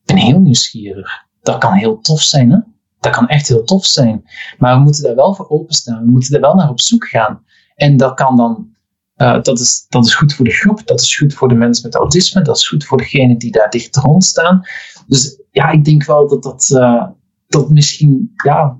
Ik 0.00 0.14
ben 0.14 0.16
heel 0.16 0.40
nieuwsgierig. 0.40 1.10
Dat 1.42 1.58
kan 1.58 1.72
heel 1.72 2.00
tof 2.00 2.22
zijn, 2.22 2.50
hè? 2.50 2.58
Dat 3.00 3.12
kan 3.12 3.28
echt 3.28 3.48
heel 3.48 3.64
tof 3.64 3.86
zijn. 3.86 4.24
Maar 4.58 4.76
we 4.76 4.82
moeten 4.82 5.02
daar 5.02 5.14
wel 5.14 5.34
voor 5.34 5.48
openstaan. 5.48 6.04
We 6.04 6.10
moeten 6.10 6.34
er 6.34 6.40
wel 6.40 6.54
naar 6.54 6.70
op 6.70 6.80
zoek 6.80 7.08
gaan. 7.08 7.44
En 7.74 7.96
dat 7.96 8.14
kan 8.14 8.36
dan 8.36 8.72
uh, 9.16 9.42
dat, 9.42 9.60
is, 9.60 9.86
dat 9.88 10.06
is 10.06 10.14
goed 10.14 10.34
voor 10.34 10.44
de 10.44 10.50
groep, 10.50 10.86
dat 10.86 11.00
is 11.00 11.16
goed 11.16 11.34
voor 11.34 11.48
de 11.48 11.54
mensen 11.54 11.86
met 11.86 11.94
autisme, 11.94 12.42
dat 12.42 12.56
is 12.56 12.68
goed 12.68 12.84
voor 12.84 12.98
degenen 12.98 13.38
die 13.38 13.52
daar 13.52 13.70
dicht 13.70 13.96
rond 13.96 14.24
staan. 14.24 14.62
Dus 15.06 15.40
ja, 15.50 15.70
ik 15.70 15.84
denk 15.84 16.04
wel 16.04 16.28
dat 16.28 16.42
dat, 16.42 16.70
uh, 16.72 17.06
dat 17.46 17.70
misschien 17.70 18.32
ja, 18.44 18.78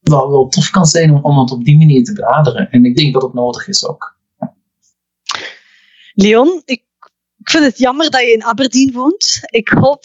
wel, 0.00 0.30
wel 0.30 0.48
tof 0.48 0.70
kan 0.70 0.86
zijn 0.86 1.14
om, 1.14 1.24
om 1.24 1.38
op 1.38 1.64
die 1.64 1.78
manier 1.78 2.04
te 2.04 2.12
benaderen. 2.12 2.70
En 2.70 2.84
ik 2.84 2.96
denk 2.96 3.12
dat 3.12 3.22
het 3.22 3.34
nodig 3.34 3.68
is 3.68 3.86
ook. 3.86 4.15
Leon, 6.16 6.62
ik, 6.64 6.82
ik 7.38 7.50
vind 7.50 7.64
het 7.64 7.78
jammer 7.78 8.10
dat 8.10 8.20
je 8.20 8.32
in 8.32 8.44
Aberdeen 8.44 8.92
woont. 8.92 9.40
Ik 9.42 9.68
hoop, 9.68 10.04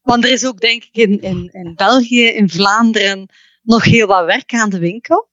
want 0.00 0.24
er 0.24 0.30
is 0.30 0.46
ook 0.46 0.60
denk 0.60 0.84
ik 0.84 0.96
in, 0.96 1.20
in, 1.20 1.48
in 1.52 1.74
België, 1.74 2.24
in 2.24 2.48
Vlaanderen, 2.48 3.30
nog 3.62 3.84
heel 3.84 4.06
wat 4.06 4.24
werk 4.24 4.52
aan 4.52 4.70
de 4.70 4.78
winkel. 4.78 5.28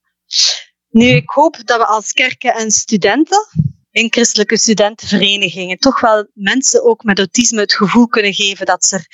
Nu, 0.89 1.05
ik 1.05 1.29
hoop 1.29 1.57
dat 1.65 1.77
we 1.77 1.85
als 1.85 2.11
kerken 2.11 2.53
en 2.53 2.71
studenten 2.71 3.47
in 3.91 4.11
christelijke 4.11 4.57
studentenverenigingen 4.57 5.77
toch 5.77 5.99
wel 5.99 6.27
mensen 6.33 6.83
ook 6.83 7.03
met 7.03 7.17
autisme 7.17 7.59
het 7.59 7.73
gevoel 7.73 8.07
kunnen 8.07 8.33
geven 8.33 8.65
dat 8.65 8.85
ze 8.85 8.95
er 8.95 9.07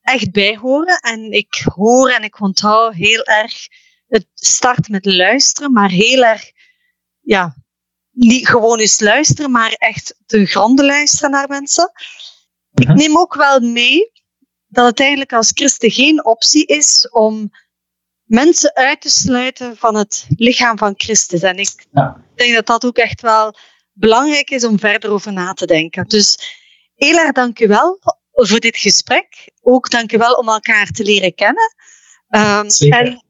echt 0.00 0.32
bij 0.32 0.56
horen. 0.56 0.98
En 1.00 1.32
ik 1.32 1.62
hoor 1.74 2.10
en 2.10 2.22
ik 2.22 2.40
onthoud 2.40 2.94
heel 2.94 3.24
erg 3.24 3.66
het 4.08 4.26
start 4.34 4.88
met 4.88 5.04
luisteren, 5.04 5.72
maar 5.72 5.90
heel 5.90 6.24
erg, 6.24 6.50
ja, 7.20 7.56
niet 8.18 8.48
gewoon 8.48 8.78
eens 8.78 9.00
luisteren, 9.00 9.50
maar 9.50 9.72
echt 9.72 10.14
ten 10.26 10.46
gronde 10.46 10.84
luisteren 10.84 11.30
naar 11.30 11.48
mensen. 11.48 11.92
Ik 12.74 12.88
mhm. 12.88 12.96
neem 12.96 13.18
ook 13.18 13.34
wel 13.34 13.60
mee 13.60 14.12
dat 14.66 14.86
het 14.86 15.00
eigenlijk 15.00 15.32
als 15.32 15.50
christen 15.54 15.90
geen 15.90 16.24
optie 16.24 16.66
is 16.66 17.08
om 17.10 17.50
mensen 18.24 18.74
uit 18.74 19.00
te 19.00 19.10
sluiten 19.10 19.76
van 19.76 19.94
het 19.94 20.26
lichaam 20.28 20.78
van 20.78 20.94
Christus. 20.96 21.42
En 21.42 21.56
ik 21.56 21.86
denk 22.34 22.54
dat 22.54 22.66
dat 22.66 22.84
ook 22.84 22.96
echt 22.96 23.20
wel 23.20 23.54
belangrijk 23.92 24.50
is 24.50 24.64
om 24.64 24.78
verder 24.78 25.10
over 25.10 25.32
na 25.32 25.52
te 25.52 25.66
denken. 25.66 26.08
Dus 26.08 26.38
heel 26.94 27.18
erg 27.18 27.32
dank 27.32 27.60
u 27.60 27.66
wel 27.66 27.98
voor 28.32 28.60
dit 28.60 28.76
gesprek. 28.76 29.50
Ook 29.60 29.90
dank 29.90 30.12
u 30.12 30.18
wel 30.18 30.34
om 30.34 30.48
elkaar 30.48 30.86
te 30.86 31.04
leren 31.04 31.34
kennen. 31.34 31.74
Um, 32.28 32.92
en 32.92 33.24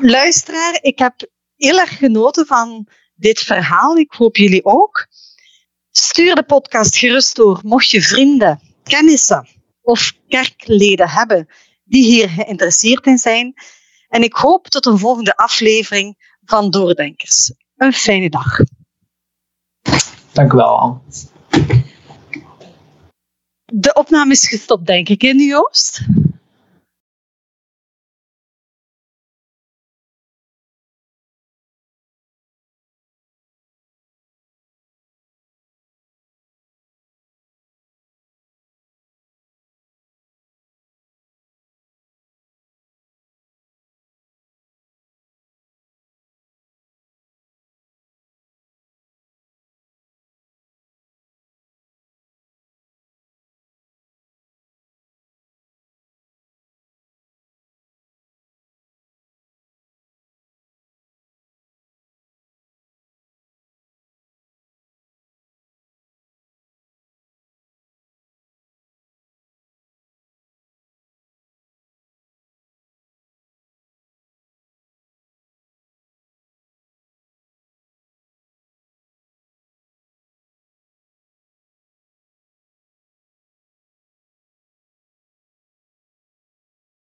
luisteraar, 0.00 0.78
ik 0.80 0.98
heb 0.98 1.14
heel 1.56 1.78
erg 1.78 1.98
genoten 1.98 2.46
van 2.46 2.88
dit 3.14 3.40
verhaal. 3.40 3.96
Ik 3.96 4.12
hoop 4.12 4.36
jullie 4.36 4.64
ook. 4.64 5.06
Stuur 5.90 6.34
de 6.34 6.42
podcast 6.42 6.96
gerust 6.96 7.36
door, 7.36 7.60
mocht 7.62 7.90
je 7.90 8.02
vrienden, 8.02 8.60
kennissen 8.82 9.48
of 9.82 10.12
kerkleden 10.28 11.08
hebben 11.08 11.48
die 11.84 12.04
hier 12.04 12.28
geïnteresseerd 12.28 13.06
in 13.06 13.18
zijn. 13.18 13.54
En 14.08 14.22
ik 14.22 14.34
hoop 14.34 14.66
tot 14.66 14.86
een 14.86 14.98
volgende 14.98 15.36
aflevering 15.36 16.38
van 16.44 16.70
Doordenkers. 16.70 17.52
Een 17.76 17.92
fijne 17.92 18.30
dag. 18.30 18.58
Dank 20.32 20.52
u 20.52 20.56
wel, 20.56 20.78
Anne. 20.78 21.00
De 23.64 23.92
opname 23.92 24.32
is 24.32 24.48
gestopt, 24.48 24.86
denk 24.86 25.08
ik, 25.08 25.22
in 25.22 25.38
Joost? 25.38 26.06